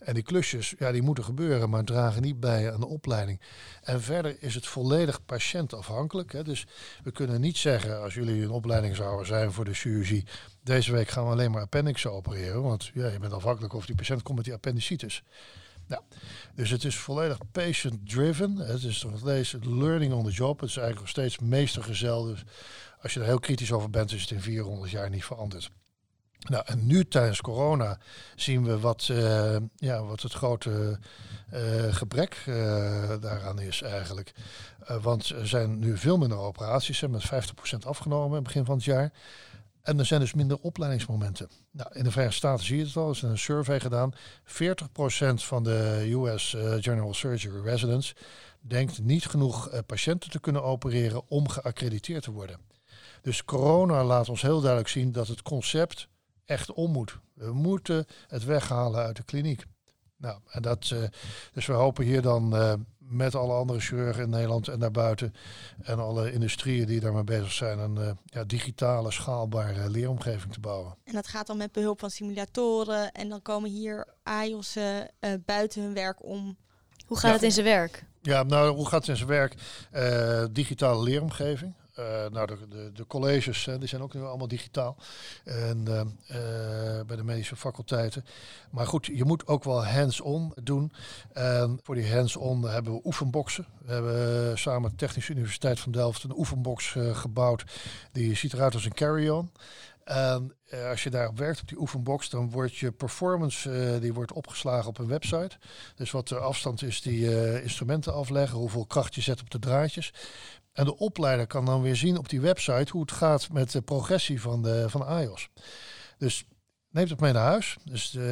En 0.00 0.14
die 0.14 0.22
klusjes, 0.22 0.74
ja, 0.78 0.92
die 0.92 1.02
moeten 1.02 1.24
gebeuren, 1.24 1.70
maar 1.70 1.84
dragen 1.84 2.22
niet 2.22 2.40
bij 2.40 2.72
aan 2.72 2.80
de 2.80 2.86
opleiding. 2.86 3.40
En 3.82 4.02
verder 4.02 4.42
is 4.42 4.54
het 4.54 4.66
volledig 4.66 5.24
patiëntafhankelijk. 5.24 6.32
Hè. 6.32 6.42
Dus 6.44 6.66
we 7.02 7.10
kunnen 7.10 7.40
niet 7.40 7.56
zeggen, 7.56 8.02
als 8.02 8.14
jullie 8.14 8.42
een 8.42 8.50
opleiding 8.50 8.96
zouden 8.96 9.26
zijn 9.26 9.52
voor 9.52 9.64
de 9.64 9.74
chirurgie, 9.74 10.26
deze 10.62 10.92
week 10.92 11.08
gaan 11.08 11.24
we 11.24 11.30
alleen 11.30 11.50
maar 11.50 11.62
appendixen 11.62 12.12
opereren. 12.12 12.62
Want 12.62 12.90
ja, 12.94 13.06
je 13.08 13.18
bent 13.18 13.32
afhankelijk 13.32 13.72
of 13.72 13.86
die 13.86 13.94
patiënt 13.94 14.22
komt 14.22 14.36
met 14.36 14.44
die 14.44 14.54
appendicitis. 14.54 15.22
Ja, 15.90 16.02
dus 16.54 16.70
het 16.70 16.84
is 16.84 16.96
volledig 16.96 17.38
patient-driven. 17.52 18.56
Het 18.56 18.82
is 18.82 19.02
nog 19.02 19.18
steeds 19.18 19.56
learning 19.60 20.12
on 20.12 20.24
the 20.24 20.30
job. 20.30 20.60
Het 20.60 20.68
is 20.68 20.76
eigenlijk 20.76 21.06
nog 21.06 21.08
steeds 21.08 21.38
meestergezel. 21.38 22.24
Dus 22.24 22.44
als 23.02 23.14
je 23.14 23.20
er 23.20 23.26
heel 23.26 23.38
kritisch 23.38 23.72
over 23.72 23.90
bent, 23.90 24.12
is 24.12 24.20
het 24.20 24.30
in 24.30 24.40
400 24.40 24.90
jaar 24.90 25.10
niet 25.10 25.24
veranderd. 25.24 25.70
Nou, 26.40 26.62
en 26.66 26.86
nu 26.86 27.04
tijdens 27.04 27.40
corona 27.40 27.98
zien 28.34 28.64
we 28.64 28.78
wat, 28.78 29.08
uh, 29.10 29.56
ja, 29.76 30.04
wat 30.04 30.22
het 30.22 30.32
grote 30.32 30.98
uh, 31.54 31.94
gebrek 31.94 32.44
uh, 32.48 32.54
daaraan 33.20 33.60
is 33.60 33.82
eigenlijk. 33.82 34.32
want 35.00 35.28
er 35.28 35.48
zijn 35.48 35.78
nu 35.78 35.96
veel 35.96 36.18
minder 36.18 36.38
operaties, 36.38 37.00
hè, 37.00 37.08
met 37.08 37.24
50% 37.24 37.28
afgenomen 37.86 38.28
in 38.28 38.34
het 38.34 38.44
begin 38.44 38.64
van 38.64 38.74
het 38.74 38.84
jaar. 38.84 39.12
En 39.82 39.98
er 39.98 40.06
zijn 40.06 40.20
dus 40.20 40.34
minder 40.34 40.58
opleidingsmomenten. 40.58 41.50
Nou, 41.70 41.90
in 41.92 42.04
de 42.04 42.10
Verenigde 42.10 42.38
Staten 42.38 42.64
zie 42.64 42.76
je 42.76 42.84
het 42.84 42.96
al. 42.96 43.04
Er 43.08 43.14
is 43.14 43.22
een 43.22 43.38
survey 43.38 43.80
gedaan. 43.80 44.14
40% 44.14 44.16
van 45.34 45.62
de 45.62 46.08
US 46.10 46.54
eh, 46.54 46.74
General 46.78 47.14
Surgery 47.14 47.62
residents 47.62 48.14
denkt 48.60 49.02
niet 49.02 49.26
genoeg 49.26 49.72
uh, 49.72 49.78
patiënten 49.86 50.30
te 50.30 50.40
kunnen 50.40 50.62
opereren 50.62 51.22
om 51.28 51.48
geaccrediteerd 51.48 52.22
te 52.22 52.30
worden. 52.30 52.60
Dus 53.22 53.44
corona 53.44 54.04
laat 54.04 54.28
ons 54.28 54.42
heel 54.42 54.60
duidelijk 54.60 54.90
zien 54.90 55.12
dat 55.12 55.28
het 55.28 55.42
concept 55.42 56.08
echt 56.44 56.72
om 56.72 56.90
moet. 56.90 57.18
We 57.34 57.52
moeten 57.52 58.06
het 58.26 58.44
weghalen 58.44 59.04
uit 59.04 59.16
de 59.16 59.22
kliniek. 59.22 59.64
Nou, 60.20 60.38
en 60.50 60.62
dat, 60.62 60.90
uh, 60.92 61.02
dus 61.52 61.66
we 61.66 61.72
hopen 61.72 62.04
hier 62.04 62.22
dan 62.22 62.54
met 63.10 63.34
alle 63.34 63.52
andere 63.52 63.80
chirurgen 63.80 64.22
in 64.22 64.30
Nederland 64.30 64.68
en 64.68 64.78
daarbuiten 64.78 65.34
en 65.82 65.98
alle 65.98 66.32
industrieën 66.32 66.86
die 66.86 67.00
daarmee 67.00 67.24
bezig 67.24 67.52
zijn, 67.52 67.78
een 67.78 67.96
uh, 67.98 68.10
ja, 68.24 68.44
digitale, 68.44 69.10
schaalbare 69.10 69.90
leeromgeving 69.90 70.52
te 70.52 70.60
bouwen. 70.60 70.94
En 71.04 71.12
dat 71.14 71.28
gaat 71.28 71.46
dan 71.46 71.56
met 71.56 71.72
behulp 71.72 72.00
van 72.00 72.10
simulatoren 72.10 73.12
en 73.12 73.28
dan 73.28 73.42
komen 73.42 73.70
hier 73.70 74.06
AIOS'en 74.22 75.10
uh, 75.20 75.32
buiten 75.44 75.82
hun 75.82 75.94
werk 75.94 76.24
om. 76.24 76.56
Hoe 77.06 77.18
gaat 77.18 77.28
ja, 77.28 77.32
het 77.32 77.42
in 77.42 77.52
zijn 77.52 77.66
werk? 77.66 78.04
Ja, 78.22 78.42
nou, 78.42 78.74
hoe 78.74 78.88
gaat 78.88 79.00
het 79.00 79.08
in 79.08 79.16
zijn 79.16 79.28
werk? 79.28 79.54
Uh, 79.94 80.44
digitale 80.50 81.02
leeromgeving. 81.02 81.74
Uh, 81.98 82.26
nou, 82.30 82.46
de, 82.46 82.90
de, 82.92 83.06
colleges 83.06 83.68
die 83.78 83.88
zijn 83.88 84.02
ook 84.02 84.14
nu 84.14 84.22
allemaal 84.22 84.48
digitaal. 84.48 84.96
En 85.44 85.84
uh, 85.88 85.94
uh, 85.96 86.06
bij 87.06 87.16
de 87.16 87.24
medische 87.24 87.56
faculteiten. 87.56 88.24
Maar 88.70 88.86
goed, 88.86 89.06
je 89.06 89.24
moet 89.24 89.46
ook 89.46 89.64
wel 89.64 89.86
hands-on 89.86 90.52
doen. 90.62 90.92
En 91.32 91.80
voor 91.82 91.94
die 91.94 92.14
hands-on 92.14 92.68
hebben 92.68 92.92
we 92.92 93.00
oefenboxen. 93.04 93.66
We 93.84 93.92
hebben 93.92 94.58
samen 94.58 94.82
met 94.82 94.90
de 94.90 94.96
Technische 94.96 95.32
Universiteit 95.32 95.80
van 95.80 95.92
Delft 95.92 96.22
een 96.22 96.38
oefenbox 96.38 96.96
gebouwd. 97.12 97.64
Die 98.12 98.34
ziet 98.34 98.52
eruit 98.52 98.74
als 98.74 98.84
een 98.84 98.94
carry-on. 98.94 99.50
En 100.04 100.54
als 100.88 101.02
je 101.02 101.10
daarop 101.10 101.38
werkt, 101.38 101.60
op 101.60 101.68
die 101.68 101.80
oefenbox, 101.80 102.30
dan 102.30 102.50
wordt 102.50 102.76
je 102.76 102.92
performance 102.92 103.98
die 104.00 104.14
wordt 104.14 104.32
opgeslagen 104.32 104.88
op 104.88 104.98
een 104.98 105.06
website. 105.06 105.58
Dus 105.94 106.10
wat 106.10 106.28
de 106.28 106.38
afstand 106.38 106.82
is 106.82 107.02
die 107.02 107.62
instrumenten 107.62 108.14
afleggen, 108.14 108.58
hoeveel 108.58 108.86
kracht 108.86 109.14
je 109.14 109.20
zet 109.20 109.40
op 109.40 109.50
de 109.50 109.58
draadjes. 109.58 110.12
En 110.80 110.86
de 110.86 110.96
opleider 110.98 111.46
kan 111.46 111.64
dan 111.64 111.82
weer 111.82 111.96
zien 111.96 112.18
op 112.18 112.28
die 112.28 112.40
website 112.40 112.92
hoe 112.92 113.00
het 113.00 113.12
gaat 113.12 113.52
met 113.52 113.70
de 113.70 113.82
progressie 113.82 114.40
van 114.40 114.62
de, 114.62 114.84
van 114.88 115.00
de 115.00 115.22
iOS. 115.22 115.48
Dus 116.18 116.44
neemt 116.90 117.10
het 117.10 117.20
mee 117.20 117.32
naar 117.32 117.44
huis. 117.44 117.76
Dus 117.84 118.14
uh, 118.14 118.22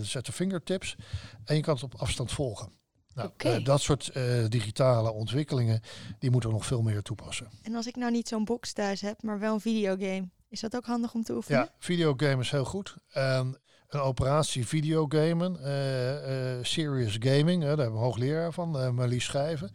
zet 0.00 0.26
de 0.26 0.32
fingertips. 0.32 0.96
En 1.44 1.56
je 1.56 1.62
kan 1.62 1.74
het 1.74 1.82
op 1.82 1.94
afstand 1.94 2.32
volgen. 2.32 2.72
Nou, 3.14 3.30
eh, 3.36 3.64
dat 3.64 3.80
soort 3.80 4.08
eh, 4.08 4.44
digitale 4.48 5.12
ontwikkelingen, 5.12 5.80
die 6.18 6.30
moeten 6.30 6.50
we 6.50 6.56
nog 6.56 6.66
veel 6.66 6.82
meer 6.82 7.02
toepassen. 7.02 7.48
En 7.62 7.74
als 7.74 7.86
ik 7.86 7.96
nou 7.96 8.12
niet 8.12 8.28
zo'n 8.28 8.44
box 8.44 8.72
thuis 8.72 9.00
heb, 9.00 9.22
maar 9.22 9.38
wel 9.38 9.54
een 9.54 9.60
videogame, 9.60 10.28
is 10.48 10.60
dat 10.60 10.76
ook 10.76 10.86
handig 10.86 11.14
om 11.14 11.22
te 11.22 11.34
oefenen? 11.34 11.60
Ja, 11.60 11.74
videogame 11.78 12.42
is 12.42 12.50
heel 12.50 12.64
goed. 12.64 12.96
En 13.08 13.58
een 13.94 14.00
operatie 14.00 14.66
videogamen, 14.66 15.60
eh 15.64 16.56
eh 16.56 16.64
serious 16.64 17.16
gaming, 17.20 17.60
daar 17.60 17.68
hebben 17.68 17.92
we 17.92 17.96
een 17.98 18.04
hoogleraar 18.04 18.52
van, 18.52 18.78
eh 18.78 18.90
Marlies 18.90 19.24
Schijven. 19.24 19.70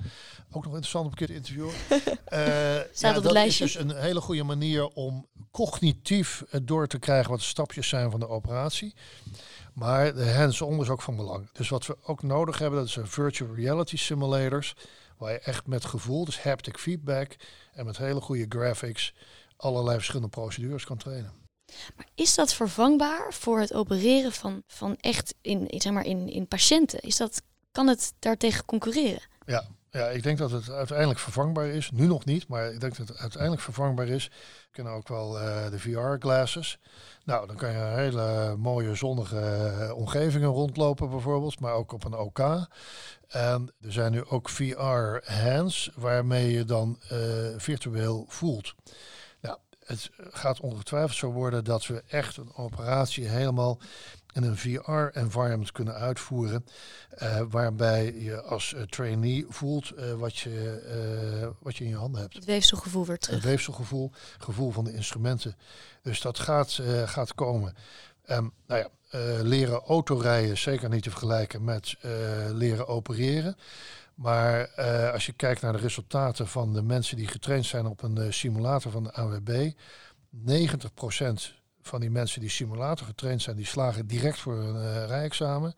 Ook 0.52 0.64
nog 0.64 0.74
interessant 0.74 1.06
om 1.06 1.12
een 1.12 1.18
keer 1.18 1.28
te 1.28 1.34
interviewen. 1.34 1.74
Het 2.30 3.24
dat 3.24 3.32
lijstje. 3.32 3.66
is 3.66 3.72
dus 3.72 3.82
een 3.82 3.96
hele 3.96 4.22
goede 4.22 4.44
manier 4.44 4.88
om 4.88 5.26
cognitief 5.52 6.44
door 6.64 6.88
te 6.88 7.00
krijgen 7.00 7.30
wat 7.32 7.40
de 7.40 7.46
stapjes 7.46 7.88
zijn 7.88 8.12
van 8.12 8.20
de 8.20 8.28
operatie. 8.28 8.94
Maar 9.74 10.14
de 10.14 10.32
hands-on 10.32 10.82
is 10.82 10.90
ook 10.90 11.02
van 11.02 11.16
belang. 11.16 11.50
Dus 11.52 11.70
wat 11.70 11.86
we 11.86 11.98
ook 12.04 12.24
nodig 12.24 12.60
hebben, 12.60 12.80
dat 12.80 12.90
zijn 12.90 13.08
virtual 13.08 13.56
reality 13.56 13.98
simulators. 13.98 14.76
Waar 15.18 15.32
je 15.32 15.40
echt 15.40 15.68
met 15.68 15.86
gevoel, 15.86 16.26
dus 16.26 16.42
haptic 16.42 16.78
feedback 16.78 17.36
en 17.74 17.86
met 17.86 17.98
hele 17.98 18.22
goede 18.22 18.46
graphics, 18.50 19.14
allerlei 19.58 19.96
verschillende 19.96 20.30
procedures 20.30 20.86
kan 20.86 20.98
trainen. 20.98 21.34
Maar 21.96 22.06
is 22.16 22.36
dat 22.36 22.54
vervangbaar 22.54 23.34
voor 23.34 23.60
het 23.60 23.74
opereren 23.74 24.32
van, 24.32 24.64
van 24.68 24.98
echt 25.00 25.36
in, 25.42 25.66
zeg 25.70 25.94
maar 25.94 26.06
in, 26.06 26.30
in 26.30 26.48
patiënten? 26.48 27.00
Is 27.00 27.18
dat, 27.18 27.42
kan 27.72 27.88
het 27.88 28.14
daartegen 28.20 28.66
concurreren? 28.66 29.22
Ja, 29.46 29.68
ja, 29.92 30.08
ik 30.08 30.24
denk 30.24 30.38
dat 30.38 30.52
het 30.52 30.70
uiteindelijk 30.70 31.20
vervangbaar 31.20 31.68
is. 31.68 31.92
Nu 31.92 32.08
nog 32.08 32.26
niet, 32.26 32.48
maar 32.48 32.74
ik 32.74 32.80
denk 32.80 32.98
dat 32.98 33.08
het 33.08 33.18
uiteindelijk 33.18 33.62
vervangbaar 33.62 34.08
is. 34.08 34.26
We 34.28 34.68
kennen 34.72 34.94
ook 34.94 35.08
wel 35.08 35.40
eh, 35.40 35.70
de 35.72 35.80
VR-glasses. 35.80 36.80
Nou, 37.24 37.48
dan 37.48 37.56
kan 37.56 37.72
je 37.72 37.78
een 37.78 37.98
hele 37.98 38.56
mooie 38.58 38.96
zonnige 38.96 39.40
eh, 39.40 39.96
omgevingen 39.96 40.50
rondlopen 40.50 41.10
bijvoorbeeld, 41.10 41.60
maar 41.60 41.74
ook 41.74 41.92
op 41.92 42.04
een 42.06 42.16
OK. 42.16 42.40
En 43.28 43.74
er 43.82 43.92
zijn 43.92 44.12
nu 44.12 44.26
ook 44.26 44.50
VR-hands 44.50 45.92
waarmee 45.96 46.52
je 46.52 46.66
dan 46.66 47.00
eh, 47.10 47.18
virtueel 47.58 48.26
voelt. 48.28 48.76
Het 49.90 50.10
gaat 50.32 50.60
ongetwijfeld 50.60 51.18
zo 51.18 51.32
worden 51.32 51.64
dat 51.64 51.88
we 51.88 52.04
echt 52.08 52.38
een 52.38 52.56
operatie 52.56 53.28
helemaal 53.28 53.80
in 54.34 54.44
een 54.44 54.58
VR-environment 54.58 55.72
kunnen 55.72 55.94
uitvoeren. 55.94 56.66
eh, 57.10 57.42
waarbij 57.50 58.14
je 58.14 58.42
als 58.42 58.74
eh, 58.74 58.82
trainee 58.82 59.46
voelt 59.50 59.92
eh, 59.92 60.14
wat, 60.14 60.38
je, 60.38 61.56
wat 61.60 61.78
je 61.78 61.84
in 61.84 61.90
je 61.90 61.96
handen 61.96 62.22
hebt. 62.22 62.34
Het 62.34 62.46
weefselgevoel 62.46 63.06
weer 63.06 63.16
Het 63.16 63.24
terug. 63.24 63.44
weefselgevoel, 63.44 64.12
gevoel 64.38 64.72
van 64.72 64.84
de 64.84 64.94
instrumenten. 64.94 65.56
Dus 66.02 66.22
dat 66.22 66.40
gaat, 66.40 66.80
gaat 67.06 67.36
komen. 67.36 67.74
Ehm, 68.26 68.48
nou 68.68 68.82
ja, 68.82 68.90
leren 69.44 69.82
autorijden 69.82 70.58
zeker 70.58 70.90
niet 70.90 71.04
te 71.04 71.10
vergelijken 71.10 71.64
met 71.64 71.96
leren 72.52 72.88
opereren. 72.88 73.56
Maar 74.20 74.62
eh, 74.62 75.12
als 75.12 75.26
je 75.26 75.34
kijkt 75.34 75.62
naar 75.62 75.74
de 75.74 75.80
resultaten 75.80 76.48
van 76.48 76.74
de 76.74 76.82
mensen 76.82 77.18
die 77.18 77.28
getraind 77.28 77.66
zijn 77.66 77.86
op 77.86 78.04
een 78.04 78.18
eh, 78.18 78.32
simulator 78.32 78.92
van 78.92 79.04
de 79.04 79.14
AWB, 79.14 79.72
90% 80.32 81.60
van 81.82 82.00
die 82.00 82.10
mensen 82.10 82.42
die 82.42 82.50
simulator 82.50 83.06
getraind 83.06 83.42
zijn, 83.42 83.56
die 83.56 83.66
slagen 83.66 84.08
direct 84.08 84.40
voor 84.40 84.60
een 84.60 84.76
eh, 84.76 85.06
rijexamen. 85.06 85.76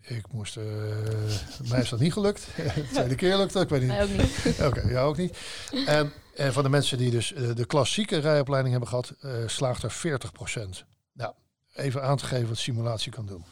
Ik 0.00 0.32
moest, 0.32 0.56
eh, 0.56 0.64
mij 1.70 1.80
is 1.80 1.88
dat 1.88 2.00
niet 2.00 2.12
gelukt. 2.12 2.46
De 2.56 2.88
tweede 2.92 3.14
keer 3.14 3.36
lukt 3.36 3.52
dat, 3.52 3.62
ik 3.62 3.68
weet 3.68 3.80
niet. 3.80 3.88
Mij 3.88 4.02
ook 4.02 4.16
niet. 4.16 4.60
Oké, 4.68 4.88
jou 4.88 5.08
ook 5.08 5.16
niet. 5.16 5.38
En, 5.86 6.12
en 6.34 6.52
van 6.52 6.62
de 6.62 6.68
mensen 6.68 6.98
die 6.98 7.10
dus 7.10 7.34
de 7.54 7.66
klassieke 7.66 8.18
rijopleiding 8.18 8.72
hebben 8.72 8.90
gehad, 8.90 9.14
eh, 9.20 9.32
slaagt 9.46 9.82
er 9.82 9.92
40%. 9.92 10.84
Nou, 11.12 11.34
even 11.74 12.02
aan 12.02 12.16
te 12.16 12.24
geven 12.24 12.48
wat 12.48 12.58
simulatie 12.58 13.12
kan 13.12 13.26
doen. 13.26 13.44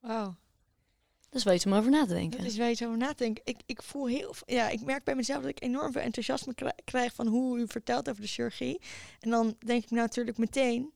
Wauw, 0.00 0.36
Dat 1.30 1.38
is 1.38 1.44
wel 1.44 1.54
iets 1.54 1.66
om 1.66 1.74
over 1.74 1.90
na 1.90 2.06
te 2.06 2.14
denken. 2.14 2.38
dat 2.38 2.46
is 2.46 2.58
waar 2.58 2.68
je 2.68 2.74
zo 2.74 2.84
over 2.84 2.98
nadenkt. 2.98 3.40
Ik, 3.44 3.60
ik 3.66 3.82
voel 3.82 4.06
heel 4.06 4.34
ja, 4.46 4.68
ik 4.68 4.80
merk 4.80 5.04
bij 5.04 5.14
mezelf 5.14 5.40
dat 5.40 5.50
ik 5.50 5.62
enorm 5.62 5.92
veel 5.92 6.00
enthousiasme 6.02 6.54
kri- 6.54 6.70
krijg 6.84 7.14
van 7.14 7.26
hoe 7.26 7.58
u 7.58 7.66
vertelt 7.68 8.08
over 8.08 8.22
de 8.22 8.28
chirurgie. 8.28 8.80
En 9.20 9.30
dan 9.30 9.56
denk 9.66 9.82
ik 9.84 9.90
natuurlijk 9.90 10.38
meteen, 10.38 10.92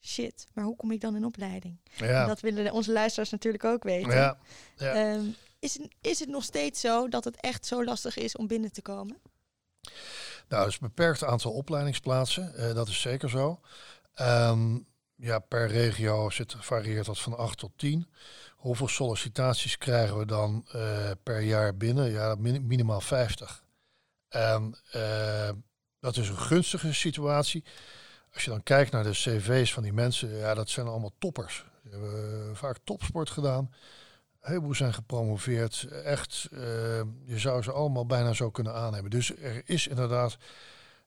shit, 0.00 0.46
maar 0.52 0.64
hoe 0.64 0.76
kom 0.76 0.90
ik 0.90 1.00
dan 1.00 1.16
in 1.16 1.24
opleiding? 1.24 1.80
Ja, 1.96 2.26
dat 2.26 2.40
willen 2.40 2.72
onze 2.72 2.92
luisteraars 2.92 3.30
natuurlijk 3.30 3.64
ook 3.64 3.82
weten. 3.82 4.10
ja, 4.10 4.38
ja. 4.76 4.92
Ehm, 5.14 5.24
is, 5.58 5.74
het, 5.78 5.88
is 6.00 6.18
het 6.20 6.28
nog 6.28 6.44
steeds 6.44 6.80
zo 6.80 7.08
dat 7.08 7.24
het 7.24 7.36
echt 7.40 7.66
zo 7.66 7.84
lastig 7.84 8.16
is 8.16 8.36
om 8.36 8.46
binnen 8.46 8.72
te 8.72 8.82
komen? 8.82 9.16
Nou, 10.48 10.62
het 10.64 10.72
is 10.72 10.80
een 10.80 10.86
beperkt 10.86 11.24
aantal 11.24 11.52
opleidingsplaatsen. 11.52 12.54
eh, 12.54 12.74
dat 12.74 12.88
is 12.88 13.00
zeker 13.00 13.30
zo. 13.30 13.60
Ehm, 14.14 14.78
ja, 15.16 15.38
per 15.38 15.66
regio 15.68 16.30
zit, 16.30 16.54
varieert 16.58 17.06
dat 17.06 17.18
van 17.20 17.36
8 17.36 17.58
tot 17.58 17.72
10. 17.76 18.06
Hoeveel 18.60 18.88
sollicitaties 18.88 19.78
krijgen 19.78 20.18
we 20.18 20.26
dan 20.26 20.64
eh, 20.72 21.10
per 21.22 21.40
jaar 21.40 21.76
binnen? 21.76 22.10
Ja, 22.10 22.34
min- 22.38 22.66
minimaal 22.66 23.00
50. 23.00 23.64
En 24.28 24.78
eh, 24.90 25.50
dat 26.00 26.16
is 26.16 26.28
een 26.28 26.36
gunstige 26.38 26.94
situatie. 26.94 27.64
Als 28.34 28.44
je 28.44 28.50
dan 28.50 28.62
kijkt 28.62 28.92
naar 28.92 29.02
de 29.04 29.10
cv's 29.10 29.72
van 29.72 29.82
die 29.82 29.92
mensen, 29.92 30.36
ja, 30.36 30.54
dat 30.54 30.68
zijn 30.70 30.86
allemaal 30.86 31.12
toppers. 31.18 31.64
Die 31.82 31.92
hebben 31.92 32.48
eh, 32.50 32.56
vaak 32.56 32.78
topsport 32.84 33.30
gedaan. 33.30 33.70
Een 34.40 34.48
heleboel 34.48 34.74
zijn 34.74 34.94
gepromoveerd. 34.94 35.82
Echt, 36.04 36.46
je 37.24 37.38
zou 37.38 37.62
ze 37.62 37.72
allemaal 37.72 38.06
bijna 38.06 38.32
zo 38.32 38.50
kunnen 38.50 38.74
aannemen. 38.74 39.10
Dus 39.10 39.36
er 39.36 39.62
is 39.64 39.86
inderdaad, 39.86 40.36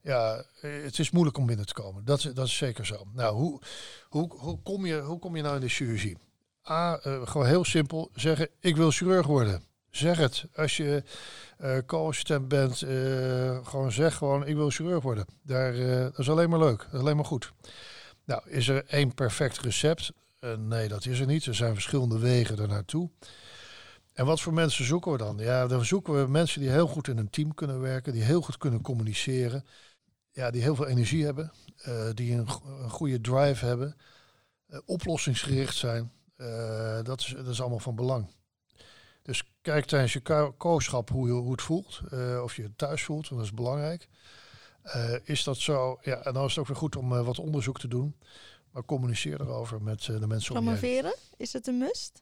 ja, 0.01 0.43
het 0.61 0.99
is 0.99 1.11
moeilijk 1.11 1.37
om 1.37 1.45
binnen 1.45 1.65
te 1.65 1.73
komen. 1.73 2.05
Dat, 2.05 2.17
is- 2.17 2.33
dat 2.33 2.45
is 2.47 2.57
zeker 2.57 2.85
zo. 2.85 3.05
Nou, 3.13 3.35
hoe, 3.35 3.61
hoe, 4.09 4.33
hoe, 4.37 4.61
kom 4.61 4.85
je, 4.85 4.99
hoe 4.99 5.19
kom 5.19 5.35
je 5.35 5.41
nou 5.41 5.55
in 5.55 5.61
de 5.61 5.69
chirurgie? 5.69 6.17
A, 6.69 6.99
eh, 6.99 7.27
gewoon 7.27 7.47
heel 7.47 7.63
simpel 7.63 8.09
zeggen, 8.15 8.49
ik 8.59 8.75
wil 8.75 8.91
chirurg 8.91 9.25
worden. 9.25 9.63
Zeg 9.89 10.17
het. 10.17 10.45
Als 10.55 10.77
je 10.77 11.03
eh 11.57 11.77
co-assistent 11.85 12.47
bent, 12.47 12.81
eh, 12.81 13.67
gewoon 13.67 13.91
zeg 13.91 14.15
gewoon, 14.15 14.47
ik 14.47 14.55
wil 14.55 14.69
chirurg 14.69 15.03
worden. 15.03 15.25
Daar, 15.41 15.75
dat 16.03 16.19
is 16.19 16.29
alleen 16.29 16.49
maar 16.49 16.59
leuk. 16.59 16.87
Alleen 16.91 17.15
maar 17.15 17.25
goed. 17.25 17.53
Nou, 18.25 18.41
is 18.49 18.67
er 18.67 18.85
één 18.85 19.13
perfect 19.13 19.59
recept? 19.59 20.11
Nee, 20.57 20.87
dat 20.87 21.05
is 21.05 21.19
er 21.19 21.25
niet. 21.25 21.45
Er 21.45 21.55
zijn 21.55 21.73
verschillende 21.73 22.19
wegen 22.19 22.59
er 22.59 22.67
naartoe. 22.67 23.09
En 24.13 24.25
wat 24.25 24.41
voor 24.41 24.53
mensen 24.53 24.85
zoeken 24.85 25.11
we 25.11 25.17
dan? 25.17 25.37
Ja, 25.37 25.67
dan 25.67 25.85
zoeken 25.85 26.21
we 26.21 26.31
mensen 26.31 26.61
die 26.61 26.69
heel 26.69 26.87
goed 26.87 27.07
in 27.07 27.17
een 27.17 27.29
team 27.29 27.53
kunnen 27.53 27.79
werken, 27.79 28.13
die 28.13 28.23
heel 28.23 28.41
goed 28.41 28.57
kunnen 28.57 28.81
communiceren, 28.81 29.65
ja, 30.31 30.51
die 30.51 30.61
heel 30.61 30.75
veel 30.75 30.87
energie 30.87 31.25
hebben, 31.25 31.51
die 32.13 32.33
een, 32.33 32.47
een 32.81 32.89
goede 32.89 33.21
drive 33.21 33.65
hebben, 33.65 33.95
oplossingsgericht 34.85 35.75
zijn. 35.75 36.11
Eh, 36.43 37.03
dat, 37.03 37.19
is, 37.19 37.33
dat 37.37 37.47
is 37.47 37.61
allemaal 37.61 37.79
van 37.79 37.95
belang. 37.95 38.27
Dus 39.21 39.43
kijk 39.61 39.85
tijdens 39.85 40.13
je 40.13 40.19
ko- 40.19 40.51
kooschap 40.57 41.09
hoe, 41.09 41.27
je, 41.27 41.33
hoe 41.33 41.51
het 41.51 41.61
voelt, 41.61 42.01
eh, 42.11 42.41
of 42.43 42.55
je 42.55 42.63
het 42.63 42.77
thuis 42.77 43.03
voelt, 43.03 43.29
want 43.29 43.41
dat 43.41 43.49
is 43.51 43.55
belangrijk. 43.55 44.07
Eh, 44.81 45.13
is 45.23 45.43
dat 45.43 45.57
zo? 45.57 45.97
Ja, 46.01 46.15
en 46.17 46.33
dan 46.33 46.43
is 46.43 46.49
het 46.49 46.59
ook 46.59 46.67
weer 46.67 46.75
goed 46.77 46.95
om 46.95 47.09
wat 47.09 47.39
onderzoek 47.39 47.79
te 47.79 47.87
doen. 47.87 48.15
Maar 48.71 48.85
communiceer 48.85 49.41
erover 49.41 49.81
met 49.81 50.03
de 50.03 50.27
mensen 50.27 50.55
om 50.55 50.63
je 50.63 50.69
heen. 50.69 50.79
Promoveren, 50.79 51.15
is 51.37 51.53
het 51.53 51.67
een 51.67 51.77
must? 51.77 52.21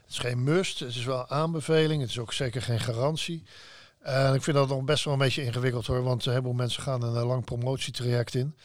Het 0.00 0.10
is 0.10 0.18
geen 0.18 0.42
must, 0.42 0.78
het 0.78 0.88
is 0.88 1.04
wel 1.04 1.18
een 1.18 1.30
aanbeveling. 1.30 2.00
Het 2.00 2.10
is 2.10 2.18
ook 2.18 2.32
zeker 2.32 2.62
geen 2.62 2.80
garantie. 2.80 3.42
En 3.98 4.34
ik 4.34 4.42
vind 4.42 4.56
dat 4.56 4.68
nog 4.68 4.84
best 4.84 5.04
wel 5.04 5.12
een 5.12 5.18
beetje 5.18 5.42
ingewikkeld 5.42 5.86
hoor. 5.86 6.02
Want 6.02 6.24
een 6.24 6.30
heleboel 6.32 6.52
mensen 6.52 6.82
gaan 6.82 7.02
een 7.02 7.26
lang 7.26 7.44
promotietraject 7.44 8.34
in. 8.34 8.56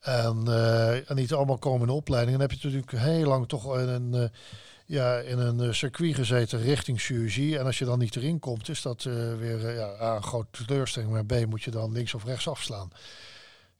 En, 0.00 0.42
eh, 0.46 1.10
en 1.10 1.16
niet 1.16 1.32
allemaal 1.32 1.58
komen 1.58 1.88
in 1.88 1.94
opleiding. 1.94 2.38
Dan 2.38 2.48
heb 2.48 2.58
je 2.58 2.66
natuurlijk 2.66 2.92
heel 2.92 3.26
lang 3.26 3.48
toch 3.48 3.78
in 3.78 3.88
een, 3.88 4.14
eh, 4.14 4.28
ja, 4.86 5.18
in 5.18 5.38
een 5.38 5.60
eh, 5.60 5.72
circuit 5.72 6.14
gezeten 6.14 6.60
richting 6.60 7.00
chirurgie. 7.00 7.58
En 7.58 7.64
als 7.64 7.78
je 7.78 7.84
dan 7.84 7.98
niet 7.98 8.16
erin 8.16 8.38
komt, 8.38 8.68
is 8.68 8.82
dat 8.82 9.02
weer 9.02 9.74
ja, 9.74 10.14
een 10.16 10.22
grote 10.22 10.64
teleurstelling. 10.64 11.12
Maar 11.12 11.24
B, 11.24 11.46
moet 11.46 11.62
je 11.62 11.70
dan 11.70 11.92
links 11.92 12.14
of 12.14 12.24
rechts 12.24 12.48
afslaan. 12.48 12.90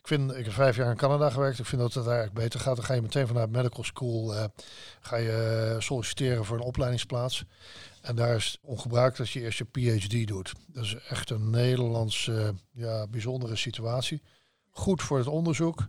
Ik, 0.00 0.08
vind, 0.08 0.36
ik 0.36 0.44
heb 0.44 0.54
vijf 0.54 0.76
jaar 0.76 0.90
in 0.90 0.96
Canada 0.96 1.30
gewerkt. 1.30 1.58
Ik 1.58 1.66
vind 1.66 1.80
dat 1.80 1.94
het 1.94 2.06
eigenlijk 2.06 2.36
beter 2.36 2.60
gaat. 2.60 2.76
Dan 2.76 2.84
ga 2.84 2.94
je 2.94 3.02
meteen 3.02 3.26
vanuit 3.26 3.50
medical 3.50 3.84
school 3.84 4.34
ga 5.00 5.16
je 5.16 5.76
solliciteren 5.78 6.44
voor 6.44 6.56
een 6.56 6.62
opleidingsplaats. 6.62 7.44
En 8.00 8.16
daar 8.16 8.36
is 8.36 8.46
het 8.46 8.58
ongebruikelijk 8.62 9.16
dat 9.16 9.30
je 9.30 9.40
eerst 9.40 9.58
je 9.58 9.98
PhD 9.98 10.26
doet. 10.26 10.52
Dat 10.66 10.84
is 10.84 10.94
echt 10.94 11.30
een 11.30 11.50
Nederlands 11.50 12.28
eh, 12.28 12.48
ja, 12.72 13.06
bijzondere 13.06 13.56
situatie. 13.56 14.22
Goed 14.70 15.02
voor 15.02 15.18
het 15.18 15.26
onderzoek. 15.26 15.86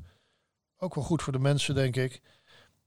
Ook 0.84 0.96
wel 0.96 1.04
goed 1.04 1.22
voor 1.22 1.34
de 1.34 1.40
mensen, 1.40 1.76
denk 1.76 1.96
ik. 1.96 2.22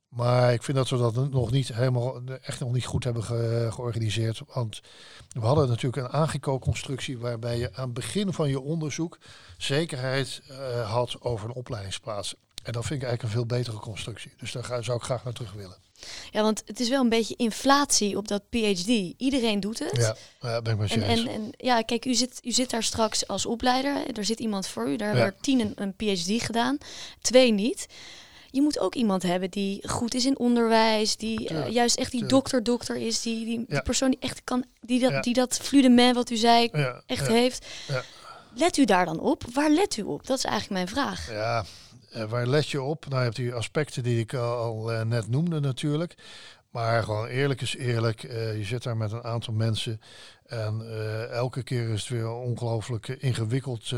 Maar 0.09 0.53
ik 0.53 0.63
vind 0.63 0.77
dat 0.77 0.89
we 0.89 0.97
dat 0.97 1.31
nog 1.31 1.51
niet 1.51 1.69
helemaal, 1.75 2.23
echt 2.25 2.61
nog 2.61 2.73
niet 2.73 2.87
goed 2.87 3.05
hebben 3.05 3.25
ge- 3.25 3.69
georganiseerd. 3.73 4.43
Want 4.55 4.81
we 5.29 5.41
hadden 5.41 5.69
natuurlijk 5.69 5.97
een 5.97 6.13
AGICO-constructie 6.21 7.19
waarbij 7.19 7.59
je 7.59 7.75
aan 7.75 7.85
het 7.85 7.95
begin 7.95 8.33
van 8.33 8.49
je 8.49 8.61
onderzoek 8.61 9.19
zekerheid 9.59 10.43
eh, 10.49 10.91
had 10.91 11.21
over 11.21 11.49
een 11.49 11.55
opleidingsplaats. 11.55 12.35
En 12.63 12.73
dat 12.73 12.85
vind 12.87 13.03
ik 13.03 13.09
eigenlijk 13.09 13.23
een 13.23 13.29
veel 13.41 13.59
betere 13.59 13.77
constructie. 13.77 14.33
Dus 14.37 14.53
daar 14.53 14.65
ga, 14.65 14.83
zou 14.83 14.97
ik 14.99 15.05
graag 15.05 15.25
naar 15.25 15.33
terug 15.33 15.53
willen. 15.53 15.77
Ja, 16.31 16.43
want 16.43 16.63
het 16.67 16.81
is 16.81 16.89
wel 16.89 17.01
een 17.01 17.09
beetje 17.09 17.37
inflatie 17.37 18.17
op 18.17 18.29
dat 18.29 18.43
PhD. 18.51 19.15
Iedereen 19.17 19.61
doet 19.61 19.79
het. 19.79 19.97
Ja, 19.97 20.17
ja 20.41 20.63
ben 20.63 20.73
ik 20.73 20.79
met 20.79 20.91
je 20.91 21.01
En, 21.01 21.09
eens. 21.09 21.21
en, 21.21 21.29
en 21.29 21.51
ja, 21.57 21.83
kijk, 21.83 22.05
u 22.05 22.15
zit, 22.15 22.41
u 22.43 22.51
zit 22.51 22.71
daar 22.71 22.83
straks 22.83 23.27
als 23.27 23.47
opleider. 23.47 24.17
Er 24.17 24.25
zit 24.25 24.39
iemand 24.41 24.67
voor 24.67 24.89
u. 24.89 24.97
Daar 24.97 25.09
hebben 25.09 25.27
er 25.27 25.35
tien 25.41 25.61
een, 25.61 25.73
een 25.77 25.95
PhD 25.97 26.43
gedaan, 26.43 26.79
twee 27.21 27.53
niet. 27.53 27.87
Je 28.51 28.63
moet 28.63 28.79
ook 28.79 28.95
iemand 28.95 29.23
hebben 29.23 29.51
die 29.51 29.89
goed 29.89 30.15
is 30.15 30.25
in 30.25 30.39
onderwijs, 30.39 31.17
die 31.17 31.49
eh, 31.49 31.69
juist 31.73 31.97
echt 31.97 32.11
die 32.11 32.27
dokter-dokter 32.27 32.97
is, 32.97 33.23
die, 33.23 33.45
die, 33.45 33.83
persoon 33.83 34.11
die 34.11 34.19
echt 34.21 34.41
kan, 34.45 34.65
die 34.81 35.01
dat, 35.01 35.11
Ja. 35.11 35.21
die 35.21 35.35
dat 35.35 35.59
fluidement 35.63 36.15
wat 36.15 36.31
u 36.31 36.37
zei 36.37 36.69
ja, 36.73 37.03
echt 37.07 37.27
heeft. 37.27 37.67
Let 38.55 38.77
u 38.77 38.85
daar 38.85 39.05
dan 39.05 39.21
op? 39.21 39.45
Waar 39.53 39.71
let 39.71 39.97
u 39.97 40.03
op? 40.03 40.27
Dat 40.27 40.39
is 40.39 40.45
eigenlijk 40.45 40.75
mijn 40.75 40.89
vraag. 40.89 41.31
Ja, 41.31 41.65
eh, 42.15 42.25
waar 42.25 42.47
let 42.47 42.69
je 42.69 42.83
op? 42.83 43.05
Nou, 43.09 43.19
je 43.19 43.25
hebt 43.25 43.37
die 43.37 43.55
aspecten 43.55 44.03
die 44.03 44.19
ik 44.19 44.35
al, 44.35 44.93
eh, 44.93 45.05
net 45.05 45.29
noemde 45.29 45.61
natuurlijk. 45.61 46.15
Maar 46.71 47.03
gewoon 47.03 47.27
eerlijk 47.27 47.61
is 47.61 47.77
eerlijk. 47.77 48.23
eh, 48.23 48.57
je 48.57 48.65
zit 48.65 48.83
daar 48.83 48.97
met 48.97 49.13
een 49.13 49.25
aantal 49.25 49.55
mensen. 49.55 50.01
En 50.47 50.83
elke 51.31 51.63
keer 51.63 51.89
is 51.89 52.01
het 52.01 52.09
weer 52.09 52.25
een 52.25 52.31
ongelooflijk 52.31 53.09
ingewikkeld 53.09 53.93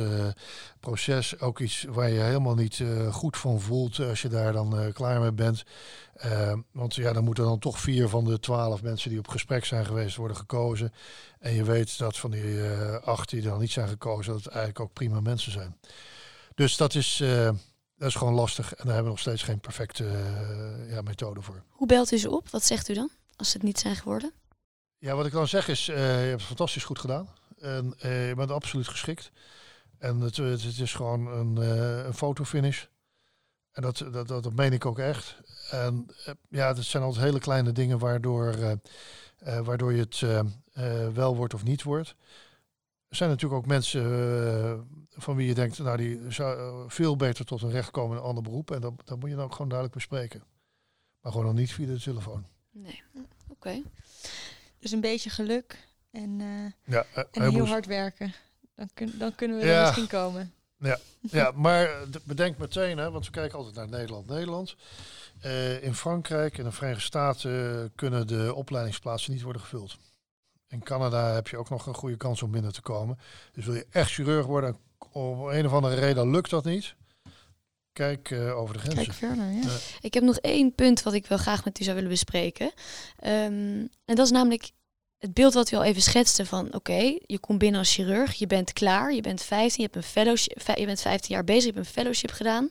proces. 0.81 1.41
Ook 1.41 1.61
iets 1.61 1.85
waar 1.89 2.11
je 2.11 2.21
helemaal 2.21 2.55
niet 2.55 2.83
goed 3.11 3.37
van 3.37 3.61
voelt 3.61 3.99
als 3.99 4.23
je 4.23 4.29
daar 4.29 4.53
dan 4.53 4.93
klaar 4.93 5.21
mee 5.21 5.33
bent. 5.33 5.65
Want 6.73 6.95
ja, 6.95 7.13
dan 7.13 7.25
moeten 7.25 7.45
dan 7.45 7.59
toch 7.59 7.81
vier 7.81 8.09
van 8.09 8.25
de 8.25 8.39
twaalf 8.41 8.83
mensen 8.83 9.11
die 9.11 9.19
op 9.19 9.29
gesprek 9.29 9.65
zijn 9.65 9.87
geweest 9.87 10.17
worden 10.17 10.37
gekozen. 10.37 10.93
En 11.39 11.55
je 11.55 11.65
weet 11.65 11.99
dat 11.99 12.19
van 12.19 12.31
die 12.31 12.63
acht 13.05 13.31
die 13.31 13.43
dan 13.43 13.61
niet 13.61 13.73
zijn 13.73 13.89
gekozen, 13.89 14.33
dat 14.33 14.45
het 14.45 14.53
eigenlijk 14.53 14.81
ook 14.81 14.93
prima 14.93 15.21
mensen 15.21 15.53
zijn. 15.53 15.77
Dus 16.55 16.77
dat 16.77 16.95
is, 16.95 17.23
dat 17.97 18.09
is 18.09 18.15
gewoon 18.15 18.35
lastig. 18.35 18.75
En 18.75 18.85
daar 18.85 18.95
hebben 18.95 19.05
we 19.05 19.09
nog 19.09 19.19
steeds 19.19 19.43
geen 19.43 19.61
perfecte 19.61 20.07
eh, 20.07 20.91
ja, 20.91 21.03
methode 21.03 21.43
voor. 21.43 21.63
Hoe 21.69 21.87
belt 21.87 22.13
u 22.13 22.19
ze 22.19 22.31
op? 22.31 22.49
Wat 22.49 22.65
zegt 22.65 22.89
u 22.89 22.95
dan 22.95 23.11
als 23.37 23.51
ze 23.51 23.57
het 23.57 23.67
niet 23.67 23.79
zijn 23.79 23.97
geworden? 23.97 24.33
Ja, 24.99 25.15
wat 25.15 25.27
ik 25.27 25.33
dan 25.33 25.49
zeg 25.49 25.69
is, 25.69 25.89
eh, 25.89 25.97
je 25.97 26.03
hebt 26.03 26.41
het 26.41 26.43
fantastisch 26.43 26.85
goed 26.85 26.99
gedaan. 26.99 27.29
En 27.59 27.95
eh, 27.99 28.29
je 28.29 28.35
bent 28.35 28.51
absoluut 28.51 28.89
geschikt. 28.89 29.31
En 29.99 30.21
het, 30.21 30.37
het, 30.37 30.63
het 30.63 30.79
is 30.79 30.95
gewoon 30.95 31.27
een, 31.27 31.57
een 32.07 32.15
fotofinish. 32.15 32.85
En 33.73 33.83
dat, 33.83 33.99
dat, 33.99 34.29
dat, 34.29 34.43
dat 34.43 34.53
meen 34.53 34.73
ik 34.73 34.87
ook 34.87 34.99
echt. 34.99 35.37
En 35.71 36.07
ja, 36.49 36.73
dat 36.73 36.85
zijn 36.85 37.03
altijd 37.03 37.25
hele 37.25 37.39
kleine 37.39 37.73
dingen 37.73 37.99
waardoor, 37.99 38.79
waardoor 39.65 39.93
je 39.93 40.01
het 40.01 40.21
wel 41.15 41.37
wordt 41.37 41.55
of 41.55 41.65
niet 41.65 41.83
wordt. 41.83 42.15
Er 43.09 43.17
zijn 43.17 43.31
natuurlijk 43.31 43.61
ook 43.61 43.67
mensen 43.67 44.03
van 45.17 45.37
wie 45.37 45.47
je 45.47 45.55
denkt, 45.55 45.79
nou 45.79 45.97
die 45.97 46.21
zou 46.29 46.59
eh, 46.59 46.91
veel 46.91 47.17
beter 47.17 47.45
tot 47.45 47.63
een 47.63 47.71
recht 47.71 47.91
komen 47.91 48.11
in 48.17 48.23
een 48.23 48.29
ander 48.29 48.43
beroep. 48.43 48.71
En 48.71 48.81
dat, 48.81 48.93
dat 49.05 49.19
moet 49.21 49.29
je 49.31 49.35
dan 49.37 49.45
ook 49.45 49.53
gewoon 49.53 49.69
duidelijk 49.69 49.99
bespreken. 49.99 50.43
Maar 51.21 51.33
gewoon 51.33 51.47
nog 51.47 51.57
niet 51.57 51.73
via 51.73 51.87
de 51.87 52.01
telefoon. 52.01 52.47
Nee. 52.71 53.03
Oké. 53.49 53.83
Dus 54.79 54.91
een 54.91 55.01
beetje 55.01 55.31
geluk 55.31 55.89
en, 56.11 56.41
eh, 56.41 56.93
Ja, 56.95 57.05
eh, 57.15 57.25
en 57.31 57.51
heel 57.51 57.67
hard 57.67 57.87
werken. 57.87 58.33
Dan, 58.75 58.89
kun, 58.95 59.13
dan 59.19 59.35
kunnen 59.35 59.57
we 59.59 59.63
er 59.63 59.71
Ja. 59.73 59.83
misschien 59.83 60.07
komen. 60.09 60.53
Ja, 61.21 61.51
maar 61.55 61.85
eh, 61.85 62.03
d- 62.03 62.25
bedenk 62.25 62.59
meteen, 62.59 62.99
hè, 62.99 63.11
want 63.11 63.25
we 63.25 63.31
kijken 63.31 63.59
altijd 63.59 63.75
naar 63.77 63.89
Nederland. 63.89 64.27
Nederland. 64.29 64.77
In 65.81 65.95
Frankrijk 65.95 66.59
en 66.59 66.65
de 66.65 66.73
Verenigde 66.73 67.03
Staten 67.05 67.93
kunnen 67.95 68.27
de 68.27 68.55
opleidingsplaatsen 68.55 69.33
niet 69.33 69.43
worden 69.43 69.63
gevuld. 69.63 69.97
In 70.69 70.83
Canada 70.83 71.33
heb 71.35 71.49
je 71.49 71.57
ook 71.57 71.71
nog 71.71 71.87
een 71.87 71.95
goede 71.95 72.17
kans 72.17 72.43
om 72.43 72.51
binnen 72.51 72.73
te 72.73 72.81
komen. 72.83 73.19
Dus 73.53 73.65
wil 73.65 73.75
je 73.75 73.87
echt 73.91 74.11
chirurg 74.11 74.47
worden, 74.47 74.71
en 74.71 74.79
om 75.13 75.49
een 75.49 75.67
of 75.67 75.73
andere 75.73 75.95
reden 75.95 76.31
lukt 76.31 76.51
dat 76.51 76.65
niet. 76.65 76.95
Kijk 77.93 78.31
eh, 78.31 78.59
over 78.59 78.75
de 78.75 78.81
grenzen. 78.81 79.05
Kijk 79.05 79.17
verder, 79.17 79.51
ja. 79.53 79.77
Ik 80.01 80.15
heb 80.15 80.23
nog 80.23 80.37
één 80.39 80.75
punt 80.75 81.03
wat 81.03 81.13
ik 81.15 81.27
wel 81.27 81.39
graag 81.39 81.65
met 81.65 81.81
u 81.81 81.83
zou 81.85 81.95
willen 81.95 82.11
bespreken. 82.11 82.73
Ehm, 83.19 83.87
en 84.05 84.15
dat 84.15 84.19
is 84.27 84.31
namelijk 84.31 84.71
het 85.19 85.35
beeld 85.35 85.55
wat 85.55 85.71
u 85.71 85.77
al 85.77 85.83
even 85.85 86.03
schetste 86.03 86.47
van 86.47 86.75
oké, 86.75 87.19
je 87.27 87.39
komt 87.41 87.59
binnen 87.59 87.81
als 87.81 87.95
chirurg, 87.95 88.35
je 88.35 88.47
bent 88.47 88.73
klaar, 88.73 89.13
je 89.15 89.21
bent 89.21 89.43
15, 89.43 89.83
je, 89.85 89.91
hebt 89.93 89.97
een 90.05 90.11
fellowship, 90.13 90.61
fe- 90.63 90.81
je 90.81 90.87
bent 90.87 91.01
15 91.01 91.35
jaar 91.35 91.45
bezig, 91.45 91.65
je 91.65 91.73
hebt 91.73 91.87
een 91.87 91.93
fellowship 91.93 92.31
gedaan. 92.31 92.71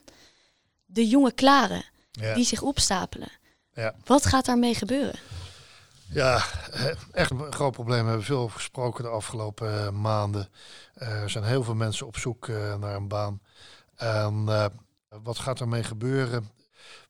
De 0.84 1.06
jonge 1.08 1.32
klaren 1.32 1.84
Ja. 2.10 2.34
die 2.34 2.44
zich 2.44 2.62
opstapelen. 2.62 3.28
Ja. 3.72 3.94
Wat 4.04 4.26
gaat 4.26 4.44
daarmee 4.44 4.74
gebeuren? 4.74 5.14
Ja, 6.10 6.44
eh, 6.72 6.94
echt 7.12 7.30
een 7.30 7.52
groot 7.52 7.72
probleem. 7.72 8.02
We 8.02 8.08
hebben 8.08 8.26
veel 8.26 8.38
over 8.38 8.56
gesproken 8.56 9.04
de 9.04 9.10
afgelopen 9.10 9.86
eh, 9.86 9.90
maanden. 9.90 10.48
Eh, 10.94 11.22
er 11.22 11.30
zijn 11.30 11.44
heel 11.44 11.62
veel 11.64 11.74
mensen 11.74 12.06
op 12.06 12.16
zoek 12.16 12.48
naar 12.48 12.94
een 12.94 13.08
baan. 13.08 13.40
En 13.94 14.44
wat 15.08 15.38
gaat 15.38 15.60
ermee 15.60 15.82
gebeuren? 15.82 16.50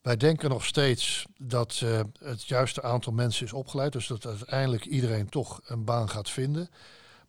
Wij 0.02 0.16
denken 0.16 0.50
nog 0.50 0.64
steeds 0.64 1.26
dat 1.38 1.82
het 2.18 2.44
juiste 2.46 2.82
aantal 2.82 3.12
mensen 3.12 3.46
is 3.46 3.52
opgeleid. 3.52 3.92
Dus 3.92 4.06
dat 4.06 4.26
uiteindelijk 4.26 4.84
iedereen 4.84 5.28
toch 5.28 5.60
een 5.64 5.84
baan 5.84 6.08
gaat 6.08 6.30
vinden. 6.30 6.70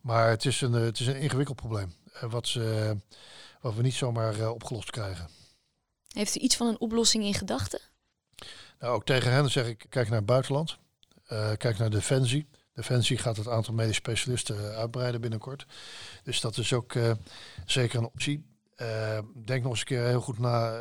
Maar 0.00 0.28
het 0.30 0.44
is 0.44 0.60
een, 0.60 0.72
het 0.72 1.00
is 1.00 1.06
een 1.06 1.20
ingewikkeld 1.20 1.56
probleem. 1.56 1.94
wat, 2.20 2.46
ze, 2.46 2.96
wat 3.60 3.74
we 3.74 3.82
niet 3.82 3.94
zomaar 3.94 4.50
opgelost 4.50 4.90
krijgen. 4.90 5.28
Heeft 6.08 6.36
u 6.36 6.40
iets 6.40 6.56
van 6.56 6.66
een 6.66 6.80
oplossing 6.80 7.24
in 7.24 7.34
gedachten? 7.34 7.80
Nou, 8.78 8.94
ook 8.94 9.04
tegen 9.04 9.32
hen 9.32 9.50
zeg 9.50 9.66
ik, 9.66 9.86
kijk 9.88 10.08
naar 10.08 10.16
het 10.16 10.26
buitenland. 10.26 10.78
Eh, 11.28 11.50
kijk 11.56 11.78
naar 11.78 11.90
Defensie. 11.90 12.48
Defensie 12.74 13.18
gaat 13.18 13.36
het 13.36 13.48
aantal 13.48 13.74
medisch 13.74 13.96
specialisten 13.96 14.56
eh, 14.70 14.76
uitbreiden 14.76 15.20
binnenkort. 15.20 15.66
Dus 16.22 16.40
dat 16.40 16.56
is 16.56 16.72
ook 16.72 16.94
eh, 16.94 17.12
zeker 17.66 17.98
een 17.98 18.04
optie. 18.04 18.46
Denk 19.44 19.62
nog 19.62 19.70
eens 19.70 19.80
een 19.80 19.86
keer 19.86 20.04
heel 20.04 20.20
goed 20.20 20.38
na. 20.38 20.80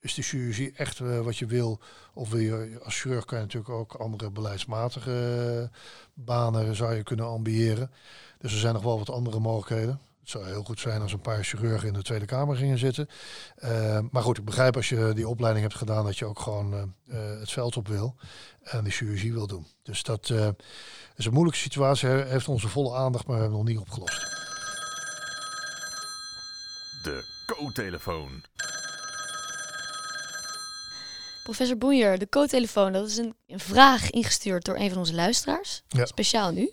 is 0.00 0.14
de 0.14 0.22
chirurgie 0.22 0.72
echt 0.76 0.98
wat 0.98 1.36
je 1.36 1.46
wil? 1.46 1.80
Of 2.14 2.30
wil 2.30 2.40
je 2.40 2.80
als 2.82 3.00
chirurg 3.00 3.24
kan 3.24 3.38
je 3.38 3.44
natuurlijk 3.44 3.72
ook 3.72 3.94
andere 3.94 4.30
beleidsmatige 4.30 5.70
banen 6.14 6.76
zou 6.76 6.94
je 6.94 7.02
kunnen 7.02 7.26
ambiëren. 7.26 7.90
Dus 8.38 8.52
er 8.52 8.58
zijn 8.58 8.74
nog 8.74 8.82
wel 8.82 8.98
wat 8.98 9.10
andere 9.10 9.38
mogelijkheden. 9.38 10.00
Het 10.24 10.32
zou 10.32 10.46
heel 10.46 10.64
goed 10.64 10.80
zijn 10.80 11.02
als 11.02 11.12
een 11.12 11.20
paar 11.20 11.44
chirurgen 11.44 11.88
in 11.88 11.94
de 11.94 12.02
Tweede 12.02 12.24
Kamer 12.24 12.56
gingen 12.56 12.78
zitten. 12.78 13.08
Eh, 13.56 13.98
maar 14.10 14.22
goed, 14.22 14.38
ik 14.38 14.44
begrijp 14.44 14.76
als 14.76 14.88
je 14.88 15.12
die 15.14 15.28
opleiding 15.28 15.64
hebt 15.64 15.78
gedaan 15.78 16.04
dat 16.04 16.18
je 16.18 16.24
ook 16.24 16.40
gewoon 16.40 16.72
eh, 16.74 16.82
eh, 17.32 17.40
het 17.40 17.50
veld 17.50 17.76
op 17.76 17.88
wil 17.88 18.16
en 18.62 18.84
de 18.84 18.90
chirurgie 18.90 19.32
wil 19.32 19.46
doen. 19.46 19.66
Dus 19.82 20.02
dat 20.02 20.30
eh, 20.30 20.48
is 21.16 21.24
een 21.26 21.32
moeilijke 21.32 21.58
situatie, 21.60 22.08
He- 22.08 22.24
heeft 22.28 22.48
onze 22.48 22.68
volle 22.68 22.94
aandacht, 22.96 23.26
maar 23.26 23.36
we 23.36 23.42
hebben 23.42 23.58
nog 23.58 23.68
niet 23.68 23.78
opgelost. 23.78 24.20
De 27.02 27.24
co-telefoon. 27.46 28.42
Professor 31.42 31.76
Boeijer, 31.78 32.18
de 32.18 32.28
co-telefoon, 32.28 32.92
dat 32.92 33.08
is 33.08 33.16
een, 33.16 33.34
een 33.46 33.60
vraag 33.60 34.10
ingestuurd 34.10 34.64
door 34.64 34.76
een 34.76 34.88
van 34.88 34.98
onze 34.98 35.14
luisteraars. 35.14 35.82
Ja. 35.88 36.06
Speciaal 36.06 36.50
nu. 36.52 36.72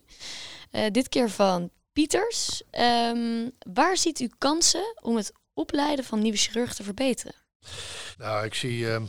Eh, 0.71 0.91
dit 0.91 1.09
keer 1.09 1.29
van 1.29 1.69
Pieters. 1.93 2.63
Ehm, 2.69 3.49
waar 3.73 3.97
ziet 3.97 4.19
u 4.19 4.29
kansen 4.37 4.95
om 5.01 5.15
het 5.15 5.33
opleiden 5.53 6.05
van 6.05 6.21
nieuwe 6.21 6.37
chirurgen 6.37 6.75
te 6.75 6.83
verbeteren? 6.83 7.35
Nou, 8.17 8.45
ik 8.45 8.53
zie, 8.53 8.93
eh, 8.93 9.01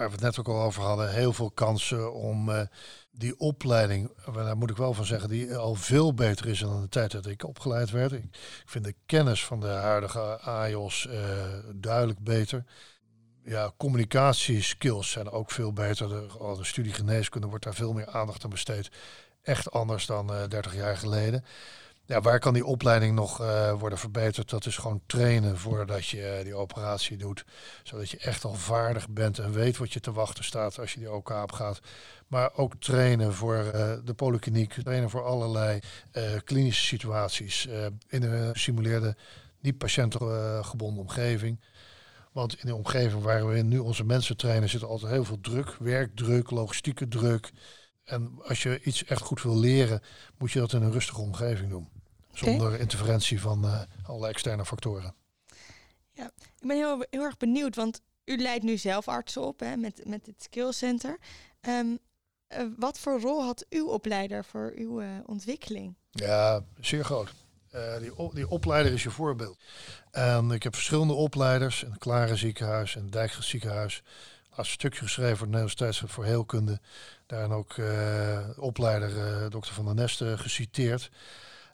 waar 0.00 0.08
we 0.08 0.14
het 0.14 0.24
net 0.24 0.38
ook 0.38 0.48
al 0.48 0.62
over 0.62 0.82
hadden, 0.82 1.12
heel 1.12 1.32
veel 1.32 1.50
kansen 1.50 2.14
om 2.14 2.50
eh, 2.50 2.60
die 3.10 3.38
opleiding, 3.38 4.10
eh, 4.26 4.34
daar 4.34 4.56
moet 4.56 4.70
ik 4.70 4.76
wel 4.76 4.94
van 4.94 5.04
zeggen, 5.04 5.28
die 5.28 5.56
al 5.56 5.74
veel 5.74 6.14
beter 6.14 6.46
is 6.46 6.58
dan 6.58 6.80
de 6.80 6.88
tijd 6.88 7.10
dat 7.10 7.26
ik 7.26 7.44
opgeleid 7.44 7.90
werd. 7.90 8.12
Ik, 8.12 8.24
vind 8.64 8.84
de 8.84 8.94
kennis 9.06 9.44
van 9.44 9.60
de 9.60 9.66
huidige 9.66 10.38
AIOS 10.38 11.06
eh, 11.06 11.22
duidelijk 11.74 12.18
beter. 12.18 12.64
Ja, 13.44 13.72
communicatieskills 13.76 15.10
zijn 15.10 15.30
ook 15.30 15.50
veel 15.50 15.72
beter. 15.72 16.08
De, 16.08 16.26
de 16.56 16.64
studie 16.64 16.92
geneeskunde 16.92 17.46
wordt 17.46 17.64
daar 17.64 17.74
veel 17.74 17.92
meer 17.92 18.08
aandacht 18.08 18.44
aan 18.44 18.50
besteed. 18.50 18.90
Echt 19.42 19.70
anders 19.70 20.06
dan 20.06 20.34
eh 20.34 20.48
30 20.48 20.74
jaar 20.74 20.96
geleden. 20.96 21.44
Ja, 22.10 22.20
waar 22.20 22.38
kan 22.38 22.54
die 22.54 22.64
opleiding 22.64 23.14
nog 23.14 23.40
eh, 23.40 23.72
worden 23.72 23.98
verbeterd? 23.98 24.50
Dat 24.50 24.66
is 24.66 24.76
gewoon 24.76 25.00
trainen 25.06 25.58
voordat 25.58 26.06
je 26.06 26.22
eh, 26.22 26.44
die 26.44 26.54
operatie 26.54 27.16
doet. 27.16 27.44
Zodat 27.82 28.10
je 28.10 28.18
echt 28.18 28.44
al 28.44 28.54
vaardig 28.54 29.08
bent 29.08 29.38
en 29.38 29.52
weet 29.52 29.76
wat 29.76 29.92
je 29.92 30.00
te 30.00 30.12
wachten 30.12 30.44
staat 30.44 30.78
als 30.78 30.92
je 30.92 30.98
die 30.98 31.12
OK 31.12 31.32
gaat. 31.46 31.80
Maar 32.26 32.50
ook 32.56 32.74
trainen 32.78 33.34
voor 33.34 33.56
eh, 33.56 33.92
de 34.04 34.14
polykliniek, 34.14 34.72
trainen 34.72 35.10
voor 35.10 35.24
allerlei 35.24 35.80
klinische 36.44 36.84
situaties. 36.84 37.68
in 38.08 38.22
een 38.22 38.52
gesimuleerde, 38.52 39.16
niet 39.60 39.78
patiëntgebonden 39.78 41.02
omgeving. 41.02 41.60
Want 42.32 42.60
in 42.60 42.66
de 42.66 42.74
omgeving 42.74 43.22
waar 43.22 43.48
we 43.48 43.62
nu 43.62 43.78
onze 43.78 44.04
mensen 44.04 44.36
trainen 44.36 44.68
zit 44.68 44.84
altijd 44.84 45.12
heel 45.12 45.24
veel 45.24 45.40
druk. 45.40 45.76
Werkdruk, 45.78 46.50
logistieke 46.50 47.08
druk. 47.08 47.50
En 48.04 48.38
als 48.42 48.62
je 48.62 48.82
iets 48.82 49.04
echt 49.04 49.22
goed 49.22 49.42
wil 49.42 49.58
leren, 49.58 50.02
moet 50.38 50.52
je 50.52 50.58
dat 50.58 50.72
in 50.72 50.82
een 50.82 50.92
rustige 50.92 51.20
omgeving 51.20 51.70
doen. 51.70 51.99
Zonder 52.32 52.80
interferentie 52.80 53.40
van 53.40 53.64
eh, 53.64 53.80
alle 54.02 54.28
externe 54.28 54.64
factoren. 54.64 55.14
Ik 56.14 56.66
ben 56.66 56.76
heel, 56.76 57.06
heel 57.10 57.22
erg 57.22 57.36
benieuwd, 57.36 57.76
want 57.76 58.00
u 58.24 58.36
leidt 58.36 58.64
nu 58.64 58.76
zelf 58.76 59.08
artsen 59.08 59.42
op 59.42 59.60
hè, 59.60 59.76
met, 59.76 60.00
met 60.06 60.26
het 60.26 60.42
Skill 60.42 60.72
Center. 60.72 61.18
Ehm, 61.60 61.86
eh, 62.46 62.64
wat 62.76 62.98
voor 62.98 63.20
rol 63.20 63.42
had 63.42 63.66
uw 63.68 63.86
opleider 63.88 64.44
voor 64.44 64.72
uw 64.76 65.00
eh, 65.00 65.08
ontwikkeling? 65.26 65.94
Ja, 66.10 66.64
zeer 66.80 67.04
groot. 67.04 67.32
Die, 68.00 68.34
die 68.34 68.48
opleider 68.48 68.92
is 68.92 69.02
je 69.02 69.10
voorbeeld. 69.10 69.58
En 70.10 70.50
ik 70.50 70.62
heb 70.62 70.74
verschillende 70.74 71.12
opleiders. 71.12 71.82
In 71.82 71.90
het 71.90 71.98
Klare 71.98 72.36
ziekenhuis 72.36 72.96
en 72.96 73.10
Dijkgraaf 73.10 73.44
ziekenhuis. 73.44 74.02
Een 74.56 74.64
stukje 74.64 75.02
geschreven 75.02 75.36
voor 75.36 75.46
het 75.46 75.56
Nederlands 75.56 75.74
Tijdschrift 75.74 76.12
voor 76.12 76.24
Heelkunde. 76.24 76.80
Daarin 77.26 77.50
ook 77.50 77.74
de 77.74 78.54
opleider 78.56 79.50
dokter 79.50 79.74
Van 79.74 79.84
der 79.84 79.94
Nesten 79.94 80.38
geciteerd. 80.38 81.10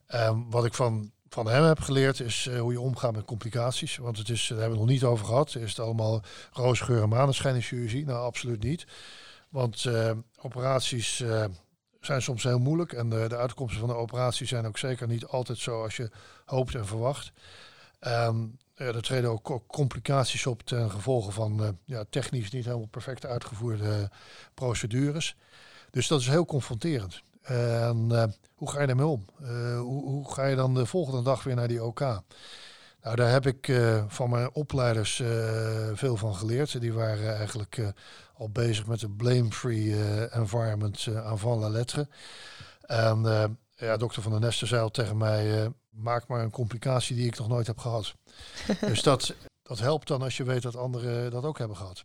En 0.07 0.51
wat 0.51 0.65
ik 0.65 0.75
van, 0.75 1.11
van 1.29 1.49
hem 1.49 1.65
heb 1.65 1.81
geleerd 1.81 2.21
is 2.21 2.47
eh, 2.47 2.61
hoe 2.61 2.73
je 2.73 2.81
omgaat 2.81 3.15
met 3.15 3.25
complicaties. 3.25 3.97
Want 3.97 4.19
het 4.19 4.29
is, 4.29 4.47
daar 4.47 4.59
hebben 4.59 4.77
we 4.79 4.83
het 4.83 4.91
nog 4.91 5.01
niet 5.01 5.11
over 5.11 5.27
gehad. 5.27 5.55
Is 5.55 5.71
het 5.71 5.81
allemaal 5.81 6.23
roze 6.53 6.85
geur 6.85 7.03
en 7.03 7.09
maneschijn 7.09 7.55
in 7.55 7.63
chirurgie? 7.63 8.05
Nou, 8.05 8.25
absoluut 8.25 8.63
niet. 8.63 8.87
Want 9.49 9.85
eh, 9.85 10.11
operaties 10.41 11.21
eh, 11.21 11.45
zijn 12.01 12.23
soms 12.23 12.43
heel 12.43 12.59
moeilijk. 12.59 12.93
En 12.93 13.09
de, 13.09 13.25
de 13.29 13.37
uitkomsten 13.37 13.81
van 13.81 13.89
de 13.89 13.95
operatie 13.95 14.47
zijn 14.47 14.67
ook 14.67 14.79
zeker 14.79 15.07
niet 15.07 15.27
altijd 15.27 15.59
zo 15.59 15.83
als 15.83 15.97
je 15.97 16.11
hoopt 16.45 16.75
en 16.75 16.87
verwacht. 16.87 17.33
Ja, 18.01 18.85
er 18.85 19.03
treden 19.03 19.31
ook 19.31 19.43
co- 19.43 19.65
complicaties 19.67 20.47
op 20.47 20.63
ten 20.63 20.91
gevolge 20.91 21.31
van 21.31 21.63
eh, 21.63 21.69
ja, 21.85 22.05
technisch 22.11 22.51
niet 22.51 22.65
helemaal 22.65 22.87
perfect 22.87 23.27
uitgevoerde 23.27 24.11
procedures. 24.55 25.37
Dus 25.91 26.07
dat 26.09 26.21
is 26.21 26.29
heel 26.29 26.45
confronterend. 26.45 27.23
En 27.47 28.07
eh, 28.11 28.25
hoe 28.55 28.71
ga 28.71 28.81
je 28.81 28.87
daarmee 28.87 29.07
om? 29.07 29.25
Eh, 29.41 29.79
hoe, 29.79 30.05
hoe 30.05 30.33
ga 30.33 30.47
je 30.47 30.57
dan 30.57 30.75
de 30.75 30.87
volgende 30.87 31.23
dag 31.23 31.43
weer 31.43 31.55
naar 31.55 31.69
die 31.69 31.85
OK? 31.85 32.01
Nou, 33.01 33.17
daar 33.17 33.31
heb 33.31 33.47
ik 33.47 33.69
eh, 33.69 34.05
van 34.09 34.31
mijn 34.31 34.51
opleiders 34.53 35.23
veel 35.95 36.17
van 36.17 36.35
geleerd. 36.35 36.81
Die 36.81 36.93
waren 36.93 37.37
eigenlijk 37.37 37.93
al 38.35 38.51
bezig 38.51 38.87
met 38.87 39.01
de 39.01 39.11
blame-free 39.11 40.29
environment 40.31 41.07
uh, 41.07 41.27
avant 41.27 41.61
la 41.61 41.69
lettre. 41.69 42.09
En 42.81 43.23
ja, 43.77 43.97
dokter 43.97 44.23
Van 44.23 44.33
der 44.33 44.41
Nesten 44.41 44.67
zei 44.67 44.83
al 44.83 44.91
tegen 44.91 45.17
mij, 45.17 45.73
maak 45.91 46.27
maar 46.27 46.41
een 46.41 46.51
complicatie 46.51 47.17
die 47.17 47.27
ik 47.27 47.39
nog 47.39 47.49
nooit 47.49 47.67
heb 47.67 47.79
gehad. 47.79 48.15
dus 48.81 49.03
dat, 49.03 49.35
dat 49.63 49.79
helpt 49.79 50.09
dan 50.09 50.23
als 50.23 50.37
je 50.37 50.45
weet 50.45 50.63
dat 50.63 50.77
anderen 50.77 51.31
dat 51.31 51.45
ook 51.45 51.59
hebben 51.59 51.77
gehad. 51.77 52.05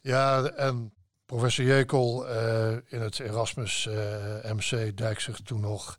Ja, 0.00 0.44
en 0.44 0.92
professor 1.30 1.64
Jekel 1.64 2.28
eh, 2.28 2.72
in 2.72 3.00
het 3.00 3.18
Erasmus 3.18 3.86
eh, 3.86 4.52
MC 4.52 4.96
Dijkzicht 4.96 5.46
toen 5.46 5.60
nog. 5.60 5.98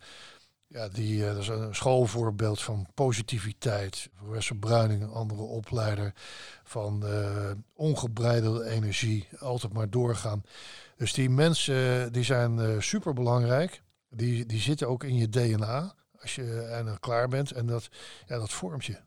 Ja, 0.67 0.87
die, 0.87 1.25
eh, 1.25 1.33
dat 1.33 1.41
is 1.41 1.47
een 1.47 1.75
schoolvoorbeeld 1.75 2.61
van 2.61 2.87
positiviteit. 2.93 4.09
Professor 4.15 4.57
Bruining, 4.57 5.01
een 5.01 5.09
andere 5.09 5.41
opleider 5.41 6.13
van 6.63 7.03
ongebreidelde 7.73 8.69
energie, 8.69 9.27
altijd 9.39 9.73
maar 9.73 9.89
doorgaan. 9.89 10.43
Dus 11.01 11.13
die 11.13 11.29
mensen 11.29 12.11
die 12.13 12.23
zijn 12.23 12.59
eh, 12.59 12.79
super 12.79 13.13
belangrijk. 13.13 13.81
Die, 14.09 14.45
die 14.45 14.59
zitten 14.59 14.87
ook 14.87 15.03
in 15.03 15.15
je 15.15 15.29
DNA 15.29 15.95
als 16.21 16.35
je 16.35 16.61
en 16.61 16.99
klaar 16.99 17.27
bent. 17.27 17.51
En 17.51 17.65
dat, 17.65 17.89
ja, 18.27 18.37
dat 18.37 18.51
vormt 18.51 18.85
je. 18.85 18.97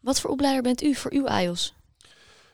Wat 0.00 0.20
voor 0.20 0.30
opleider 0.30 0.62
bent 0.62 0.82
u 0.82 0.94
voor 0.94 1.12
uw 1.12 1.28
AIOS? 1.28 1.74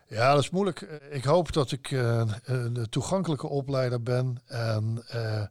Ja, 0.09 0.32
dat 0.34 0.42
is 0.42 0.50
moeilijk. 0.50 0.80
Eh, 0.82 1.16
Ik 1.16 1.24
hoop 1.24 1.52
dat 1.52 1.72
ik 1.72 1.90
eh, 1.90 2.22
een 2.44 2.86
toegankelijke 2.90 3.48
opleider 3.48 4.02
ben 4.02 4.42
en 4.46 5.04
eh, 5.09 5.42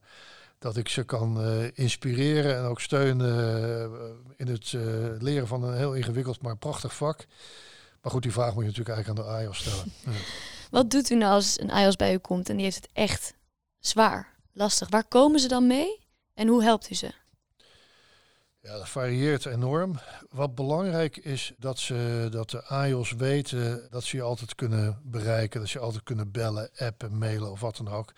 dat 0.60 0.78
ik 0.78 0.89
ze 0.89 1.03
kan 1.03 1.41
inspireren 1.74 2.58
en 2.58 2.64
ook 2.64 2.82
steunen 2.82 3.91
in 4.36 4.47
het 4.47 4.72
leren 5.20 5.47
van 5.47 5.64
een 5.64 5.78
heel 5.78 5.93
ingewikkeld 5.93 6.41
maar 6.41 6.58
prachtig 6.58 6.95
vak. 6.95 7.26
Maar 8.01 8.12
goed, 8.12 8.22
die 8.22 8.32
vraag 8.32 8.53
moet 8.53 8.64
je 8.64 8.70
natuurlijk 8.70 8.95
eigenlijk 8.95 9.20
aan 9.20 9.26
de 9.26 9.38
AIOS 9.38 9.58
stellen. 9.58 9.93
Wat 10.72 10.91
doet 10.91 11.10
u 11.10 11.16
nou 11.16 11.34
als 11.34 11.60
een 11.60 11.72
AIOS 11.72 11.95
bij 11.95 12.14
u 12.14 12.18
komt 12.18 12.49
en 12.49 12.55
die 12.55 12.66
heeft 12.66 12.76
het 12.76 12.89
echt 12.93 13.34
zwaar, 13.80 14.34
lastig? 14.53 14.89
Waar 14.89 15.08
komen 15.08 15.39
ze 15.39 15.47
dan 15.47 15.68
mee 15.68 15.99
en 16.34 16.47
hoe 16.47 16.64
helpt 16.64 16.91
u 16.91 16.95
ze? 16.95 17.12
Ja, 18.68 18.78
dat 18.78 18.89
varieert 18.89 19.45
enorm. 19.45 19.99
Wat 20.30 20.55
belangrijk 20.55 21.18
is 21.18 21.53
dat, 21.57 21.80
ze, 21.80 22.28
dat 22.32 22.49
de 22.49 22.63
AIOS 22.63 23.11
weten 23.11 23.88
dat 23.89 24.03
ze 24.03 24.18
je 24.18 24.24
altijd 24.24 24.55
kunnen 24.55 24.99
bereiken. 25.03 25.59
Dat 25.59 25.70
ze 25.70 25.78
je 25.78 25.84
altijd 25.84 26.03
kunnen 26.03 26.32
bellen, 26.32 26.70
appen, 26.78 27.18
mailen 27.18 27.51
of 27.51 27.59
wat 27.59 27.78
dan 27.78 27.88
ook. 27.88 28.13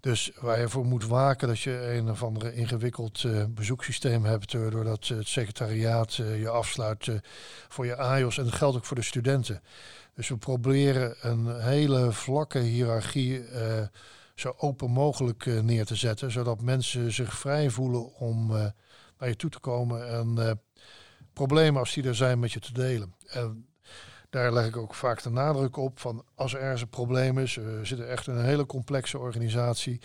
Dus 0.00 0.30
waar 0.40 0.60
je 0.60 0.68
voor 0.68 0.84
moet 0.84 1.06
waken 1.06 1.48
dat 1.48 1.60
je 1.60 1.92
een 1.92 2.10
of 2.10 2.22
andere 2.22 2.54
ingewikkeld 2.54 3.24
eh, 3.24 3.44
bezoeksysteem 3.48 4.24
hebt. 4.24 4.54
eh, 4.54 4.70
doordat 4.70 5.08
het 5.08 5.28
secretariaat 5.28 6.18
eh, 6.18 6.40
je 6.40 6.48
afsluit 6.48 7.08
voor 7.68 7.86
je 7.86 7.96
AIOS. 7.96 8.38
En 8.38 8.44
dat 8.44 8.54
geldt 8.54 8.76
ook 8.76 8.84
voor 8.84 8.96
de 8.96 9.02
studenten. 9.02 9.62
Dus 10.14 10.28
we 10.28 10.36
proberen 10.36 11.14
een 11.20 11.60
hele 11.60 12.12
vlakke 12.12 12.58
hiërarchie 12.58 13.44
zo 14.34 14.54
open 14.56 14.90
mogelijk 14.90 15.44
neer 15.46 15.84
te 15.84 15.96
zetten. 15.96 16.30
Zodat 16.30 16.60
mensen 16.60 17.12
zich 17.12 17.38
vrij 17.38 17.70
voelen 17.70 18.14
om 18.14 18.72
naar 19.20 19.28
je 19.28 19.36
toe 19.36 19.50
te 19.50 19.60
komen 19.60 20.08
en 20.08 20.48
eh, 20.48 20.52
problemen 21.32 21.80
als 21.80 21.94
die 21.94 22.04
er 22.04 22.14
zijn 22.14 22.38
met 22.38 22.52
je 22.52 22.60
te 22.60 22.72
delen. 22.72 23.14
En 23.26 23.66
daar 24.30 24.52
leg 24.52 24.66
ik 24.66 24.76
ook 24.76 24.94
vaak 24.94 25.22
de 25.22 25.30
nadruk 25.30 25.76
op 25.76 26.00
van 26.00 26.24
als 26.34 26.54
er 26.54 26.60
ergens 26.60 26.82
een 26.82 26.88
probleem 26.88 27.38
is, 27.38 27.56
eh, 27.56 27.64
we 27.64 27.84
zitten 27.84 28.08
echt 28.08 28.26
in 28.26 28.34
een 28.34 28.44
hele 28.44 28.66
complexe 28.66 29.18
organisatie. 29.18 30.00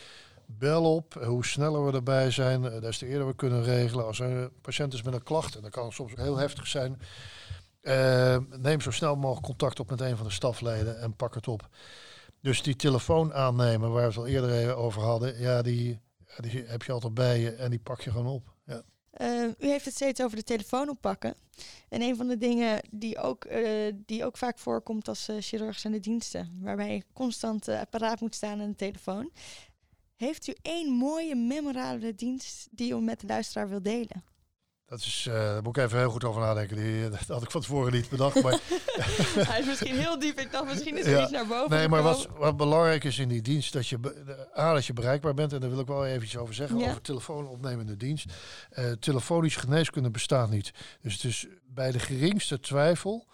Bel 0.46 0.96
op, 0.96 1.16
eh, 1.16 1.28
hoe 1.28 1.46
sneller 1.46 1.86
we 1.86 1.92
erbij 1.92 2.32
zijn, 2.32 2.66
eh, 2.66 2.82
des 2.82 2.98
te 2.98 3.08
eerder 3.08 3.28
we 3.28 3.36
kunnen 3.36 3.64
regelen. 3.64 4.06
Als 4.06 4.20
er 4.20 4.30
een 4.30 4.52
patiënt 4.62 4.94
is 4.94 5.02
met 5.02 5.14
een 5.14 5.24
klacht, 5.24 5.56
en 5.56 5.62
dat 5.62 5.72
kan 5.72 5.92
soms 5.92 6.14
heel 6.16 6.38
heftig 6.38 6.68
zijn, 6.68 7.02
eh, 7.82 8.38
neem 8.58 8.82
zo 8.82 8.92
snel 8.92 9.16
mogelijk 9.16 9.46
contact 9.46 9.80
op 9.80 9.90
met 9.90 10.02
een 10.02 10.18
van 10.18 10.26
de 10.26 10.34
stafleden 10.34 11.00
en 11.00 11.16
pak 11.16 11.36
het 11.36 11.48
op. 11.48 11.70
Dus 12.42 12.62
die 12.62 12.76
telefoon 12.76 13.34
aannemen, 13.34 13.92
waar 13.92 14.02
we 14.02 14.08
het 14.08 14.18
al 14.18 14.28
eerder 14.28 14.76
over 14.76 15.02
hadden, 15.02 15.40
ja, 15.40 15.62
die, 15.62 16.00
die 16.38 16.64
heb 16.66 16.84
je 16.84 16.92
altijd 16.92 17.14
bij 17.14 17.40
je 17.40 17.52
en 17.52 17.70
die 17.70 17.80
pak 17.80 18.02
je 18.02 18.12
gewoon 18.12 18.34
op. 18.34 18.55
Ja. 19.18 19.26
Eh, 19.26 19.50
u 19.60 19.70
heeft 19.70 19.86
het 19.86 19.94
steeds 19.94 20.22
over 20.22 20.38
de 20.38 20.44
telefoon 20.44 20.90
oppakken. 20.90 21.36
En 21.90 22.02
een 22.02 22.16
van 22.16 22.28
de 22.28 22.38
dingen 22.38 22.82
die 22.92 23.18
ook, 23.18 23.46
eh, 23.46 23.94
die 24.06 24.26
ook 24.26 24.38
vaak 24.38 24.60
voorkomt 24.60 25.08
als 25.08 25.30
uh, 25.30 25.36
chirurg 25.40 25.80
zijn 25.80 25.94
de 25.94 26.00
diensten. 26.00 26.60
Waarbij 26.62 26.94
je 26.94 27.04
constant 27.14 27.68
uh, 27.68 27.80
apparaat 27.80 28.22
moet 28.22 28.36
staan 28.36 28.62
aan 28.62 28.70
de 28.70 28.76
telefoon. 28.76 29.32
Heeft 30.16 30.48
u 30.48 30.56
één 30.62 30.92
mooie, 30.92 31.36
memorabele 31.36 32.16
dienst 32.16 32.68
die 32.72 32.94
u 32.94 33.02
met 33.02 33.20
de 33.20 33.28
luisteraar 33.28 33.70
wil 33.70 33.82
delen? 33.82 34.24
Dat 34.88 35.00
is, 35.00 35.26
uh, 35.30 35.34
daar 35.34 35.62
moet 35.64 35.78
ik 35.78 35.84
even 35.84 35.98
heel 35.98 36.10
goed 36.10 36.24
over 36.24 36.42
nadenken. 36.42 36.76
Die, 36.78 37.10
dat 37.10 37.20
had 37.28 37.44
ik 37.44 37.52
van 37.52 37.62
tevoren 37.62 37.94
niet 37.94 38.10
bedacht. 38.10 38.44
Maar 38.44 38.52
Hij 39.50 39.60
is 39.60 39.66
misschien 39.66 39.96
heel 40.00 40.20
diep. 40.20 40.40
Ik 40.40 40.52
dacht, 40.52 40.66
misschien 40.66 40.98
is 40.98 41.06
er 41.06 41.12
Ja. 41.12 41.22
iets 41.22 41.32
naar 41.32 41.48
boven 41.48 41.70
Nee, 41.78 41.88
maar 41.88 42.02
wat, 42.04 42.28
wat 42.38 42.58
belangrijk 42.58 43.04
is 43.04 43.20
in 43.20 43.28
die 43.28 43.42
dienst, 43.42 43.74
dat 43.74 43.88
je, 43.88 43.98
A, 44.58 44.74
dat 44.74 44.86
je 44.86 44.94
bereikbaar 44.94 45.34
bent. 45.34 45.54
En 45.54 45.60
daar 45.60 45.70
wil 45.70 45.80
ik 45.80 45.88
wel 45.88 46.06
eventjes 46.06 46.38
over 46.42 46.54
zeggen, 46.54 46.78
Ja. 46.78 46.90
over 46.90 47.02
telefoon 47.02 47.48
opnemende 47.48 47.98
dienst. 47.98 48.26
Eh 48.70 48.92
telefonische 48.92 49.60
geneeskunde 49.60 50.12
bestaat 50.12 50.50
niet. 50.50 50.72
Dus 51.02 51.14
het 51.14 51.24
is 51.24 51.48
bij 51.68 51.92
de 51.92 52.00
geringste 52.00 52.60
twijfel 52.60 53.28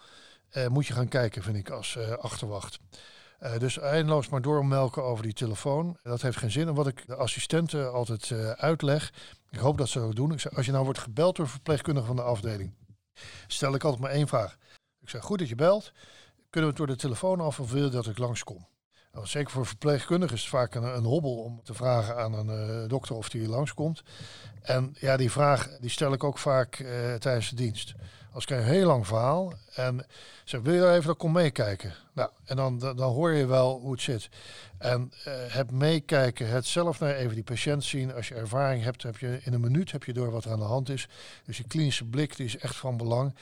eh, 0.50 0.66
moet 0.66 0.86
je 0.86 0.92
gaan 0.92 1.08
kijken, 1.08 1.42
vind 1.42 1.56
ik, 1.56 1.70
als 1.70 1.96
eh, 1.96 2.10
achterwacht. 2.12 2.78
Eh, 3.42 3.58
dus 3.58 3.78
eindeloos 3.78 4.28
maar 4.28 4.42
doormelken 4.42 5.02
over 5.02 5.22
die 5.22 5.32
telefoon. 5.32 5.98
Dat 6.02 6.22
heeft 6.22 6.36
geen 6.36 6.50
zin. 6.50 6.68
En 6.68 6.74
wat 6.74 6.86
ik 6.86 7.06
de 7.06 7.14
assistenten 7.14 7.92
altijd 7.92 8.30
eh, 8.30 8.50
uitleg, 8.50 9.12
ik 9.50 9.58
hoop 9.58 9.78
dat 9.78 9.88
ze 9.88 9.98
dat 9.98 10.06
ook 10.06 10.14
doen. 10.16 10.32
Ik 10.32 10.40
zeg, 10.40 10.56
als 10.56 10.66
je 10.66 10.72
nou 10.72 10.84
wordt 10.84 10.98
gebeld 10.98 11.36
door 11.36 11.48
verpleegkundige 11.48 12.06
van 12.06 12.16
de 12.16 12.22
afdeling, 12.22 12.74
stel 13.46 13.74
ik 13.74 13.84
altijd 13.84 14.02
maar 14.02 14.10
één 14.10 14.28
vraag. 14.28 14.56
Ik 15.00 15.08
zeg, 15.08 15.22
goed 15.22 15.38
dat 15.38 15.48
je 15.48 15.54
belt. 15.54 15.92
Kunnen 16.50 16.70
we 16.70 16.76
het 16.76 16.76
door 16.76 16.96
de 16.96 17.02
telefoon 17.02 17.40
af 17.40 17.60
of 17.60 17.70
wil 17.70 17.84
je 17.84 17.90
dat 17.90 18.06
ik 18.06 18.18
langskom? 18.18 18.66
Nou, 19.12 19.26
zeker 19.26 19.50
voor 19.50 19.66
verpleegkundigen 19.66 20.36
is 20.36 20.40
het 20.40 20.50
vaak 20.50 20.74
een, 20.74 21.04
hobbel 21.04 21.36
om 21.36 21.60
te 21.64 21.74
vragen 21.74 22.16
aan 22.16 22.32
een 22.32 22.48
eh, 22.48 22.88
dokter 22.88 23.16
of 23.16 23.28
die 23.28 23.48
langskomt. 23.48 24.02
En 24.62 24.94
ja, 24.98 25.16
die 25.16 25.30
vraag 25.30 25.78
die 25.78 25.90
stel 25.90 26.12
ik 26.12 26.24
ook 26.24 26.38
vaak 26.38 26.76
tijdens 27.18 27.50
de 27.50 27.56
dienst. 27.56 27.94
Als 28.32 28.44
ik 28.44 28.50
een 28.50 28.64
heel 28.64 28.86
lang 28.86 29.06
verhaal 29.06 29.52
en 29.74 30.06
zeg, 30.44 30.60
wil 30.60 30.74
je 30.74 30.90
even 30.90 31.02
dat 31.02 31.12
ik 31.12 31.18
kom 31.18 31.32
meekijken? 31.32 31.94
Nou, 32.12 32.30
en 32.44 32.56
dan, 32.56 32.78
dan, 32.78 32.96
dan 32.96 33.12
hoor 33.12 33.32
je 33.32 33.46
wel 33.46 33.78
hoe 33.80 33.92
het 33.92 34.00
zit. 34.00 34.28
En 34.82 35.12
eh, 35.24 35.32
het 35.48 35.70
meekijken, 35.70 36.48
het 36.48 36.66
zelf 36.66 37.00
naar 37.00 37.14
even 37.14 37.34
die 37.34 37.44
patiënt 37.44 37.84
zien. 37.84 38.14
Als 38.14 38.28
je 38.28 38.34
ervaring 38.34 38.84
hebt, 38.84 39.02
heb 39.02 39.18
je 39.18 39.40
in 39.42 39.52
een 39.52 39.60
minuut 39.60 39.92
heb 39.92 40.04
je 40.04 40.12
door 40.12 40.30
wat 40.30 40.44
er 40.44 40.50
aan 40.50 40.58
de 40.58 40.64
hand 40.64 40.88
is. 40.88 41.08
Dus 41.44 41.56
die 41.56 41.66
klinische 41.66 42.04
blik 42.04 42.36
die 42.36 42.46
is 42.46 42.58
echt 42.58 42.76
van 42.76 42.96
belang. 42.96 43.34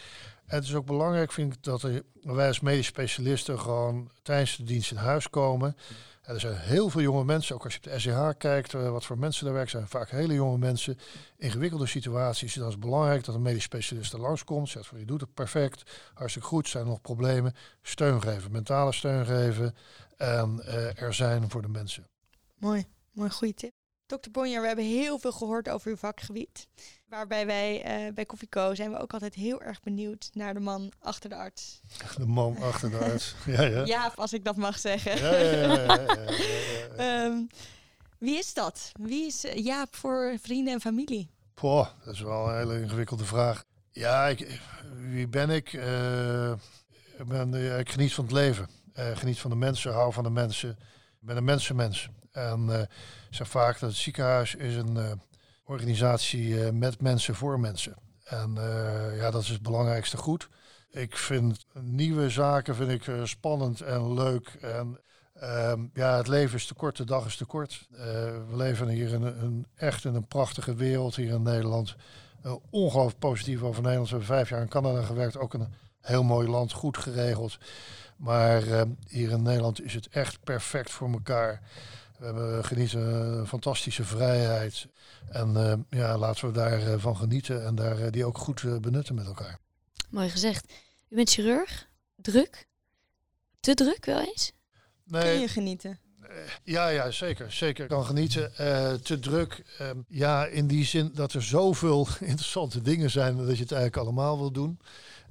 Het 0.47 0.65
is 0.65 0.75
ook 0.75 0.87
belangrijk, 0.87 1.33
vind 1.33 1.55
ik, 1.55 1.63
dat 1.63 1.83
wij 2.23 2.47
als 2.47 2.61
medisch 2.61 2.87
specialisten 2.87 3.61
gewoon 3.61 4.11
tijdens 4.23 4.57
de 4.57 4.65
dienst 4.65 4.91
in 4.91 4.97
huis 4.97 5.31
komen. 5.31 5.77
En 6.23 6.35
er 6.35 6.41
zijn 6.41 6.57
heel 6.57 6.91
veel 6.91 7.01
jonge 7.01 7.25
mensen, 7.25 7.55
ook 7.55 7.65
als 7.65 7.73
je 7.73 7.79
op 7.79 7.85
de 7.85 7.99
SEH 7.99 8.31
kijkt, 8.39 8.75
eh, 8.75 8.91
wat 8.91 9.05
voor 9.05 9.19
mensen 9.19 9.45
daar 9.45 9.55
werken, 9.55 9.71
zijn 9.71 9.89
vaak 9.89 10.11
hele 10.11 10.35
jonge 10.35 10.59
mensen. 10.59 10.99
Ingewikkelde 11.39 11.87
situaties. 11.87 12.55
Dan 12.55 12.67
is 12.67 12.73
het 12.73 12.81
belangrijk 12.81 13.25
dat 13.25 13.35
een 13.35 13.43
medisch 13.43 13.63
specialist 13.63 14.13
er 14.13 14.21
langskomt. 14.21 14.69
Zegt 14.69 14.87
van 14.87 14.99
je 14.99 15.05
doet 15.05 15.21
het 15.21 15.35
perfect, 15.35 15.91
hartstikke 16.15 16.49
goed, 16.49 16.69
zijn 16.69 16.85
er 16.85 16.89
nog 16.89 17.01
problemen. 17.01 17.55
Steun 17.83 18.23
geven, 18.23 18.53
mentale 18.53 18.93
steun 18.93 19.27
geven. 19.27 19.75
En 20.21 20.61
eh, 20.67 21.03
er 21.03 21.15
zijn 21.15 21.51
voor 21.51 21.63
de 21.63 21.69
mensen. 21.69 22.09
Mooi, 22.59 22.87
mooi, 23.13 23.31
goede 23.31 23.55
tip. 23.55 23.73
Dokter 24.07 24.31
Bonjer, 24.31 24.61
we 24.61 24.67
hebben 24.67 24.85
heel 24.85 25.19
veel 25.19 25.33
gehoord 25.33 25.69
over 25.69 25.91
uw 25.91 25.97
vakgebied. 25.97 26.67
Waarbij 27.09 27.47
wij 27.47 27.83
eh, 27.83 28.13
bij 28.15 28.25
Koffie 28.25 28.49
Co 28.49 28.75
zijn 28.75 28.91
we 28.91 28.99
ook 28.99 29.13
altijd 29.13 29.35
heel 29.35 29.63
erg 29.63 29.81
benieuwd 29.81 30.31
naar 30.33 30.55
de 30.55 30.61
man 30.61 30.93
achter 30.99 31.31
de 31.31 31.37
arts. 31.37 31.81
De 32.17 32.27
man 32.27 32.57
achter 32.57 32.91
de 32.91 32.99
arts. 32.99 33.35
Ja, 33.47 33.63
ja. 33.63 33.85
Ja, 33.95 34.13
als 34.15 34.33
ik 34.33 34.45
dat 34.45 34.57
mag 34.57 34.79
zeggen. 34.79 35.13
Wie 38.19 38.39
is 38.39 38.55
dat? 38.55 38.93
Wie 39.01 39.27
is 39.27 39.45
eh, 39.45 39.65
Jaap 39.65 39.97
voor 39.97 40.37
vrienden 40.41 40.73
en 40.73 40.81
familie? 40.81 41.31
Poh, 41.55 41.89
dat 42.05 42.15
is 42.15 42.21
wel 42.21 42.49
een 42.49 42.57
hele 42.57 42.81
ingewikkelde 42.81 43.25
vraag. 43.25 43.65
Ja, 43.91 44.27
ik, 44.27 44.61
wie 44.97 45.29
ben 45.29 45.51
ik? 45.51 45.73
Uh, 45.73 46.51
ik, 47.19 47.27
ben, 47.27 47.53
uh, 47.53 47.79
ik 47.79 47.91
geniet 47.91 48.15
van 48.15 48.25
het 48.25 48.33
leven. 48.33 48.69
Uh, 49.01 49.17
geniet 49.17 49.39
van 49.39 49.51
de 49.51 49.57
mensen, 49.57 49.93
hou 49.93 50.13
van 50.13 50.25
de 50.25 50.31
mensen. 50.31 50.71
Ik 51.21 51.27
ben 51.27 51.37
een 51.37 51.45
mensenmens. 51.45 52.09
En 52.33 52.67
uh, 52.69 52.81
zeg 53.31 53.49
vaak 53.49 53.79
dat 53.79 53.89
het 53.89 53.99
ziekenhuis 53.99 54.55
is 54.55 54.77
een 54.77 55.21
organisatie 55.65 56.73
met 56.73 57.01
mensen 57.01 57.35
voor 57.35 57.61
mensen. 57.61 57.95
En 58.25 58.55
ja, 59.15 59.31
dat 59.31 59.43
is 59.43 59.49
het 59.49 59.63
belangrijkste 59.63 60.17
goed. 60.17 60.49
Ik 60.91 61.17
vind 61.17 61.67
nieuwe 61.81 62.31
zaken 62.31 62.75
vind 62.75 62.91
ik, 62.91 63.15
spannend 63.25 63.81
en 63.81 64.15
leuk. 64.15 64.49
En 64.61 64.99
uh, 65.43 65.73
ja, 65.95 66.17
het 66.17 66.29
leven 66.29 66.57
is 66.57 66.67
te 66.67 66.75
kort, 66.75 66.97
de 66.97 67.05
dag 67.05 67.27
is 67.27 67.37
te 67.37 67.45
kort. 67.45 67.89
We 67.91 68.57
leven 68.57 68.89
hier 68.89 69.13
in 69.13 69.23
een, 69.23 69.67
echt 69.75 70.05
in 70.05 70.15
een 70.15 70.27
prachtige 70.27 70.75
wereld 70.75 71.17
hier 71.17 71.33
in 71.33 71.43
Nederland. 71.43 71.97
Ongelooflijk 72.71 73.19
positief 73.19 73.63
over 73.63 73.83
Nederland. 73.83 74.11
We 74.11 74.17
hebben 74.17 74.35
vijf 74.37 74.49
jaar 74.49 74.61
in 74.61 74.69
Canada 74.69 75.03
gewerkt, 75.03 75.39
ook 75.39 75.55
een 75.55 75.75
heel 76.01 76.23
mooi 76.23 76.49
land, 76.49 76.73
goed 76.73 76.99
geregeld. 76.99 77.59
Maar 78.21 78.67
uh, 78.67 78.83
hier 79.09 79.31
in 79.31 79.43
Nederland 79.43 79.83
is 79.83 79.95
het 79.95 80.09
echt 80.09 80.45
perfect 80.45 80.91
voor 80.91 81.13
elkaar. 81.13 81.63
We 82.19 82.25
hebben 82.25 82.65
genieten 82.65 83.01
een 83.39 83.47
fantastische 83.47 84.05
vrijheid. 84.05 84.87
En 85.29 85.87
ja, 85.91 86.19
laten 86.19 86.47
we 86.47 86.53
daarvan 86.53 87.17
genieten 87.17 87.67
en 87.67 87.75
daar, 87.75 88.11
die 88.11 88.25
ook 88.25 88.39
goed 88.39 88.81
benutten 88.81 89.15
met 89.15 89.27
elkaar. 89.27 89.59
Mooi 90.11 90.29
gezegd. 90.29 90.73
U 91.09 91.15
bent 91.17 91.31
chirurg, 91.31 91.89
druk, 92.17 92.67
te 93.61 93.75
druk 93.75 94.05
wel 94.05 94.21
eens? 94.21 94.53
Nee. 95.05 95.23
Kun 95.23 95.41
je 95.41 95.49
genieten? 95.49 95.99
Ja, 96.65 96.89
ja, 96.89 97.11
zeker. 97.11 97.53
Zeker 97.53 97.87
kan 97.87 98.05
genieten. 98.05 98.53
Uh, 98.61 98.93
te 98.93 99.19
druk. 99.19 99.63
Uh, 99.81 99.91
ja, 100.09 100.47
in 100.47 100.67
die 100.67 100.85
zin 100.85 101.11
dat 101.15 101.33
er 101.33 101.43
zoveel 101.43 102.09
interessante 102.21 102.83
dingen 102.83 103.11
zijn 103.11 103.37
dat 103.37 103.57
je 103.57 103.63
het 103.63 103.73
eigenlijk 103.73 103.97
allemaal 103.97 104.39
wil 104.39 104.51
doen. 104.51 104.81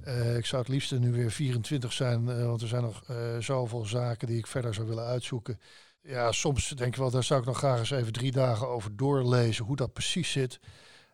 Uh, 0.04 0.36
ik 0.36 0.46
zou 0.46 0.62
het 0.62 0.70
liefst 0.70 0.98
nu 0.98 1.12
weer 1.12 1.30
24 1.30 1.92
zijn, 1.92 2.46
want 2.46 2.62
er 2.62 2.68
zijn 2.68 2.82
nog 2.82 3.02
zoveel 3.38 3.84
zaken 3.84 4.26
die 4.26 4.38
ik 4.38 4.46
verder 4.46 4.74
zou 4.74 4.86
willen 4.86 5.04
uitzoeken. 5.04 5.60
Ja, 6.02 6.32
soms 6.32 6.68
denk 6.68 6.92
ik 6.92 7.00
wel, 7.00 7.10
daar 7.10 7.24
zou 7.24 7.40
ik 7.40 7.46
nog 7.46 7.58
graag 7.58 7.78
eens 7.78 7.90
even 7.90 8.12
drie 8.12 8.32
dagen 8.32 8.68
over 8.68 8.96
doorlezen, 8.96 9.64
hoe 9.64 9.76
dat 9.76 9.92
precies 9.92 10.30
zit. 10.30 10.60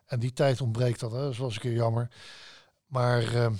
En 0.05 0.19
die 0.19 0.33
tijd 0.33 0.61
ontbreekt 0.61 0.99
dan, 0.99 1.13
hè. 1.13 1.21
dat 1.21 1.31
is 1.31 1.37
wel 1.37 1.47
eens 1.47 1.55
een 1.55 1.61
keer 1.61 1.73
jammer. 1.73 2.07
Maar 2.85 3.35
ehm, 3.35 3.53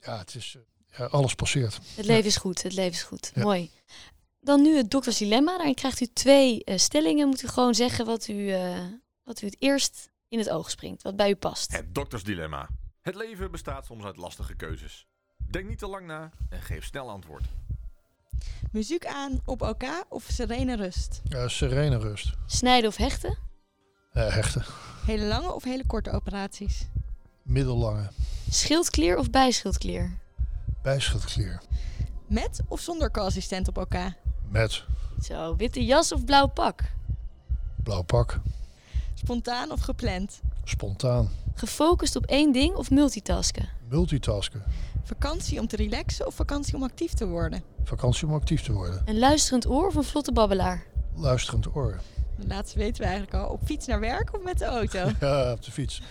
ja, 0.00 0.18
het 0.18 0.34
is, 0.34 0.56
ja, 0.96 1.04
alles 1.04 1.34
passeert. 1.34 1.78
Het 1.96 2.06
leven 2.06 2.24
is 2.24 2.36
goed, 2.36 2.62
het 2.62 2.72
leven 2.72 2.92
is 2.92 3.02
goed. 3.02 3.32
Ja. 3.34 3.42
Mooi. 3.42 3.70
Dan 4.44 4.62
nu 4.62 4.76
het 4.76 4.90
dokters 4.90 5.18
dilemma. 5.18 5.56
Daarin 5.56 5.74
krijgt 5.74 6.00
u 6.00 6.06
twee 6.06 6.62
uh, 6.64 6.78
stellingen. 6.78 7.28
Moet 7.28 7.42
u 7.42 7.48
gewoon 7.48 7.74
zeggen 7.74 8.06
wat 8.06 8.28
u, 8.28 8.32
uh, 8.32 8.78
wat 9.22 9.42
u 9.42 9.46
het 9.46 9.56
eerst 9.58 10.10
in 10.28 10.38
het 10.38 10.50
oog 10.50 10.70
springt. 10.70 11.02
Wat 11.02 11.16
bij 11.16 11.30
u 11.30 11.34
past. 11.34 11.72
Het 11.72 11.94
doktersdilemma. 11.94 12.68
Het 13.00 13.14
leven 13.14 13.50
bestaat 13.50 13.86
soms 13.86 14.04
uit 14.04 14.16
lastige 14.16 14.54
keuzes. 14.54 15.06
Denk 15.50 15.68
niet 15.68 15.78
te 15.78 15.86
lang 15.86 16.06
na 16.06 16.30
en 16.48 16.62
geef 16.62 16.84
snel 16.84 17.10
antwoord. 17.10 17.44
Muziek 18.72 19.06
aan 19.06 19.40
op 19.44 19.62
elkaar 19.62 20.04
of 20.08 20.26
serene 20.28 20.76
rust? 20.76 21.20
Ja, 21.24 21.48
serene 21.48 21.98
rust. 21.98 22.32
Snijden 22.46 22.88
of 22.88 22.96
hechten? 22.96 23.38
Ja, 24.12 24.30
hechten. 24.30 24.64
Hele 25.06 25.24
lange 25.24 25.52
of 25.52 25.64
hele 25.64 25.86
korte 25.86 26.10
operaties? 26.10 26.86
Middellange. 27.42 28.10
Schildklier 28.50 29.18
of 29.18 29.30
bijschildklier? 29.30 30.18
Bijschildklier. 30.82 31.62
Met 32.26 32.60
of 32.68 32.80
zonder 32.80 33.10
co-assistent 33.10 33.68
op 33.68 33.76
elkaar? 33.76 34.16
Met. 34.50 34.84
Zo, 35.22 35.56
witte 35.56 35.84
jas 35.84 36.12
of 36.12 36.24
blauw 36.24 36.46
pak? 36.46 36.80
Blauw 37.82 38.02
pak. 38.02 38.40
Spontaan 39.14 39.70
of 39.70 39.80
gepland? 39.80 40.40
Spontaan. 40.64 41.28
Gefocust 41.54 42.16
op 42.16 42.26
één 42.26 42.52
ding 42.52 42.74
of 42.74 42.90
multitasken? 42.90 43.68
Multitasken. 43.88 44.62
Vakantie 45.04 45.60
om 45.60 45.66
te 45.66 45.76
relaxen 45.76 46.26
of 46.26 46.34
vakantie 46.34 46.74
om 46.74 46.82
actief 46.82 47.12
te 47.12 47.26
worden? 47.26 47.62
Vakantie 47.84 48.26
om 48.26 48.34
actief 48.34 48.62
te 48.62 48.72
worden. 48.72 49.02
Een 49.04 49.18
luisterend 49.18 49.66
oor 49.68 49.86
of 49.86 49.94
een 49.94 50.04
vlotte 50.04 50.32
babbelaar? 50.32 50.86
Luisterend 51.14 51.74
oor. 51.74 52.00
De 52.38 52.46
laatste 52.46 52.78
weten 52.78 53.02
we 53.02 53.08
eigenlijk 53.08 53.34
al. 53.44 53.48
Op 53.50 53.60
fiets 53.64 53.86
naar 53.86 54.00
werk 54.00 54.34
of 54.34 54.42
met 54.42 54.58
de 54.58 54.64
auto? 54.64 54.98
ja, 55.26 55.52
op 55.52 55.64
de 55.64 55.70
fiets. 55.70 56.02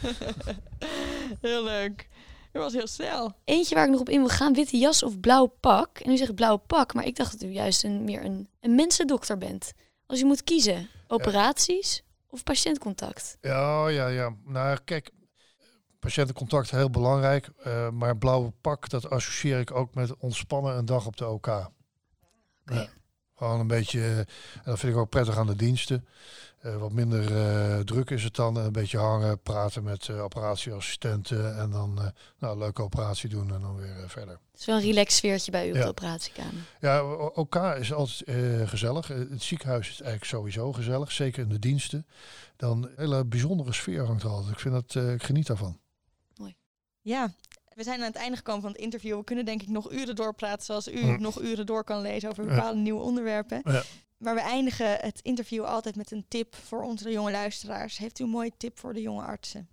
Heel 1.42 1.64
leuk. 1.64 2.08
Dat 2.54 2.62
was 2.62 2.74
heel 2.74 2.88
snel. 2.88 3.34
Eentje 3.44 3.76
waar 3.76 3.86
ik 3.86 3.92
nog 3.92 4.00
op 4.00 4.10
in 4.10 4.20
wil 4.20 4.30
gaan, 4.30 4.54
witte 4.54 4.78
jas 4.78 5.04
of 5.04 5.20
blauw 5.20 5.46
pak. 5.46 6.00
En 6.00 6.12
u 6.12 6.18
zegt 6.18 6.36
blauw 6.36 6.58
pak, 6.58 6.94
maar 6.94 7.06
ik 7.06 7.16
dacht 7.16 7.32
dat 7.32 7.50
u 7.50 7.52
juist 7.52 7.84
een, 7.84 8.04
meer 8.04 8.26
een, 8.26 8.50
een 8.60 8.76
mensendokter 8.76 9.38
bent. 9.38 9.74
Als 10.06 10.22
u 10.22 10.26
moet 10.26 10.44
kiezen, 10.44 10.90
operaties 11.08 11.96
ja. 11.96 12.02
of 12.30 12.44
patiëntcontact? 12.44 13.38
Ja, 13.42 13.88
ja, 13.88 14.08
ja. 14.08 14.36
Nou, 14.46 14.78
kijk, 14.86 15.12
patiëntencontact 16.00 16.72
heel 16.72 16.90
belangrijk. 16.90 17.50
Uh, 17.68 17.90
maar 17.90 18.18
blauwe 18.18 18.52
pak, 18.62 18.90
dat 18.90 19.10
associeer 19.10 19.60
ik 19.60 19.72
ook 19.72 19.96
met 19.96 20.18
ontspannen 20.18 20.78
een 20.78 20.86
dag 20.86 21.06
op 21.06 21.18
de 21.18 21.28
OK. 21.28 21.48
Okay. 21.48 21.68
Ja, 22.66 22.88
gewoon 23.36 23.60
een 23.60 23.68
beetje, 23.68 24.02
en 24.54 24.64
dat 24.64 24.80
vind 24.80 24.94
ik 24.94 25.00
ook 25.00 25.10
prettig 25.10 25.38
aan 25.38 25.48
de 25.48 25.56
diensten. 25.56 26.08
Uh, 26.66 26.76
wat 26.76 26.92
minder 26.92 27.32
uh, 27.32 27.80
druk 27.80 28.10
is 28.10 28.24
het 28.24 28.36
dan. 28.36 28.56
Een 28.56 28.72
beetje 28.72 28.98
hangen, 28.98 29.40
praten 29.40 29.84
met 29.84 30.08
uh, 30.08 30.24
operatieassistenten. 30.24 31.58
En 31.58 31.72
dan 31.72 31.94
nou, 32.40 32.54
een 32.54 32.58
leuke 32.58 32.82
operatie 32.82 33.30
doen 33.30 33.54
en 33.54 33.62
dan 33.62 33.76
weer 33.76 34.04
verder. 34.08 34.40
Het 34.52 34.60
is 34.60 34.66
wel 34.66 34.76
een 34.76 34.82
relaxed 34.82 35.12
sfeertje 35.12 35.52
bij 35.52 35.68
u 35.68 35.70
op 35.70 35.76
ja. 35.76 35.82
de 35.82 35.88
operatiekamer. 35.88 36.62
Ja, 36.80 37.04
OK 37.14 37.56
is 37.56 37.94
altijd 37.94 38.70
gezellig. 38.70 39.08
Het 39.08 39.44
ziekenhuis 39.44 39.90
is 39.90 40.02
eigenlijk 40.02 40.32
sowieso 40.32 40.74
gezellig. 40.74 41.12
Zeker 41.12 41.44
in 41.44 41.50
de 41.50 41.60
diensten. 41.60 42.08
Dan 42.56 42.84
een 42.84 42.92
hele 42.96 43.26
bijzondere 43.26 43.74
sfeer 43.74 44.06
hangt 44.06 44.24
er 44.24 44.30
altijd. 44.30 44.54
Ik, 44.54 44.60
vind 44.60 44.74
dat, 44.74 45.04
ik 45.06 45.24
geniet 45.24 45.48
daarvan. 45.48 45.80
Mooi. 46.36 46.56
Ja, 47.02 47.34
we 47.76 47.84
zijn 47.84 48.00
aan 48.00 48.06
het 48.06 48.16
einde 48.16 48.38
gekomen 48.38 48.62
van 48.62 48.72
het 48.72 48.80
interview. 48.80 49.18
We 49.18 49.24
kunnen 49.24 49.46
denk 49.46 49.62
ik 49.62 49.70
nog 49.70 49.92
uren 49.92 50.16
doorpraten 50.16 50.66
zoals 50.66 50.88
u 50.88 51.00
hm. 51.00 51.22
nog 51.22 51.42
uren 51.42 51.66
door 51.66 51.84
kan 51.84 52.02
lezen 52.02 52.30
over 52.30 52.46
bepaalde 52.46 52.78
ja. 52.78 52.84
nieuwe 52.84 53.02
onderwerpen. 53.02 53.62
Ja. 53.64 53.84
Maar 54.24 54.36
we 54.36 54.42
eindigen 54.42 54.98
het 55.00 55.20
interview 55.22 55.64
altijd 55.64 55.96
met 55.96 56.12
een 56.12 56.26
tip 56.28 56.56
voor 56.56 56.84
onze 56.84 57.12
jonge 57.12 57.32
luisteraars. 57.32 57.98
Heeft 57.98 58.20
u 58.20 58.24
een 58.24 58.30
mooie 58.30 58.54
tip 58.58 58.80
voor 58.80 58.94
de 58.94 59.02
jonge 59.02 59.24
artsen? 59.24 59.68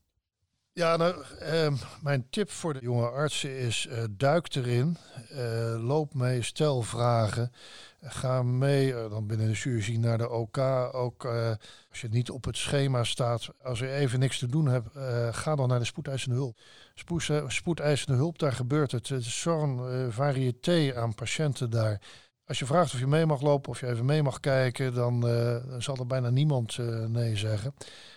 Ja, 0.72 0.96
nou, 0.96 1.24
uh, 1.42 1.72
mijn 2.02 2.26
tip 2.30 2.50
voor 2.50 2.72
de 2.72 2.80
jonge 2.80 3.10
artsen 3.10 3.58
is 3.58 3.86
uh, 3.90 4.04
duik 4.10 4.54
erin, 4.54 4.96
uh, 5.32 5.86
loop 5.86 6.14
mee, 6.14 6.42
stel 6.42 6.82
vragen, 6.82 7.52
ga 8.00 8.42
mee 8.42 8.92
uh, 8.92 9.10
dan 9.10 9.26
binnen 9.26 9.48
de 9.48 9.54
chirurgie 9.54 9.98
naar 9.98 10.18
de 10.18 10.30
OK. 10.30 10.58
Ook 10.92 11.24
als 11.90 12.00
je 12.00 12.08
niet 12.08 12.30
op 12.30 12.44
het 12.44 12.56
schema 12.56 13.04
staat, 13.04 13.48
als 13.62 13.78
je 13.78 13.92
even 13.92 14.18
niks 14.18 14.38
te 14.38 14.46
doen 14.46 14.66
hebt, 14.66 14.88
ga 15.36 15.54
dan 15.56 15.68
naar 15.68 15.78
de 15.78 15.84
spoedeisende 15.84 16.36
hulp. 16.36 16.58
Spoed, 16.94 17.30
spoedeisende 17.46 18.16
hulp, 18.16 18.38
daar 18.38 18.52
gebeurt 18.52 18.92
het. 18.92 19.08
Het 19.08 19.20
is 19.20 19.40
zo'n 19.40 19.80
variëteit 20.10 20.94
aan 20.94 21.14
patiënten 21.14 21.70
daar. 21.70 22.00
Als 22.50 22.58
je 22.58 22.66
vraagt 22.66 22.94
of 22.94 22.98
je 22.98 23.06
mee 23.06 23.26
mag 23.26 23.40
lopen 23.40 23.70
of 23.70 23.80
je 23.80 23.86
even 23.86 24.04
mee 24.04 24.22
mag 24.22 24.40
kijken, 24.40 24.94
dan, 24.94 25.28
uh, 25.28 25.56
zal 25.78 25.96
er 25.96 26.06
bijna 26.06 26.30
niemand 26.30 26.76
uh, 26.76 27.04
nee 27.06 27.36
zeggen. 27.36 27.74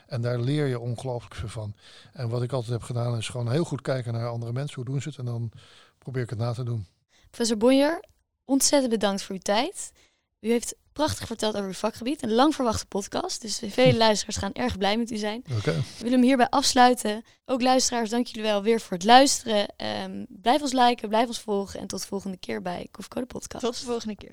En 0.08 0.22
daar 0.22 0.40
leer 0.40 0.66
je 0.66 0.80
ongelooflijk 0.80 1.36
veel 1.36 1.48
van. 1.48 1.76
En 2.14 2.30
wat 2.30 2.44
ik 2.44 2.52
altijd 2.52 2.72
heb 2.72 2.82
gedaan 2.82 3.18
is 3.18 3.30
gewoon 3.30 3.52
heel 3.52 3.64
goed 3.64 3.82
kijken 3.82 4.14
naar 4.14 4.28
andere 4.28 4.52
mensen. 4.52 4.76
Hoe 4.76 4.86
doen 4.86 5.02
ze 5.02 5.10
het? 5.10 5.18
En 5.18 5.26
dan 5.26 5.52
probeer 5.98 6.24
ik 6.24 6.30
het 6.30 6.40
na 6.40 6.54
te 6.54 6.64
doen. 6.64 6.86
Professor 7.30 7.58
Bonjer, 7.58 8.04
ontzettend 8.46 8.92
bedankt 8.92 9.24
voor 9.24 9.36
uw 9.36 9.42
tijd. 9.42 9.92
U 10.40 10.50
heeft 10.50 10.76
prachtig 10.94 11.28
verteld 11.28 11.56
over 11.56 11.68
uw 11.68 11.74
vakgebied. 11.74 12.24
Een 12.24 12.34
lang 12.34 12.56
verwachte 12.56 12.86
podcast. 12.86 13.42
Dus 13.42 13.62
vele 13.68 13.98
luisteraars 13.98 14.38
gaan 14.38 14.54
erg 14.54 14.78
blij 14.78 14.98
met 14.98 15.12
u 15.12 15.18
zijn. 15.18 15.44
Okay. 15.58 15.76
We 15.76 15.84
willen 15.98 16.12
hem 16.12 16.22
hierbij 16.22 16.50
afsluiten. 16.50 17.24
Ook 17.46 17.62
luisteraars, 17.62 18.10
dank 18.10 18.28
jullie 18.28 18.44
wel 18.44 18.64
weer 18.64 18.82
voor 18.82 18.98
het 18.98 19.06
luisteren. 19.06 19.68
Um, 20.04 20.26
blijf 20.30 20.62
ons 20.62 20.74
liken, 20.74 21.10
blijf 21.10 21.28
ons 21.28 21.40
volgen. 21.40 21.80
En 21.80 21.88
tot 21.88 22.02
de 22.02 22.08
volgende 22.08 22.38
keer 22.38 22.62
bij 22.62 22.88
Koffiecode 22.92 23.26
Podcast. 23.26 23.64
Tot 23.64 23.80
de 23.80 23.86
volgende 23.86 24.16
keer. 24.16 24.32